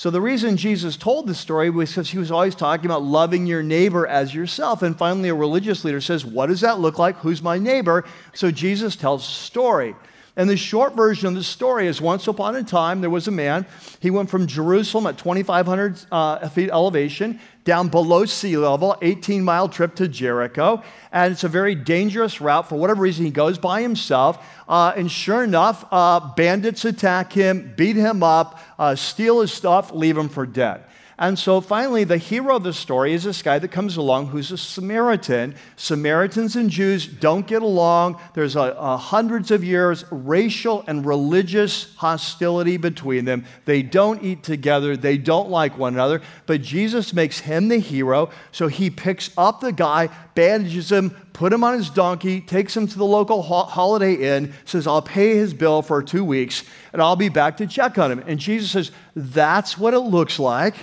So, 0.00 0.08
the 0.08 0.20
reason 0.20 0.56
Jesus 0.56 0.96
told 0.96 1.26
this 1.26 1.38
story 1.38 1.68
was 1.68 1.90
because 1.90 2.08
he 2.08 2.16
was 2.16 2.30
always 2.30 2.54
talking 2.54 2.86
about 2.86 3.02
loving 3.02 3.46
your 3.46 3.62
neighbor 3.62 4.06
as 4.06 4.34
yourself. 4.34 4.80
And 4.80 4.96
finally, 4.96 5.28
a 5.28 5.34
religious 5.34 5.84
leader 5.84 6.00
says, 6.00 6.24
What 6.24 6.46
does 6.46 6.62
that 6.62 6.80
look 6.80 6.98
like? 6.98 7.16
Who's 7.18 7.42
my 7.42 7.58
neighbor? 7.58 8.06
So, 8.32 8.50
Jesus 8.50 8.96
tells 8.96 9.28
a 9.28 9.30
story. 9.30 9.94
And 10.36 10.48
the 10.48 10.56
short 10.56 10.94
version 10.94 11.28
of 11.28 11.34
the 11.34 11.42
story 11.42 11.86
is 11.86 12.00
once 12.00 12.28
upon 12.28 12.56
a 12.56 12.62
time, 12.62 13.00
there 13.00 13.10
was 13.10 13.26
a 13.28 13.32
man. 13.32 13.66
He 13.98 14.10
went 14.10 14.30
from 14.30 14.46
Jerusalem 14.46 15.06
at 15.06 15.18
2,500 15.18 16.00
uh, 16.10 16.48
feet 16.48 16.70
elevation 16.70 17.40
down 17.64 17.88
below 17.88 18.24
sea 18.24 18.56
level, 18.56 18.96
18 19.02 19.44
mile 19.44 19.68
trip 19.68 19.94
to 19.96 20.08
Jericho. 20.08 20.82
And 21.12 21.32
it's 21.32 21.44
a 21.44 21.48
very 21.48 21.74
dangerous 21.74 22.40
route. 22.40 22.68
For 22.68 22.76
whatever 22.76 23.02
reason, 23.02 23.24
he 23.24 23.30
goes 23.30 23.58
by 23.58 23.82
himself. 23.82 24.44
Uh, 24.68 24.92
and 24.96 25.10
sure 25.10 25.42
enough, 25.42 25.84
uh, 25.90 26.20
bandits 26.34 26.84
attack 26.84 27.32
him, 27.32 27.74
beat 27.76 27.96
him 27.96 28.22
up, 28.22 28.58
uh, 28.78 28.94
steal 28.94 29.40
his 29.40 29.52
stuff, 29.52 29.92
leave 29.92 30.16
him 30.16 30.28
for 30.28 30.46
dead. 30.46 30.84
And 31.20 31.38
so 31.38 31.60
finally, 31.60 32.04
the 32.04 32.16
hero 32.16 32.56
of 32.56 32.62
the 32.62 32.72
story 32.72 33.12
is 33.12 33.24
this 33.24 33.42
guy 33.42 33.58
that 33.58 33.68
comes 33.68 33.98
along 33.98 34.28
who's 34.28 34.50
a 34.52 34.56
Samaritan. 34.56 35.54
Samaritans 35.76 36.56
and 36.56 36.70
Jews 36.70 37.06
don't 37.06 37.46
get 37.46 37.60
along. 37.60 38.18
There's 38.32 38.56
a, 38.56 38.74
a 38.78 38.96
hundreds 38.96 39.50
of 39.50 39.62
years 39.62 40.06
racial 40.10 40.82
and 40.86 41.04
religious 41.04 41.94
hostility 41.96 42.78
between 42.78 43.26
them. 43.26 43.44
They 43.66 43.82
don't 43.82 44.22
eat 44.22 44.42
together. 44.42 44.96
They 44.96 45.18
don't 45.18 45.50
like 45.50 45.76
one 45.76 45.92
another. 45.92 46.22
But 46.46 46.62
Jesus 46.62 47.12
makes 47.12 47.40
him 47.40 47.68
the 47.68 47.80
hero. 47.80 48.30
So 48.50 48.68
he 48.68 48.88
picks 48.88 49.28
up 49.36 49.60
the 49.60 49.72
guy, 49.72 50.08
bandages 50.34 50.90
him, 50.90 51.10
put 51.34 51.52
him 51.52 51.62
on 51.62 51.74
his 51.74 51.90
donkey, 51.90 52.40
takes 52.40 52.74
him 52.74 52.86
to 52.86 52.96
the 52.96 53.04
local 53.04 53.42
ho- 53.42 53.64
holiday 53.64 54.14
inn, 54.14 54.54
says, 54.64 54.86
I'll 54.86 55.02
pay 55.02 55.36
his 55.36 55.52
bill 55.52 55.82
for 55.82 56.02
two 56.02 56.24
weeks, 56.24 56.64
and 56.94 57.02
I'll 57.02 57.14
be 57.14 57.28
back 57.28 57.58
to 57.58 57.66
check 57.66 57.98
on 57.98 58.10
him. 58.10 58.24
And 58.26 58.40
Jesus 58.40 58.70
says, 58.70 58.90
That's 59.14 59.76
what 59.76 59.92
it 59.92 59.98
looks 59.98 60.38
like 60.38 60.76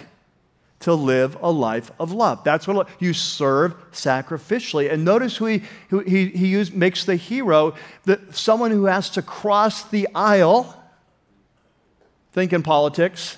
to 0.79 0.93
live 0.93 1.37
a 1.41 1.51
life 1.51 1.91
of 1.99 2.11
love. 2.11 2.43
That's 2.43 2.67
what 2.67 2.87
you 2.99 3.13
serve 3.13 3.75
sacrificially. 3.91 4.91
And 4.91 5.03
notice 5.03 5.37
who 5.37 5.45
he, 5.45 5.63
who 5.89 5.99
he, 5.99 6.27
he 6.27 6.47
use, 6.47 6.71
makes 6.71 7.05
the 7.05 7.15
hero, 7.15 7.73
the, 8.05 8.21
someone 8.31 8.71
who 8.71 8.85
has 8.85 9.09
to 9.11 9.21
cross 9.21 9.83
the 9.89 10.07
aisle. 10.13 10.73
Think 12.31 12.53
in 12.53 12.61
politics. 12.61 13.37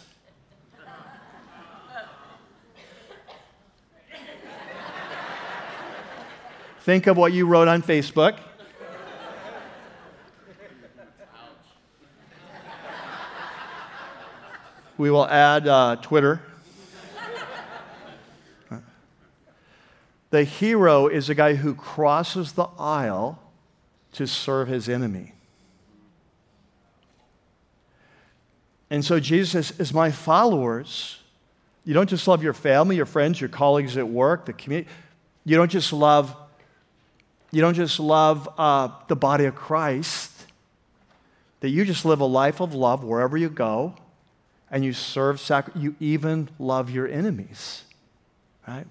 Think 6.81 7.07
of 7.07 7.17
what 7.17 7.31
you 7.33 7.45
wrote 7.45 7.67
on 7.67 7.83
Facebook. 7.83 8.39
We 14.97 15.11
will 15.11 15.27
add 15.27 15.65
uh, 15.65 15.95
Twitter. 16.01 16.41
The 20.31 20.43
hero 20.43 21.07
is 21.07 21.29
a 21.29 21.35
guy 21.35 21.55
who 21.55 21.73
crosses 21.73 22.51
the 22.51 22.67
aisle 22.77 23.41
to 24.13 24.27
serve 24.27 24.67
his 24.67 24.87
enemy. 24.87 25.33
And 28.91 29.03
so 29.05 29.19
Jesus 29.19 29.67
says, 29.67 29.79
as 29.79 29.93
my 29.93 30.11
followers, 30.11 31.19
You 31.89 31.93
don't 31.95 32.09
just 32.09 32.27
love 32.27 32.43
your 32.43 32.53
family, 32.53 32.97
your 32.97 33.07
friends, 33.07 33.41
your 33.41 33.49
colleagues 33.49 33.97
at 33.97 34.07
work, 34.07 34.45
the 34.45 34.53
community. 34.53 34.89
You 35.43 35.55
don't 35.55 35.71
just 35.71 35.91
love, 35.91 36.35
you 37.51 37.61
don't 37.61 37.73
just 37.73 37.99
love 37.99 38.47
uh, 38.59 38.89
the 39.07 39.15
body 39.15 39.45
of 39.45 39.55
Christ. 39.55 40.31
That 41.61 41.69
you 41.69 41.85
just 41.85 42.05
live 42.05 42.21
a 42.21 42.25
life 42.25 42.59
of 42.61 42.75
love 42.75 43.03
wherever 43.03 43.37
you 43.37 43.49
go, 43.49 43.95
and 44.69 44.85
you 44.85 44.93
serve, 44.93 45.39
sac- 45.39 45.71
you 45.75 45.95
even 45.99 46.49
love 46.59 46.89
your 46.89 47.07
enemies, 47.07 47.83
right? 48.67 48.85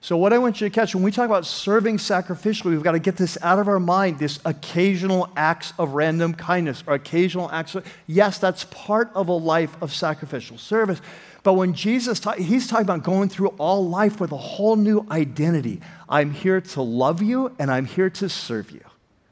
So, 0.00 0.16
what 0.16 0.32
I 0.32 0.38
want 0.38 0.60
you 0.60 0.68
to 0.68 0.74
catch 0.74 0.94
when 0.94 1.02
we 1.02 1.10
talk 1.10 1.26
about 1.26 1.46
serving 1.46 1.96
sacrificially, 1.96 2.66
we've 2.66 2.82
got 2.82 2.92
to 2.92 2.98
get 2.98 3.16
this 3.16 3.38
out 3.42 3.58
of 3.58 3.66
our 3.66 3.80
mind 3.80 4.18
this 4.18 4.38
occasional 4.44 5.28
acts 5.36 5.72
of 5.78 5.94
random 5.94 6.34
kindness 6.34 6.84
or 6.86 6.94
occasional 6.94 7.50
acts 7.50 7.74
of, 7.74 7.86
yes, 8.06 8.38
that's 8.38 8.64
part 8.64 9.10
of 9.14 9.28
a 9.28 9.32
life 9.32 9.76
of 9.82 9.92
sacrificial 9.92 10.58
service. 10.58 11.00
But 11.42 11.54
when 11.54 11.74
Jesus, 11.74 12.20
ta- 12.20 12.32
he's 12.32 12.66
talking 12.66 12.84
about 12.84 13.04
going 13.04 13.28
through 13.28 13.48
all 13.58 13.88
life 13.88 14.20
with 14.20 14.32
a 14.32 14.36
whole 14.36 14.76
new 14.76 15.06
identity. 15.10 15.80
I'm 16.08 16.32
here 16.32 16.60
to 16.60 16.82
love 16.82 17.22
you 17.22 17.54
and 17.58 17.70
I'm 17.70 17.86
here 17.86 18.10
to 18.10 18.28
serve 18.28 18.70
you. 18.70 18.82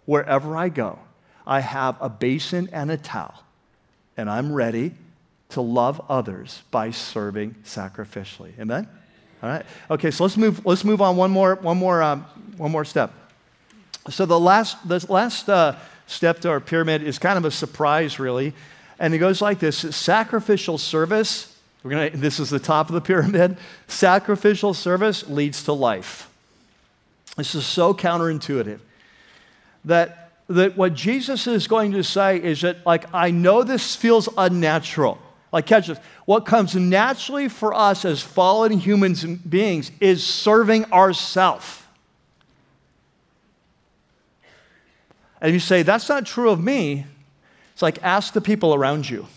Wherever 0.06 0.56
I 0.56 0.68
go, 0.68 0.98
I 1.46 1.60
have 1.60 1.96
a 2.00 2.08
basin 2.08 2.68
and 2.72 2.90
a 2.90 2.96
towel, 2.96 3.42
and 4.16 4.30
I'm 4.30 4.52
ready 4.52 4.94
to 5.50 5.60
love 5.60 6.00
others 6.08 6.62
by 6.70 6.90
serving 6.90 7.56
sacrificially. 7.64 8.58
Amen? 8.58 8.88
All 9.44 9.50
right. 9.50 9.66
Okay, 9.90 10.10
so 10.10 10.24
let's 10.24 10.38
move, 10.38 10.64
let's 10.64 10.84
move 10.84 11.02
on 11.02 11.18
one 11.18 11.30
more, 11.30 11.56
one 11.56 11.76
more, 11.76 12.02
um, 12.02 12.24
one 12.56 12.72
more 12.72 12.86
step. 12.86 13.12
So 14.08 14.24
the 14.24 14.40
last, 14.40 14.88
the 14.88 15.04
last 15.10 15.50
uh, 15.50 15.76
step 16.06 16.40
to 16.40 16.48
our 16.48 16.60
pyramid 16.60 17.02
is 17.02 17.18
kind 17.18 17.36
of 17.36 17.44
a 17.44 17.50
surprise, 17.50 18.18
really. 18.18 18.54
And 18.98 19.12
it 19.12 19.18
goes 19.18 19.42
like 19.42 19.58
this 19.58 19.76
sacrificial 19.94 20.78
service 20.78 21.54
we're 21.82 21.90
gonna, 21.90 22.10
this 22.10 22.40
is 22.40 22.48
the 22.48 22.58
top 22.58 22.88
of 22.88 22.94
the 22.94 23.02
pyramid. 23.02 23.58
Sacrificial 23.88 24.72
service 24.72 25.28
leads 25.28 25.64
to 25.64 25.74
life. 25.74 26.30
This 27.36 27.54
is 27.54 27.66
so 27.66 27.92
counterintuitive 27.92 28.80
that, 29.84 30.32
that 30.48 30.78
what 30.78 30.94
Jesus 30.94 31.46
is 31.46 31.66
going 31.66 31.92
to 31.92 32.02
say 32.02 32.42
is 32.42 32.62
that, 32.62 32.86
like, 32.86 33.12
I 33.12 33.30
know 33.30 33.64
this 33.64 33.94
feels 33.94 34.30
unnatural. 34.38 35.18
Like, 35.54 35.66
catch 35.66 35.86
this. 35.86 36.00
What 36.24 36.46
comes 36.46 36.74
naturally 36.74 37.48
for 37.48 37.72
us 37.72 38.04
as 38.04 38.20
fallen 38.20 38.72
humans 38.72 39.22
and 39.22 39.48
beings 39.48 39.92
is 40.00 40.26
serving 40.26 40.84
ourselves. 40.92 41.80
And 45.40 45.52
you 45.52 45.60
say, 45.60 45.84
that's 45.84 46.08
not 46.08 46.26
true 46.26 46.50
of 46.50 46.60
me. 46.60 47.06
It's 47.72 47.82
like, 47.82 48.02
ask 48.02 48.32
the 48.32 48.40
people 48.40 48.74
around 48.74 49.08
you. 49.08 49.28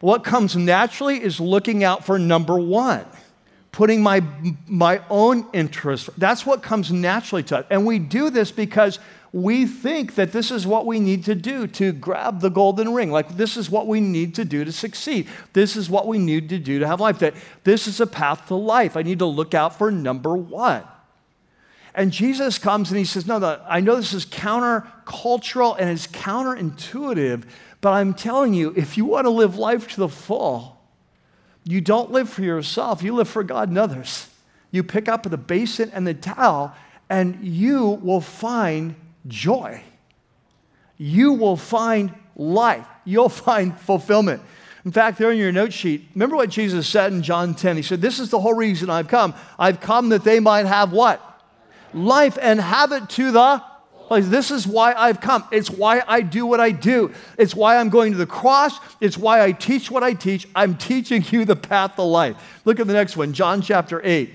What 0.00 0.24
comes 0.24 0.56
naturally 0.56 1.22
is 1.22 1.38
looking 1.38 1.84
out 1.84 2.06
for 2.06 2.18
number 2.18 2.58
one, 2.58 3.04
putting 3.70 4.02
my, 4.02 4.22
my 4.66 5.02
own 5.10 5.46
interest. 5.52 6.08
That's 6.16 6.46
what 6.46 6.62
comes 6.62 6.90
naturally 6.90 7.42
to 7.42 7.58
us. 7.58 7.66
And 7.68 7.84
we 7.84 7.98
do 7.98 8.30
this 8.30 8.50
because 8.50 8.98
we 9.32 9.64
think 9.64 10.16
that 10.16 10.32
this 10.32 10.50
is 10.50 10.66
what 10.66 10.86
we 10.86 10.98
need 10.98 11.24
to 11.24 11.34
do 11.36 11.66
to 11.68 11.92
grab 11.92 12.40
the 12.40 12.50
golden 12.50 12.92
ring. 12.92 13.12
Like, 13.12 13.36
this 13.36 13.56
is 13.56 13.70
what 13.70 13.86
we 13.86 14.00
need 14.00 14.34
to 14.34 14.44
do 14.44 14.64
to 14.64 14.72
succeed. 14.72 15.28
This 15.52 15.76
is 15.76 15.88
what 15.88 16.08
we 16.08 16.18
need 16.18 16.48
to 16.48 16.58
do 16.58 16.80
to 16.80 16.86
have 16.86 17.00
life. 17.00 17.20
That 17.20 17.34
this 17.62 17.86
is 17.86 18.00
a 18.00 18.06
path 18.06 18.48
to 18.48 18.56
life. 18.56 18.96
I 18.96 19.02
need 19.02 19.20
to 19.20 19.26
look 19.26 19.54
out 19.54 19.78
for 19.78 19.90
number 19.92 20.36
one. 20.36 20.82
And 21.94 22.12
Jesus 22.12 22.58
comes 22.58 22.90
and 22.90 22.98
he 22.98 23.04
says, 23.04 23.26
No, 23.26 23.38
no 23.38 23.60
I 23.68 23.80
know 23.80 23.96
this 23.96 24.12
is 24.12 24.26
countercultural 24.26 25.76
and 25.78 25.90
it's 25.90 26.06
counterintuitive, 26.08 27.44
but 27.80 27.90
I'm 27.92 28.14
telling 28.14 28.52
you, 28.54 28.72
if 28.76 28.96
you 28.96 29.04
want 29.04 29.26
to 29.26 29.30
live 29.30 29.56
life 29.56 29.88
to 29.88 29.96
the 29.96 30.08
full, 30.08 30.80
you 31.64 31.80
don't 31.80 32.10
live 32.10 32.28
for 32.28 32.42
yourself, 32.42 33.02
you 33.02 33.14
live 33.14 33.28
for 33.28 33.44
God 33.44 33.68
and 33.68 33.78
others. 33.78 34.28
You 34.72 34.82
pick 34.82 35.08
up 35.08 35.24
the 35.24 35.36
basin 35.36 35.90
and 35.92 36.06
the 36.06 36.14
towel, 36.14 36.74
and 37.08 37.44
you 37.44 38.00
will 38.02 38.20
find 38.20 38.94
joy. 39.30 39.82
You 40.98 41.32
will 41.32 41.56
find 41.56 42.14
life. 42.36 42.86
You'll 43.04 43.28
find 43.28 43.78
fulfillment. 43.78 44.42
In 44.84 44.92
fact, 44.92 45.18
there 45.18 45.30
in 45.30 45.38
your 45.38 45.52
note 45.52 45.72
sheet, 45.72 46.06
remember 46.14 46.36
what 46.36 46.50
Jesus 46.50 46.86
said 46.86 47.12
in 47.12 47.22
John 47.22 47.54
10? 47.54 47.76
He 47.76 47.82
said, 47.82 48.00
This 48.00 48.18
is 48.18 48.30
the 48.30 48.40
whole 48.40 48.54
reason 48.54 48.90
I've 48.90 49.08
come. 49.08 49.34
I've 49.58 49.80
come 49.80 50.10
that 50.10 50.24
they 50.24 50.40
might 50.40 50.66
have 50.66 50.92
what? 50.92 51.20
Life 51.92 52.38
and 52.40 52.60
have 52.60 52.92
it 52.92 53.08
to 53.10 53.30
the 53.30 53.62
like, 54.10 54.24
this 54.24 54.50
is 54.50 54.66
why 54.66 54.92
I've 54.92 55.20
come. 55.20 55.44
It's 55.52 55.70
why 55.70 56.02
I 56.06 56.20
do 56.20 56.44
what 56.44 56.58
I 56.58 56.72
do. 56.72 57.14
It's 57.38 57.54
why 57.54 57.76
I'm 57.76 57.90
going 57.90 58.10
to 58.10 58.18
the 58.18 58.26
cross. 58.26 58.76
It's 59.00 59.16
why 59.16 59.40
I 59.40 59.52
teach 59.52 59.88
what 59.88 60.02
I 60.02 60.14
teach. 60.14 60.48
I'm 60.54 60.76
teaching 60.76 61.24
you 61.30 61.44
the 61.44 61.54
path 61.54 61.96
of 61.96 62.08
life. 62.08 62.60
Look 62.64 62.80
at 62.80 62.88
the 62.88 62.92
next 62.92 63.16
one, 63.16 63.32
John 63.32 63.62
chapter 63.62 64.00
8. 64.04 64.28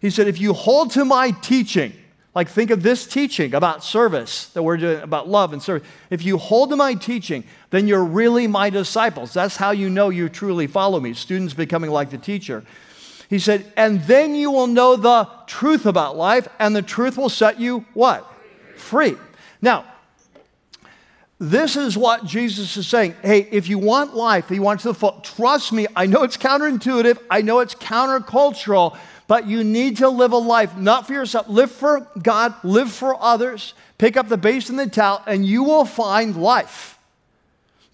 He 0.00 0.10
said, 0.10 0.28
If 0.28 0.40
you 0.40 0.52
hold 0.52 0.92
to 0.92 1.04
my 1.04 1.32
teaching, 1.32 1.92
like 2.36 2.48
think 2.48 2.70
of 2.70 2.84
this 2.84 3.06
teaching 3.06 3.54
about 3.54 3.82
service 3.82 4.50
that 4.50 4.62
we're 4.62 4.76
doing, 4.76 5.00
about 5.00 5.26
love 5.26 5.52
and 5.52 5.60
service. 5.60 5.88
If 6.10 6.22
you 6.22 6.38
hold 6.38 6.70
to 6.70 6.76
my 6.76 6.94
teaching, 6.94 7.42
then 7.70 7.88
you're 7.88 8.04
really 8.04 8.46
my 8.46 8.70
disciples. 8.70 9.32
That's 9.32 9.56
how 9.56 9.72
you 9.72 9.90
know 9.90 10.10
you 10.10 10.28
truly 10.28 10.68
follow 10.68 11.00
me. 11.00 11.14
Students 11.14 11.54
becoming 11.54 11.90
like 11.90 12.10
the 12.10 12.18
teacher. 12.18 12.62
He 13.28 13.40
said, 13.40 13.72
and 13.76 14.02
then 14.02 14.36
you 14.36 14.52
will 14.52 14.68
know 14.68 14.94
the 14.94 15.28
truth 15.48 15.86
about 15.86 16.16
life, 16.16 16.46
and 16.60 16.76
the 16.76 16.82
truth 16.82 17.16
will 17.16 17.30
set 17.30 17.58
you 17.58 17.84
what? 17.94 18.30
free. 18.76 19.16
Now, 19.60 19.84
this 21.38 21.76
is 21.76 21.98
what 21.98 22.24
Jesus 22.24 22.76
is 22.76 22.86
saying. 22.86 23.14
Hey, 23.22 23.48
if 23.50 23.68
you 23.68 23.78
want 23.78 24.14
life, 24.14 24.50
if 24.50 24.54
you 24.54 24.62
want 24.62 24.80
to 24.80 25.14
trust 25.22 25.72
me, 25.72 25.86
I 25.94 26.06
know 26.06 26.22
it's 26.22 26.36
counterintuitive, 26.36 27.18
I 27.30 27.42
know 27.42 27.60
it's 27.60 27.74
countercultural, 27.74 28.96
but 29.28 29.46
you 29.46 29.64
need 29.64 29.98
to 29.98 30.08
live 30.08 30.32
a 30.32 30.38
life 30.38 30.76
not 30.76 31.06
for 31.06 31.12
yourself. 31.12 31.48
Live 31.48 31.70
for 31.70 32.06
God, 32.22 32.54
live 32.62 32.92
for 32.92 33.20
others, 33.20 33.74
pick 33.98 34.16
up 34.16 34.28
the 34.28 34.36
base 34.36 34.68
and 34.68 34.78
the 34.78 34.88
towel, 34.88 35.22
and 35.26 35.44
you 35.44 35.64
will 35.64 35.84
find 35.84 36.36
life. 36.36 36.98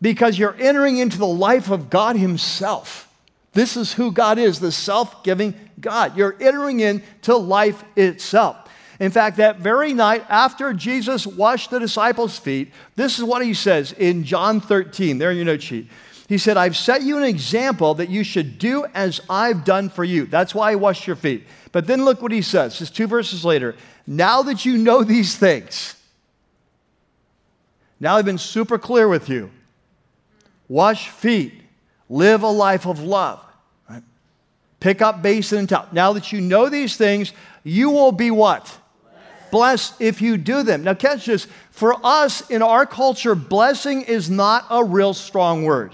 Because 0.01 0.39
you're 0.39 0.57
entering 0.59 0.99
into 0.99 1.17
the 1.17 1.27
life 1.27 1.71
of 1.71 1.89
God 1.89 2.17
Himself. 2.17 3.09
This 3.53 3.77
is 3.77 3.93
who 3.93 4.11
God 4.13 4.39
is, 4.39 4.61
the 4.61 4.73
self 4.73 5.23
giving 5.23 5.55
God. 5.81 6.17
You're 6.17 6.37
entering 6.41 6.81
into 6.81 7.37
life 7.37 7.85
itself. 7.97 8.57
In 8.99 9.11
fact, 9.11 9.39
that 9.39 9.59
very 9.59 9.93
night 9.95 10.25
after 10.29 10.73
Jesus 10.73 11.27
washed 11.27 11.71
the 11.71 11.81
disciples' 11.81 12.39
feet, 12.39 12.73
this 12.95 13.19
is 13.19 13.25
what 13.25 13.45
he 13.45 13.53
says 13.53 13.93
in 13.93 14.23
John 14.23 14.61
13, 14.61 15.19
there 15.19 15.31
in 15.31 15.37
your 15.37 15.47
note 15.47 15.63
sheet. 15.63 15.89
He 16.33 16.39
said, 16.39 16.57
I've 16.57 16.79
set 16.79 17.03
you 17.03 17.19
an 17.19 17.25
example 17.25 17.93
that 17.93 18.09
you 18.09 18.25
should 18.25 18.59
do 18.59 18.87
as 18.95 19.21
I've 19.29 19.67
done 19.67 19.91
for 19.91 20.03
you. 20.03 20.25
That's 20.25 20.55
why 20.55 20.73
I 20.73 20.77
washed 20.77 21.07
your 21.07 21.15
feet. 21.15 21.47
But 21.73 21.87
then 21.87 22.07
look 22.07 22.23
what 22.23 22.33
he 22.33 22.41
says, 22.41 22.79
just 22.79 22.97
two 22.97 23.07
verses 23.07 23.45
later. 23.45 23.77
Now 24.07 24.41
that 24.45 24.65
you 24.65 24.79
know 24.79 25.05
these 25.05 25.37
things, 25.37 25.95
now 28.01 28.17
I've 28.17 28.25
been 28.25 28.39
super 28.39 28.79
clear 28.79 29.09
with 29.09 29.29
you. 29.29 29.51
Wash 30.69 31.11
feet, 31.11 31.53
live 32.09 32.43
a 32.43 32.49
life 32.49 32.87
of 32.87 33.01
love. 33.01 33.39
Right? 33.91 34.03
Pick 34.81 35.03
up 35.03 35.21
basin 35.21 35.59
and 35.59 35.69
towel. 35.69 35.87
Now 35.93 36.15
that 36.15 36.33
you 36.33 36.41
know 36.41 36.71
these 36.71 36.97
things, 36.97 37.35
you 37.63 37.91
will 37.91 38.11
be 38.11 38.31
what? 38.31 38.79
blessed 39.51 40.01
if 40.01 40.23
you 40.23 40.39
do 40.39 40.63
them. 40.63 40.83
Now, 40.83 40.95
catch 40.95 41.27
this. 41.27 41.47
For 41.73 41.95
us 42.03 42.49
in 42.49 42.63
our 42.63 42.87
culture, 42.87 43.35
blessing 43.35 44.01
is 44.01 44.31
not 44.31 44.65
a 44.71 44.83
real 44.83 45.13
strong 45.13 45.65
word. 45.65 45.93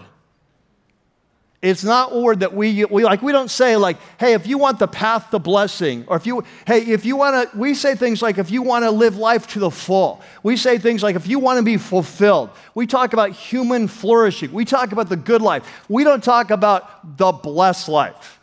It's 1.60 1.82
not 1.82 2.12
a 2.12 2.20
word 2.20 2.40
that 2.40 2.54
we, 2.54 2.84
we 2.84 3.02
like. 3.02 3.20
We 3.20 3.32
don't 3.32 3.50
say 3.50 3.76
like, 3.76 3.96
"Hey, 4.18 4.34
if 4.34 4.46
you 4.46 4.58
want 4.58 4.78
the 4.78 4.86
path 4.86 5.30
to 5.30 5.40
blessing," 5.40 6.04
or 6.06 6.16
if 6.16 6.24
you, 6.24 6.44
"Hey, 6.66 6.82
if 6.82 7.04
you 7.04 7.16
want 7.16 7.50
to," 7.50 7.58
we 7.58 7.74
say 7.74 7.96
things 7.96 8.22
like, 8.22 8.38
"If 8.38 8.52
you 8.52 8.62
want 8.62 8.84
to 8.84 8.92
live 8.92 9.16
life 9.16 9.48
to 9.48 9.58
the 9.58 9.70
full." 9.70 10.20
We 10.44 10.56
say 10.56 10.78
things 10.78 11.02
like, 11.02 11.16
"If 11.16 11.26
you 11.26 11.40
want 11.40 11.56
to 11.56 11.64
be 11.64 11.76
fulfilled." 11.76 12.50
We 12.76 12.86
talk 12.86 13.12
about 13.12 13.32
human 13.32 13.88
flourishing. 13.88 14.52
We 14.52 14.64
talk 14.64 14.92
about 14.92 15.08
the 15.08 15.16
good 15.16 15.42
life. 15.42 15.64
We 15.88 16.04
don't 16.04 16.22
talk 16.22 16.52
about 16.52 17.16
the 17.18 17.32
blessed 17.32 17.88
life. 17.88 18.38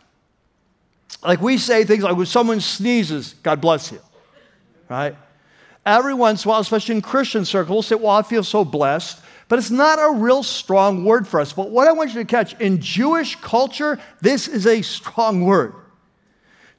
Like 1.24 1.40
we 1.40 1.56
say 1.56 1.84
things 1.84 2.02
like, 2.02 2.16
"When 2.16 2.26
someone 2.26 2.60
sneezes, 2.60 3.34
God 3.42 3.62
bless 3.62 3.92
you." 3.92 4.00
right? 4.88 5.16
Every 5.84 6.14
once 6.14 6.44
in 6.44 6.48
a 6.48 6.50
while, 6.50 6.60
especially 6.60 6.96
in 6.96 7.02
Christian 7.02 7.44
circles, 7.44 7.70
we'll 7.70 7.82
say, 7.82 7.94
Well, 7.94 8.16
I 8.16 8.22
feel 8.22 8.42
so 8.42 8.64
blessed. 8.64 9.20
But 9.48 9.58
it's 9.58 9.70
not 9.70 9.98
a 9.98 10.18
real 10.18 10.42
strong 10.42 11.04
word 11.04 11.26
for 11.28 11.40
us. 11.40 11.52
But 11.52 11.70
what 11.70 11.86
I 11.86 11.92
want 11.92 12.14
you 12.14 12.20
to 12.20 12.24
catch 12.24 12.58
in 12.60 12.80
Jewish 12.80 13.36
culture, 13.36 13.98
this 14.20 14.48
is 14.48 14.66
a 14.66 14.82
strong 14.82 15.44
word. 15.44 15.74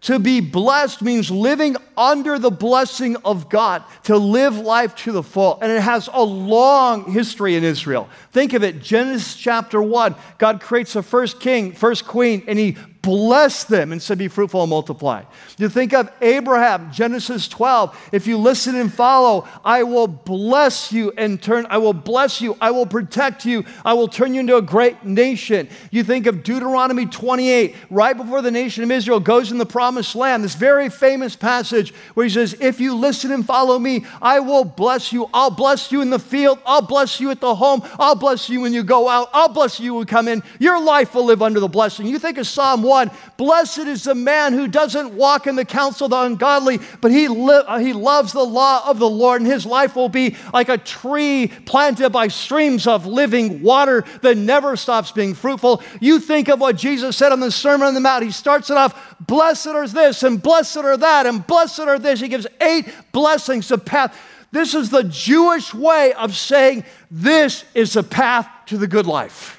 To 0.01 0.20
be 0.20 0.41
blessed 0.41 1.01
means 1.01 1.32
living 1.32 1.76
under 1.97 2.38
the 2.38 2.51
blessing 2.51 3.15
of 3.26 3.49
God, 3.49 3.84
to 4.03 4.18
live 4.18 4.57
life 4.57 4.95
to 4.97 5.11
the 5.11 5.24
full. 5.24 5.57
And 5.61 5.72
it 5.72 5.82
has 5.82 6.07
a 6.11 6.22
long 6.22 7.11
history 7.11 7.55
in 7.55 7.63
Israel. 7.63 8.07
Think 8.32 8.53
of 8.53 8.63
it 8.63 8.82
Genesis 8.82 9.36
chapter 9.36 9.82
1, 9.82 10.15
God 10.38 10.61
creates 10.61 10.93
the 10.93 11.01
first 11.01 11.39
king, 11.39 11.72
first 11.72 12.05
queen, 12.05 12.43
and 12.47 12.59
he 12.59 12.78
blessed 13.01 13.69
them 13.69 13.91
and 13.91 14.01
said, 14.01 14.17
Be 14.17 14.27
fruitful 14.27 14.61
and 14.61 14.69
multiply. 14.69 15.23
You 15.57 15.69
think 15.69 15.93
of 15.93 16.11
Abraham, 16.21 16.91
Genesis 16.91 17.47
12. 17.47 18.09
If 18.11 18.27
you 18.27 18.37
listen 18.37 18.75
and 18.75 18.93
follow, 18.93 19.47
I 19.63 19.83
will 19.83 20.07
bless 20.07 20.91
you 20.91 21.13
and 21.17 21.41
turn, 21.41 21.65
I 21.69 21.77
will 21.77 21.93
bless 21.93 22.41
you, 22.41 22.57
I 22.59 22.71
will 22.71 22.85
protect 22.85 23.45
you, 23.45 23.63
I 23.85 23.93
will 23.93 24.07
turn 24.07 24.33
you 24.33 24.41
into 24.41 24.57
a 24.57 24.61
great 24.61 25.03
nation. 25.05 25.69
You 25.89 26.03
think 26.03 26.27
of 26.27 26.43
Deuteronomy 26.43 27.05
28, 27.05 27.75
right 27.89 28.15
before 28.15 28.41
the 28.41 28.51
nation 28.51 28.83
of 28.83 28.91
Israel 28.91 29.19
goes 29.19 29.51
in 29.51 29.57
the 29.57 29.65
promised 29.65 30.15
land, 30.15 30.43
this 30.43 30.55
very 30.55 30.89
famous 30.89 31.35
passage 31.35 31.93
where 32.13 32.25
he 32.25 32.29
says, 32.29 32.57
If 32.59 32.79
you 32.79 32.93
listen 32.95 33.31
and 33.31 33.45
follow 33.45 33.79
me, 33.79 34.05
I 34.21 34.39
will 34.41 34.65
bless 34.65 35.13
you. 35.13 35.29
I'll 35.33 35.51
bless 35.51 35.91
you 35.91 36.01
in 36.01 36.09
the 36.09 36.19
field, 36.19 36.59
I'll 36.65 36.81
bless 36.81 37.19
you 37.19 37.31
at 37.31 37.39
the 37.39 37.55
home, 37.55 37.83
I'll 37.99 38.15
bless 38.15 38.49
you 38.49 38.61
when 38.61 38.73
you 38.73 38.83
go 38.83 39.07
out, 39.07 39.29
I'll 39.33 39.49
bless 39.49 39.79
you 39.79 39.93
when 39.93 40.01
you 40.01 40.05
come 40.05 40.27
in. 40.27 40.43
Your 40.59 40.81
life 40.81 41.15
will 41.15 41.25
live 41.25 41.41
under 41.41 41.59
the 41.59 41.67
blessing. 41.67 42.05
You 42.05 42.19
think 42.19 42.37
of 42.37 42.47
Psalm 42.47 42.83
1 42.83 42.96
Blessed 43.37 43.79
is 43.79 44.03
the 44.03 44.15
man 44.15 44.53
who 44.53 44.67
doesn't 44.67 45.13
walk 45.13 45.47
in 45.47 45.55
the 45.55 45.65
counsel 45.65 46.05
of 46.05 46.11
the 46.11 46.21
ungodly, 46.21 46.79
but 47.01 47.11
he, 47.11 47.27
li- 47.27 47.63
uh, 47.67 47.77
he 47.77 47.93
loves 47.93 48.33
the 48.33 48.43
law 48.43 48.87
of 48.89 48.99
the 48.99 49.09
Lord, 49.09 49.41
and 49.41 49.49
his 49.49 49.65
life 49.65 49.95
will 49.95 50.09
be 50.09 50.35
like 50.53 50.69
a 50.69 50.77
tree 50.77 51.51
planted 51.65 52.09
by 52.09 52.27
streams 52.27 52.87
of 52.87 53.05
living 53.05 53.61
water 53.61 54.03
that 54.21 54.37
never 54.37 54.75
stops 54.75 55.11
being 55.11 55.33
fruitful. 55.33 55.81
You 56.01 56.19
think 56.19 56.47
of 56.49 56.59
what 56.59 56.77
Jesus 56.77 57.15
said 57.15 57.31
on 57.31 57.39
the 57.39 57.51
Sermon 57.51 57.87
on 57.87 57.93
the 57.93 57.99
Mount. 57.99 58.23
He 58.23 58.31
starts 58.31 58.69
it 58.69 58.77
off, 58.77 59.15
Blessed 59.19 59.67
are 59.67 59.87
this, 59.87 60.23
and 60.23 60.41
blessed 60.41 60.77
are 60.77 60.97
that, 60.97 61.25
and 61.25 61.45
blessed 61.45 61.79
are 61.81 61.99
this. 61.99 62.19
He 62.19 62.27
gives 62.27 62.47
eight 62.61 62.87
blessings, 63.11 63.67
the 63.67 63.77
path. 63.77 64.17
This 64.51 64.73
is 64.73 64.89
the 64.89 65.03
Jewish 65.03 65.73
way 65.73 66.13
of 66.13 66.35
saying 66.35 66.85
this 67.11 67.65
is 67.73 67.93
the 67.93 68.03
path 68.03 68.47
to 68.67 68.77
the 68.77 68.87
good 68.87 69.05
life. 69.05 69.57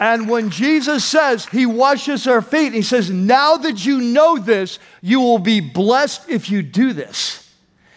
And 0.00 0.28
when 0.28 0.50
Jesus 0.50 1.04
says 1.04 1.46
he 1.46 1.66
washes 1.66 2.26
our 2.26 2.40
feet, 2.40 2.72
he 2.72 2.82
says, 2.82 3.10
Now 3.10 3.56
that 3.56 3.84
you 3.84 4.00
know 4.00 4.38
this, 4.38 4.78
you 5.02 5.20
will 5.20 5.38
be 5.38 5.60
blessed 5.60 6.28
if 6.28 6.50
you 6.50 6.62
do 6.62 6.92
this. 6.92 7.44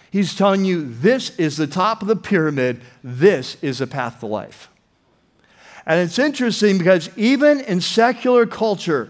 He's 0.09 0.35
telling 0.35 0.65
you 0.65 0.93
this 0.93 1.37
is 1.37 1.57
the 1.57 1.67
top 1.67 2.01
of 2.01 2.07
the 2.07 2.15
pyramid, 2.15 2.81
this 3.03 3.55
is 3.61 3.79
the 3.79 3.87
path 3.87 4.19
to 4.19 4.25
life. 4.25 4.69
And 5.85 5.99
it's 5.99 6.19
interesting 6.19 6.77
because 6.77 7.09
even 7.17 7.61
in 7.61 7.81
secular 7.81 8.45
culture, 8.45 9.09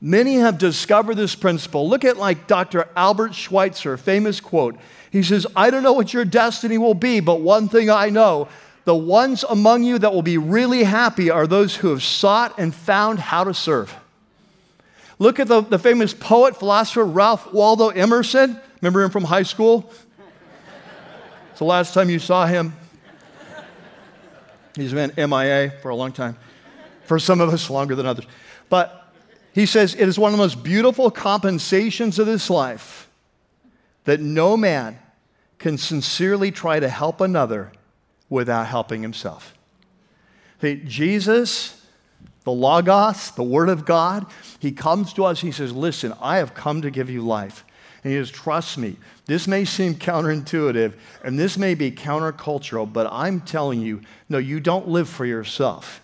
many 0.00 0.36
have 0.36 0.58
discovered 0.58 1.16
this 1.16 1.34
principle. 1.34 1.88
Look 1.88 2.04
at 2.04 2.16
like 2.16 2.46
Dr. 2.46 2.88
Albert 2.96 3.34
Schweitzer, 3.34 3.96
famous 3.96 4.40
quote. 4.40 4.76
He 5.10 5.22
says, 5.22 5.46
I 5.54 5.70
don't 5.70 5.82
know 5.82 5.92
what 5.92 6.12
your 6.12 6.24
destiny 6.24 6.78
will 6.78 6.94
be, 6.94 7.20
but 7.20 7.40
one 7.40 7.68
thing 7.68 7.90
I 7.90 8.10
know 8.10 8.48
the 8.84 8.94
ones 8.94 9.44
among 9.48 9.82
you 9.84 9.98
that 9.98 10.12
will 10.12 10.22
be 10.22 10.38
really 10.38 10.84
happy 10.84 11.30
are 11.30 11.46
those 11.46 11.76
who 11.76 11.88
have 11.88 12.02
sought 12.02 12.58
and 12.58 12.74
found 12.74 13.18
how 13.18 13.44
to 13.44 13.54
serve. 13.54 13.94
Look 15.18 15.40
at 15.40 15.48
the, 15.48 15.62
the 15.62 15.78
famous 15.78 16.12
poet, 16.12 16.56
philosopher 16.56 17.04
Ralph 17.04 17.52
Waldo 17.52 17.88
Emerson. 17.88 18.60
Remember 18.82 19.02
him 19.02 19.10
from 19.10 19.24
high 19.24 19.44
school? 19.44 19.90
It's 21.50 21.60
the 21.60 21.64
last 21.64 21.94
time 21.94 22.10
you 22.10 22.18
saw 22.18 22.46
him. 22.46 22.74
He's 24.76 24.92
been 24.92 25.12
MIA 25.16 25.72
for 25.80 25.90
a 25.90 25.94
long 25.94 26.12
time. 26.12 26.36
For 27.04 27.18
some 27.18 27.40
of 27.40 27.50
us, 27.50 27.70
longer 27.70 27.94
than 27.94 28.06
others. 28.06 28.26
But 28.68 29.12
he 29.52 29.66
says, 29.66 29.94
It 29.94 30.08
is 30.08 30.18
one 30.18 30.32
of 30.32 30.38
the 30.38 30.42
most 30.42 30.64
beautiful 30.64 31.10
compensations 31.10 32.18
of 32.18 32.26
this 32.26 32.50
life 32.50 33.08
that 34.04 34.20
no 34.20 34.56
man 34.56 34.98
can 35.58 35.78
sincerely 35.78 36.50
try 36.50 36.80
to 36.80 36.88
help 36.88 37.20
another 37.20 37.70
without 38.28 38.66
helping 38.66 39.02
himself. 39.02 39.54
See, 40.60 40.82
Jesus, 40.86 41.86
the 42.44 42.52
Logos, 42.52 43.30
the 43.32 43.42
Word 43.42 43.68
of 43.68 43.84
God, 43.84 44.26
He 44.58 44.72
comes 44.72 45.12
to 45.14 45.24
us. 45.24 45.40
He 45.40 45.52
says, 45.52 45.72
Listen, 45.72 46.14
I 46.20 46.38
have 46.38 46.54
come 46.54 46.82
to 46.82 46.90
give 46.90 47.10
you 47.10 47.22
life. 47.22 47.64
And 48.02 48.12
He 48.12 48.18
says, 48.18 48.30
Trust 48.30 48.78
me. 48.78 48.96
This 49.26 49.48
may 49.48 49.64
seem 49.64 49.94
counterintuitive 49.94 50.94
and 51.22 51.38
this 51.38 51.56
may 51.56 51.74
be 51.74 51.90
countercultural, 51.90 52.92
but 52.92 53.08
I'm 53.10 53.40
telling 53.40 53.80
you, 53.80 54.02
no, 54.28 54.38
you 54.38 54.60
don't 54.60 54.88
live 54.88 55.08
for 55.08 55.24
yourself. 55.24 56.02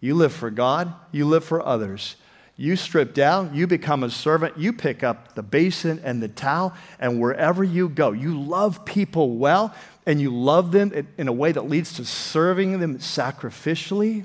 You 0.00 0.14
live 0.14 0.32
for 0.32 0.50
God, 0.50 0.92
you 1.10 1.24
live 1.24 1.44
for 1.44 1.64
others. 1.64 2.16
You 2.60 2.74
strip 2.74 3.14
down, 3.14 3.54
you 3.54 3.68
become 3.68 4.02
a 4.02 4.10
servant, 4.10 4.58
you 4.58 4.72
pick 4.72 5.04
up 5.04 5.36
the 5.36 5.44
basin 5.44 6.00
and 6.02 6.20
the 6.20 6.26
towel, 6.26 6.74
and 6.98 7.20
wherever 7.20 7.62
you 7.62 7.88
go, 7.88 8.10
you 8.10 8.36
love 8.36 8.84
people 8.84 9.36
well, 9.36 9.72
and 10.06 10.20
you 10.20 10.36
love 10.36 10.72
them 10.72 11.06
in 11.16 11.28
a 11.28 11.32
way 11.32 11.52
that 11.52 11.68
leads 11.68 11.92
to 11.94 12.04
serving 12.04 12.80
them 12.80 12.98
sacrificially. 12.98 14.22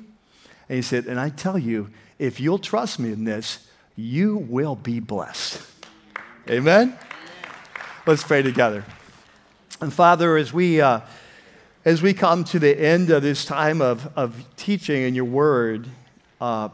And 0.67 0.75
he 0.75 0.81
said, 0.81 1.05
And 1.05 1.19
I 1.19 1.29
tell 1.29 1.59
you, 1.59 1.91
if 2.17 2.39
you'll 2.39 2.57
trust 2.57 2.97
me 2.97 3.13
in 3.13 3.23
this, 3.23 3.67
you 3.95 4.37
will 4.37 4.75
be 4.75 4.99
blessed. 4.99 5.61
Amen? 6.49 6.97
Let's 8.07 8.23
pray 8.23 8.41
together. 8.41 8.83
And 9.79 9.93
Father, 9.93 10.37
as 10.37 10.51
we, 10.51 10.81
uh, 10.81 11.01
as 11.85 12.01
we 12.01 12.15
come 12.15 12.45
to 12.45 12.57
the 12.57 12.75
end 12.75 13.11
of 13.11 13.21
this 13.21 13.45
time 13.45 13.79
of, 13.79 14.11
of 14.17 14.43
teaching 14.57 15.03
in 15.03 15.13
your 15.13 15.25
word, 15.25 15.87
uh, 16.41 16.69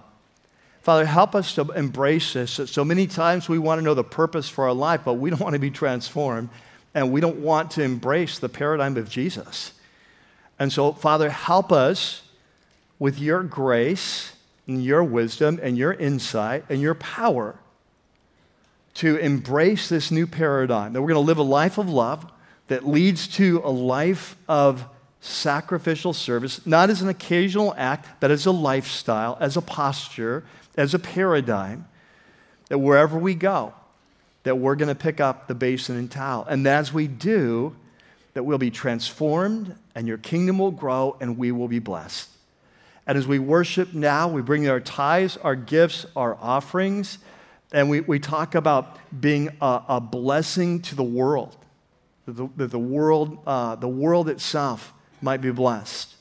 Father, 0.82 1.06
help 1.06 1.36
us 1.36 1.56
to 1.56 1.70
embrace 1.72 2.34
this. 2.34 2.52
So 2.52 2.86
many 2.86 3.06
times 3.06 3.50
we 3.50 3.60
want 3.60 3.80
to 3.80 3.84
know 3.84 3.94
the 3.94 4.04
purpose 4.04 4.48
for 4.48 4.66
our 4.66 4.74
life, 4.74 5.02
but 5.04 5.16
we 5.16 5.30
don't 5.30 5.42
want 5.42 5.54
to 5.54 5.60
be 5.60 5.72
transformed 5.72 6.50
and 6.94 7.12
we 7.12 7.22
don't 7.22 7.38
want 7.38 7.72
to 7.72 7.84
embrace 7.84 8.40
the 8.40 8.50
paradigm 8.50 8.98
of 8.98 9.10
Jesus. 9.10 9.74
And 10.58 10.74
so, 10.74 10.94
Father, 10.94 11.30
help 11.30 11.72
us 11.72 12.24
with 12.98 13.20
your 13.20 13.44
grace 13.44 14.34
and 14.68 14.84
your 14.84 15.04
wisdom 15.04 15.60
and 15.62 15.78
your 15.78 15.94
insight 15.94 16.66
and 16.70 16.82
your 16.82 16.96
power 16.96 17.56
to 18.96 19.18
embrace 19.18 19.88
this 19.88 20.12
new 20.12 20.28
paradigm 20.28 20.94
that 20.94 21.02
we're 21.02 21.10
going 21.10 21.16
to 21.16 21.28
live 21.28 21.38
a 21.38 21.44
life 21.44 21.78
of 21.78 21.90
love 21.90 22.30
that 22.68 22.88
leads 22.88 23.28
to 23.28 23.62
a 23.64 23.72
life 23.72 24.36
of 24.48 24.86
sacrificial 25.22 26.14
service, 26.14 26.66
not 26.66 26.90
as 26.90 27.02
an 27.02 27.10
occasional 27.10 27.74
act, 27.78 28.08
but 28.20 28.32
as 28.32 28.46
a 28.46 28.52
lifestyle, 28.52 29.38
as 29.40 29.58
a 29.58 29.62
posture, 29.62 30.44
as 30.80 30.94
a 30.94 31.00
paradigm, 31.00 31.86
that 32.70 32.78
wherever 32.78 33.20
we 33.20 33.36
go, 33.36 33.74
that 34.44 34.58
we're 34.58 34.76
going 34.76 34.88
to 34.88 34.96
pick 34.96 35.20
up 35.20 35.48
the 35.48 35.54
basin 35.54 35.98
and 35.98 36.10
towel. 36.10 36.46
And 36.46 36.66
as 36.66 36.94
we 36.94 37.06
do, 37.06 37.76
that 38.34 38.44
we'll 38.44 38.58
be 38.58 38.72
transformed 38.72 39.76
and 39.94 40.08
your 40.08 40.18
kingdom 40.18 40.60
will 40.60 40.72
grow 40.72 41.18
and 41.20 41.38
we 41.38 41.52
will 41.52 41.68
be 41.68 41.80
blessed. 41.80 42.30
And 43.06 43.18
as 43.18 43.28
we 43.28 43.40
worship 43.40 43.94
now, 43.94 44.30
we 44.30 44.42
bring 44.42 44.70
our 44.70 44.80
tithes, 44.80 45.36
our 45.36 45.56
gifts, 45.56 46.06
our 46.16 46.38
offerings, 46.40 47.18
and 47.74 47.90
we, 47.90 48.00
we 48.00 48.18
talk 48.18 48.56
about 48.56 48.98
being 49.20 49.50
a, 49.62 49.82
a 49.90 50.00
blessing 50.00 50.82
to 50.84 50.96
the 50.96 51.04
world, 51.04 51.58
that 52.26 52.38
the, 52.38 52.48
that 52.56 52.72
the 52.72 52.80
world, 52.80 53.40
uh, 53.46 53.76
the 53.76 53.88
world 53.90 54.30
itself 54.30 54.94
might 55.22 55.42
be 55.42 55.52
blessed. 55.52 56.16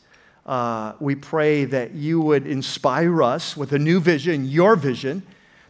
Uh, 0.48 0.94
we 0.98 1.14
pray 1.14 1.66
that 1.66 1.92
you 1.92 2.22
would 2.22 2.46
inspire 2.46 3.22
us 3.22 3.54
with 3.54 3.74
a 3.74 3.78
new 3.78 4.00
vision, 4.00 4.46
your 4.46 4.76
vision, 4.76 5.22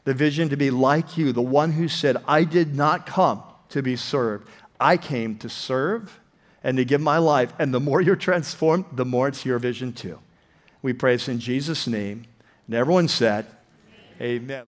the 0.05 0.15
vision 0.15 0.49
to 0.51 0.57
be 0.57 0.71
like 0.71 1.19
you, 1.19 1.33
the 1.33 1.43
one 1.43 1.73
who 1.73 1.89
said, 1.89 2.17
I 2.29 2.45
did 2.45 2.77
not 2.77 3.05
come 3.05 3.43
to 3.71 3.83
be 3.83 3.97
served. 3.97 4.49
I 4.79 4.97
came 4.97 5.37
to 5.39 5.49
serve 5.49 6.21
and 6.63 6.77
to 6.77 6.85
give 6.85 7.01
my 7.01 7.19
life. 7.19 7.53
And 7.59 7.75
the 7.75 7.81
more 7.81 8.01
you're 8.01 8.15
transformed, 8.15 8.85
the 8.93 9.05
more 9.05 9.27
it's 9.27 9.45
your 9.45 9.59
vision 9.59 9.93
too. 9.93 10.21
We 10.81 10.93
pray 10.93 11.17
this 11.17 11.29
in 11.29 11.41
Jesus' 11.41 11.89
name. 11.89 12.27
And 12.69 12.77
everyone 12.77 13.09
said, 13.09 13.47
Amen. 14.21 14.43
Amen. 14.43 14.65